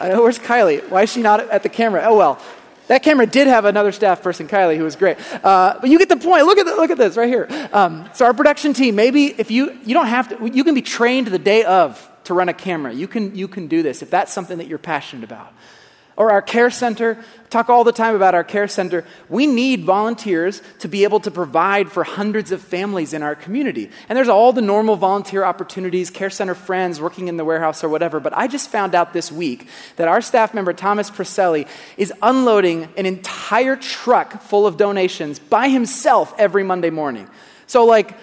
I 0.00 0.10
know, 0.10 0.22
where's 0.22 0.38
Kylie? 0.38 0.88
Why 0.88 1.02
is 1.02 1.12
she 1.12 1.22
not 1.22 1.40
at 1.40 1.64
the 1.64 1.68
camera? 1.68 2.02
Oh, 2.04 2.16
well. 2.16 2.40
That 2.88 3.02
camera 3.02 3.26
did 3.26 3.46
have 3.46 3.64
another 3.64 3.92
staff 3.92 4.22
person, 4.22 4.48
Kylie, 4.48 4.76
who 4.76 4.84
was 4.84 4.96
great. 4.96 5.18
Uh, 5.44 5.78
but 5.80 5.88
you 5.88 5.98
get 5.98 6.08
the 6.08 6.16
point. 6.16 6.44
Look 6.44 6.58
at, 6.58 6.66
the, 6.66 6.74
look 6.74 6.90
at 6.90 6.98
this 6.98 7.16
right 7.16 7.28
here. 7.28 7.46
Um, 7.72 8.08
so 8.14 8.24
our 8.24 8.34
production 8.34 8.72
team, 8.72 8.96
maybe 8.96 9.26
if 9.26 9.50
you, 9.50 9.78
you 9.84 9.94
don't 9.94 10.06
have 10.06 10.28
to, 10.30 10.50
you 10.50 10.64
can 10.64 10.74
be 10.74 10.82
trained 10.82 11.28
the 11.28 11.38
day 11.38 11.64
of 11.64 12.10
to 12.24 12.34
run 12.34 12.48
a 12.48 12.54
camera. 12.54 12.92
You 12.92 13.06
can, 13.06 13.34
you 13.34 13.46
can 13.46 13.68
do 13.68 13.82
this 13.82 14.02
if 14.02 14.10
that's 14.10 14.32
something 14.32 14.58
that 14.58 14.66
you're 14.66 14.78
passionate 14.78 15.24
about 15.24 15.52
or 16.18 16.32
our 16.32 16.42
care 16.42 16.68
center. 16.68 17.16
Talk 17.48 17.70
all 17.70 17.84
the 17.84 17.92
time 17.92 18.16
about 18.16 18.34
our 18.34 18.42
care 18.42 18.66
center. 18.66 19.04
We 19.28 19.46
need 19.46 19.84
volunteers 19.84 20.60
to 20.80 20.88
be 20.88 21.04
able 21.04 21.20
to 21.20 21.30
provide 21.30 21.90
for 21.92 22.02
hundreds 22.02 22.50
of 22.50 22.60
families 22.60 23.14
in 23.14 23.22
our 23.22 23.36
community. 23.36 23.88
And 24.08 24.16
there's 24.16 24.28
all 24.28 24.52
the 24.52 24.60
normal 24.60 24.96
volunteer 24.96 25.44
opportunities, 25.44 26.10
care 26.10 26.28
center 26.28 26.56
friends, 26.56 27.00
working 27.00 27.28
in 27.28 27.36
the 27.36 27.44
warehouse 27.44 27.84
or 27.84 27.88
whatever. 27.88 28.18
But 28.18 28.36
I 28.36 28.48
just 28.48 28.68
found 28.68 28.96
out 28.96 29.12
this 29.12 29.30
week 29.30 29.68
that 29.94 30.08
our 30.08 30.20
staff 30.20 30.52
member, 30.52 30.72
Thomas 30.72 31.08
Preselli, 31.08 31.68
is 31.96 32.12
unloading 32.20 32.88
an 32.96 33.06
entire 33.06 33.76
truck 33.76 34.42
full 34.42 34.66
of 34.66 34.76
donations 34.76 35.38
by 35.38 35.68
himself 35.68 36.34
every 36.36 36.64
Monday 36.64 36.90
morning. 36.90 37.30
So, 37.68 37.84
like, 37.84 38.16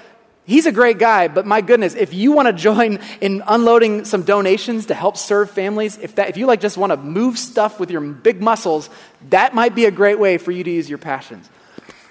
He's 0.47 0.67
a 0.67 0.71
great 0.71 0.99
guy, 0.99 1.27
but 1.27 1.47
my 1.47 1.61
goodness, 1.61 1.95
if 1.95 2.13
you 2.13 2.31
want 2.31 2.47
to 2.47 2.53
join 2.53 2.99
in 3.19 3.41
unloading 3.47 4.05
some 4.05 4.21
donations 4.21 4.85
to 4.87 4.93
help 4.93 5.17
serve 5.17 5.49
families, 5.49 5.97
if, 5.97 6.15
that, 6.15 6.29
if 6.29 6.37
you 6.37 6.45
like 6.45 6.61
just 6.61 6.77
want 6.77 6.91
to 6.91 6.97
move 6.97 7.39
stuff 7.39 7.79
with 7.79 7.89
your 7.89 8.01
big 8.01 8.41
muscles, 8.41 8.91
that 9.29 9.55
might 9.55 9.73
be 9.73 9.85
a 9.85 9.91
great 9.91 10.19
way 10.19 10.37
for 10.37 10.51
you 10.51 10.63
to 10.63 10.69
use 10.69 10.87
your 10.87 10.99
passions. 10.99 11.49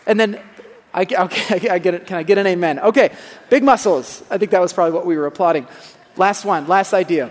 And 0.05 0.19
then, 0.19 0.41
I, 0.93 1.03
okay, 1.03 1.69
I 1.71 1.79
get 1.79 1.95
it. 1.95 2.07
Can 2.09 2.17
I 2.17 2.25
get 2.25 2.39
an 2.39 2.47
amen? 2.49 2.81
Okay, 2.81 3.15
big 3.51 3.63
muscles. 3.63 4.25
I 4.31 4.39
think 4.39 4.51
that 4.51 4.61
was 4.61 4.73
probably 4.73 4.95
what 4.95 5.07
we 5.07 5.17
were 5.17 5.27
applauding. 5.27 5.69
Last 6.17 6.45
one, 6.45 6.67
last 6.67 6.93
idea. 6.93 7.31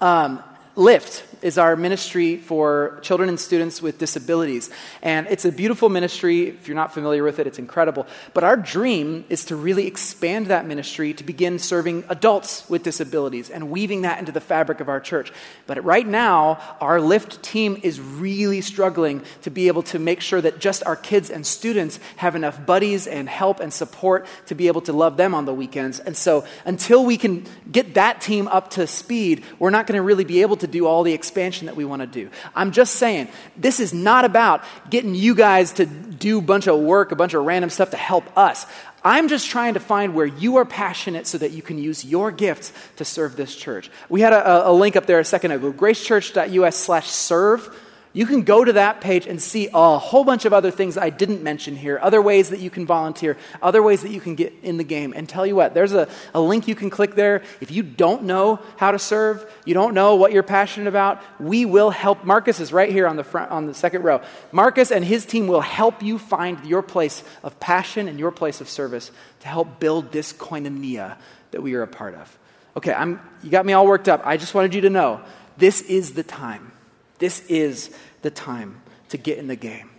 Um, 0.00 0.42
lift 0.74 1.35
is 1.42 1.58
our 1.58 1.76
ministry 1.76 2.36
for 2.36 2.98
children 3.02 3.28
and 3.28 3.38
students 3.38 3.82
with 3.82 3.98
disabilities. 3.98 4.70
And 5.02 5.26
it's 5.28 5.44
a 5.44 5.52
beautiful 5.52 5.88
ministry. 5.88 6.48
If 6.48 6.68
you're 6.68 6.74
not 6.74 6.94
familiar 6.94 7.22
with 7.22 7.38
it, 7.38 7.46
it's 7.46 7.58
incredible. 7.58 8.06
But 8.34 8.44
our 8.44 8.56
dream 8.56 9.24
is 9.28 9.44
to 9.46 9.56
really 9.56 9.86
expand 9.86 10.46
that 10.46 10.66
ministry 10.66 11.14
to 11.14 11.24
begin 11.24 11.58
serving 11.58 12.04
adults 12.08 12.68
with 12.68 12.82
disabilities 12.82 13.50
and 13.50 13.70
weaving 13.70 14.02
that 14.02 14.18
into 14.18 14.32
the 14.32 14.40
fabric 14.40 14.80
of 14.80 14.88
our 14.88 15.00
church. 15.00 15.32
But 15.66 15.84
right 15.84 16.06
now, 16.06 16.58
our 16.80 17.00
Lift 17.00 17.42
team 17.42 17.78
is 17.82 18.00
really 18.00 18.60
struggling 18.60 19.22
to 19.42 19.50
be 19.50 19.68
able 19.68 19.82
to 19.84 19.98
make 19.98 20.20
sure 20.20 20.40
that 20.40 20.58
just 20.58 20.84
our 20.84 20.96
kids 20.96 21.30
and 21.30 21.46
students 21.46 22.00
have 22.16 22.34
enough 22.34 22.64
buddies 22.64 23.06
and 23.06 23.28
help 23.28 23.60
and 23.60 23.72
support 23.72 24.26
to 24.46 24.54
be 24.54 24.68
able 24.68 24.80
to 24.82 24.92
love 24.92 25.16
them 25.16 25.34
on 25.34 25.44
the 25.44 25.54
weekends. 25.54 26.00
And 26.00 26.16
so 26.16 26.44
until 26.64 27.04
we 27.04 27.16
can 27.16 27.44
get 27.70 27.94
that 27.94 28.20
team 28.20 28.48
up 28.48 28.70
to 28.70 28.86
speed, 28.86 29.44
we're 29.58 29.70
not 29.70 29.86
going 29.86 29.96
to 29.96 30.02
really 30.02 30.24
be 30.24 30.42
able 30.42 30.56
to 30.56 30.66
do 30.66 30.86
all 30.86 31.02
the 31.02 31.12
expansion 31.36 31.66
that 31.66 31.76
we 31.76 31.84
want 31.84 32.00
to 32.00 32.06
do. 32.06 32.30
I'm 32.54 32.72
just 32.72 32.94
saying, 32.94 33.28
this 33.58 33.78
is 33.78 33.92
not 33.92 34.24
about 34.24 34.64
getting 34.88 35.14
you 35.14 35.34
guys 35.34 35.74
to 35.74 35.84
do 35.84 36.38
a 36.38 36.40
bunch 36.40 36.66
of 36.66 36.80
work, 36.80 37.12
a 37.12 37.16
bunch 37.16 37.34
of 37.34 37.44
random 37.44 37.68
stuff 37.68 37.90
to 37.90 37.98
help 37.98 38.24
us. 38.38 38.64
I'm 39.04 39.28
just 39.28 39.50
trying 39.50 39.74
to 39.74 39.80
find 39.80 40.14
where 40.14 40.24
you 40.24 40.56
are 40.56 40.64
passionate 40.64 41.26
so 41.26 41.36
that 41.36 41.50
you 41.50 41.60
can 41.60 41.76
use 41.76 42.06
your 42.06 42.30
gifts 42.30 42.72
to 42.96 43.04
serve 43.04 43.36
this 43.36 43.54
church. 43.54 43.90
We 44.08 44.22
had 44.22 44.32
a, 44.32 44.70
a 44.70 44.72
link 44.72 44.96
up 44.96 45.04
there 45.04 45.18
a 45.18 45.24
second 45.24 45.50
ago 45.50 45.74
gracechurch.us 45.74 46.74
slash 46.74 47.08
serve 47.08 47.68
you 48.16 48.24
can 48.24 48.44
go 48.44 48.64
to 48.64 48.72
that 48.72 49.02
page 49.02 49.26
and 49.26 49.42
see 49.42 49.68
a 49.74 49.98
whole 49.98 50.24
bunch 50.24 50.46
of 50.46 50.54
other 50.54 50.70
things 50.70 50.96
I 50.96 51.10
didn't 51.10 51.42
mention 51.42 51.76
here, 51.76 51.98
other 52.00 52.22
ways 52.22 52.48
that 52.48 52.60
you 52.60 52.70
can 52.70 52.86
volunteer, 52.86 53.36
other 53.60 53.82
ways 53.82 54.00
that 54.00 54.10
you 54.10 54.22
can 54.22 54.34
get 54.34 54.54
in 54.62 54.78
the 54.78 54.84
game. 54.84 55.12
And 55.14 55.28
tell 55.28 55.44
you 55.44 55.54
what, 55.54 55.74
there's 55.74 55.92
a, 55.92 56.08
a 56.32 56.40
link 56.40 56.66
you 56.66 56.74
can 56.74 56.88
click 56.88 57.14
there. 57.14 57.42
If 57.60 57.70
you 57.70 57.82
don't 57.82 58.22
know 58.22 58.58
how 58.78 58.92
to 58.92 58.98
serve, 58.98 59.44
you 59.66 59.74
don't 59.74 59.92
know 59.92 60.14
what 60.14 60.32
you're 60.32 60.42
passionate 60.42 60.88
about, 60.88 61.22
we 61.38 61.66
will 61.66 61.90
help. 61.90 62.24
Marcus 62.24 62.58
is 62.58 62.72
right 62.72 62.90
here 62.90 63.06
on 63.06 63.16
the 63.16 63.22
front, 63.22 63.50
on 63.50 63.66
the 63.66 63.74
second 63.74 64.02
row. 64.02 64.22
Marcus 64.50 64.90
and 64.90 65.04
his 65.04 65.26
team 65.26 65.46
will 65.46 65.60
help 65.60 66.02
you 66.02 66.18
find 66.18 66.64
your 66.64 66.80
place 66.80 67.22
of 67.42 67.60
passion 67.60 68.08
and 68.08 68.18
your 68.18 68.30
place 68.30 68.62
of 68.62 68.70
service 68.70 69.10
to 69.40 69.48
help 69.48 69.78
build 69.78 70.10
this 70.10 70.32
koinonia 70.32 71.18
that 71.50 71.60
we 71.60 71.74
are 71.74 71.82
a 71.82 71.86
part 71.86 72.14
of. 72.14 72.38
Okay, 72.78 72.94
I'm, 72.94 73.20
you 73.42 73.50
got 73.50 73.66
me 73.66 73.74
all 73.74 73.86
worked 73.86 74.08
up. 74.08 74.22
I 74.24 74.38
just 74.38 74.54
wanted 74.54 74.74
you 74.74 74.80
to 74.80 74.90
know 74.90 75.20
this 75.58 75.82
is 75.82 76.14
the 76.14 76.22
time. 76.22 76.72
This 77.18 77.40
is 77.48 77.90
the 78.22 78.30
time 78.30 78.82
to 79.08 79.16
get 79.16 79.38
in 79.38 79.46
the 79.46 79.56
game. 79.56 79.90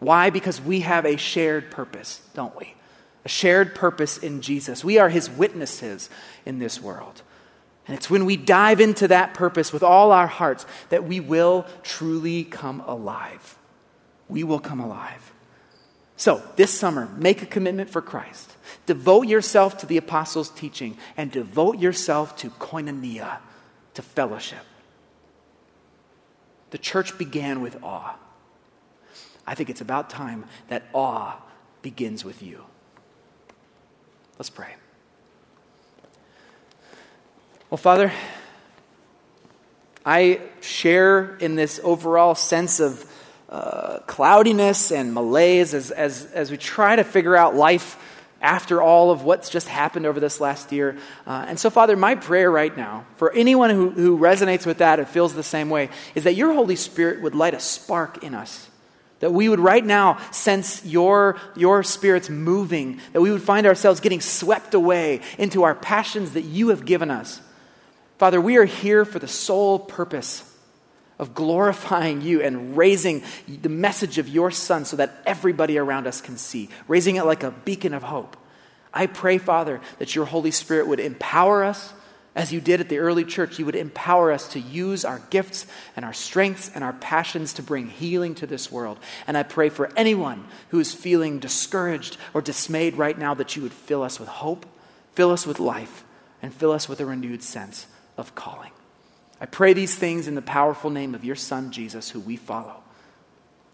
Why? 0.00 0.30
Because 0.30 0.60
we 0.60 0.80
have 0.80 1.04
a 1.04 1.16
shared 1.16 1.70
purpose, 1.70 2.20
don't 2.34 2.56
we? 2.58 2.74
A 3.24 3.28
shared 3.28 3.74
purpose 3.74 4.18
in 4.18 4.40
Jesus. 4.40 4.84
We 4.84 4.98
are 4.98 5.08
his 5.08 5.28
witnesses 5.28 6.08
in 6.46 6.58
this 6.58 6.80
world. 6.80 7.22
And 7.86 7.96
it's 7.96 8.10
when 8.10 8.26
we 8.26 8.36
dive 8.36 8.80
into 8.80 9.08
that 9.08 9.34
purpose 9.34 9.72
with 9.72 9.82
all 9.82 10.12
our 10.12 10.26
hearts 10.26 10.66
that 10.90 11.04
we 11.04 11.20
will 11.20 11.66
truly 11.82 12.44
come 12.44 12.80
alive. 12.86 13.56
We 14.28 14.44
will 14.44 14.60
come 14.60 14.78
alive. 14.78 15.32
So, 16.16 16.42
this 16.56 16.76
summer, 16.76 17.08
make 17.16 17.42
a 17.42 17.46
commitment 17.46 17.90
for 17.90 18.02
Christ. 18.02 18.52
Devote 18.86 19.28
yourself 19.28 19.78
to 19.78 19.86
the 19.86 19.96
apostles' 19.96 20.50
teaching 20.50 20.98
and 21.16 21.30
devote 21.30 21.78
yourself 21.78 22.36
to 22.38 22.50
koinonia, 22.50 23.38
to 23.94 24.02
fellowship. 24.02 24.64
The 26.70 26.78
church 26.78 27.16
began 27.18 27.60
with 27.60 27.82
awe. 27.82 28.16
I 29.46 29.54
think 29.54 29.70
it's 29.70 29.80
about 29.80 30.10
time 30.10 30.44
that 30.68 30.84
awe 30.92 31.36
begins 31.82 32.24
with 32.24 32.42
you. 32.42 32.64
Let's 34.38 34.50
pray. 34.50 34.74
Well, 37.70 37.78
Father, 37.78 38.12
I 40.04 40.40
share 40.60 41.36
in 41.36 41.54
this 41.54 41.80
overall 41.82 42.34
sense 42.34 42.80
of 42.80 43.10
uh, 43.48 44.00
cloudiness 44.06 44.92
and 44.92 45.12
malaise 45.12 45.74
as, 45.74 45.90
as, 45.90 46.26
as 46.32 46.50
we 46.50 46.56
try 46.56 46.96
to 46.96 47.04
figure 47.04 47.36
out 47.36 47.54
life 47.54 48.17
after 48.40 48.80
all 48.80 49.10
of 49.10 49.24
what's 49.24 49.50
just 49.50 49.68
happened 49.68 50.06
over 50.06 50.20
this 50.20 50.40
last 50.40 50.70
year. 50.70 50.96
Uh, 51.26 51.44
and 51.48 51.58
so, 51.58 51.70
Father, 51.70 51.96
my 51.96 52.14
prayer 52.14 52.50
right 52.50 52.76
now, 52.76 53.04
for 53.16 53.32
anyone 53.32 53.70
who, 53.70 53.90
who 53.90 54.18
resonates 54.18 54.64
with 54.64 54.78
that 54.78 54.98
and 54.98 55.08
feels 55.08 55.34
the 55.34 55.42
same 55.42 55.70
way, 55.70 55.90
is 56.14 56.24
that 56.24 56.34
your 56.34 56.52
Holy 56.54 56.76
Spirit 56.76 57.20
would 57.22 57.34
light 57.34 57.54
a 57.54 57.60
spark 57.60 58.22
in 58.22 58.34
us. 58.34 58.68
That 59.20 59.32
we 59.32 59.48
would 59.48 59.58
right 59.58 59.84
now 59.84 60.18
sense 60.30 60.84
your, 60.86 61.40
your 61.56 61.82
Spirit's 61.82 62.30
moving, 62.30 63.00
that 63.12 63.20
we 63.20 63.32
would 63.32 63.42
find 63.42 63.66
ourselves 63.66 63.98
getting 63.98 64.20
swept 64.20 64.74
away 64.74 65.20
into 65.38 65.64
our 65.64 65.74
passions 65.74 66.34
that 66.34 66.42
you 66.42 66.68
have 66.68 66.84
given 66.84 67.10
us. 67.10 67.40
Father, 68.18 68.40
we 68.40 68.56
are 68.56 68.64
here 68.64 69.04
for 69.04 69.18
the 69.18 69.28
sole 69.28 69.80
purpose 69.80 70.47
of 71.18 71.34
glorifying 71.34 72.20
you 72.20 72.40
and 72.42 72.76
raising 72.76 73.22
the 73.46 73.68
message 73.68 74.18
of 74.18 74.28
your 74.28 74.50
Son 74.50 74.84
so 74.84 74.96
that 74.96 75.22
everybody 75.26 75.78
around 75.78 76.06
us 76.06 76.20
can 76.20 76.36
see, 76.36 76.68
raising 76.86 77.16
it 77.16 77.24
like 77.24 77.42
a 77.42 77.50
beacon 77.50 77.92
of 77.92 78.02
hope. 78.04 78.36
I 78.92 79.06
pray, 79.06 79.38
Father, 79.38 79.80
that 79.98 80.14
your 80.14 80.24
Holy 80.24 80.50
Spirit 80.50 80.86
would 80.86 81.00
empower 81.00 81.64
us 81.64 81.92
as 82.34 82.52
you 82.52 82.60
did 82.60 82.80
at 82.80 82.88
the 82.88 82.98
early 82.98 83.24
church. 83.24 83.58
You 83.58 83.66
would 83.66 83.74
empower 83.74 84.30
us 84.30 84.48
to 84.52 84.60
use 84.60 85.04
our 85.04 85.20
gifts 85.30 85.66
and 85.96 86.04
our 86.04 86.12
strengths 86.12 86.70
and 86.72 86.84
our 86.84 86.92
passions 86.92 87.54
to 87.54 87.62
bring 87.62 87.88
healing 87.88 88.36
to 88.36 88.46
this 88.46 88.70
world. 88.70 88.98
And 89.26 89.36
I 89.36 89.42
pray 89.42 89.68
for 89.68 89.90
anyone 89.96 90.46
who 90.68 90.78
is 90.78 90.94
feeling 90.94 91.40
discouraged 91.40 92.16
or 92.32 92.40
dismayed 92.40 92.96
right 92.96 93.18
now 93.18 93.34
that 93.34 93.56
you 93.56 93.62
would 93.62 93.72
fill 93.72 94.04
us 94.04 94.20
with 94.20 94.28
hope, 94.28 94.66
fill 95.12 95.32
us 95.32 95.46
with 95.46 95.58
life, 95.58 96.04
and 96.40 96.54
fill 96.54 96.70
us 96.70 96.88
with 96.88 97.00
a 97.00 97.06
renewed 97.06 97.42
sense 97.42 97.86
of 98.16 98.36
calling. 98.36 98.70
I 99.40 99.46
pray 99.46 99.72
these 99.72 99.94
things 99.94 100.26
in 100.26 100.34
the 100.34 100.42
powerful 100.42 100.90
name 100.90 101.14
of 101.14 101.24
your 101.24 101.36
Son, 101.36 101.70
Jesus, 101.70 102.10
who 102.10 102.18
we 102.20 102.36
follow. 102.36 102.82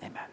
Amen. 0.03 0.29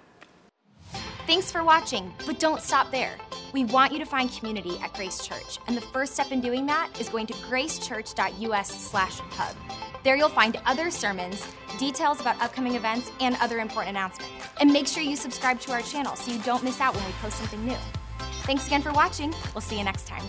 Thanks 1.25 1.49
for 1.51 1.63
watching, 1.63 2.13
but 2.25 2.39
don't 2.39 2.61
stop 2.61 2.91
there. 2.91 3.17
We 3.53 3.63
want 3.65 3.93
you 3.93 3.99
to 3.99 4.05
find 4.05 4.31
community 4.31 4.77
at 4.83 4.93
Grace 4.93 5.25
Church, 5.25 5.59
and 5.67 5.77
the 5.77 5.81
first 5.81 6.13
step 6.13 6.31
in 6.31 6.41
doing 6.41 6.65
that 6.65 6.89
is 6.99 7.09
going 7.09 7.27
to 7.27 7.33
gracechurch.us/hub. 7.33 9.55
There 10.03 10.15
you'll 10.15 10.29
find 10.29 10.59
other 10.65 10.89
sermons, 10.89 11.45
details 11.77 12.19
about 12.19 12.41
upcoming 12.41 12.73
events, 12.75 13.11
and 13.19 13.37
other 13.39 13.59
important 13.59 13.95
announcements. 13.95 14.33
And 14.59 14.73
make 14.73 14.87
sure 14.87 15.03
you 15.03 15.15
subscribe 15.15 15.59
to 15.61 15.73
our 15.73 15.81
channel 15.81 16.15
so 16.15 16.31
you 16.31 16.39
don't 16.39 16.63
miss 16.63 16.81
out 16.81 16.95
when 16.95 17.05
we 17.05 17.11
post 17.21 17.37
something 17.37 17.63
new. 17.65 17.77
Thanks 18.43 18.65
again 18.67 18.81
for 18.81 18.91
watching. 18.91 19.33
We'll 19.53 19.61
see 19.61 19.77
you 19.77 19.83
next 19.83 20.07
time. 20.07 20.23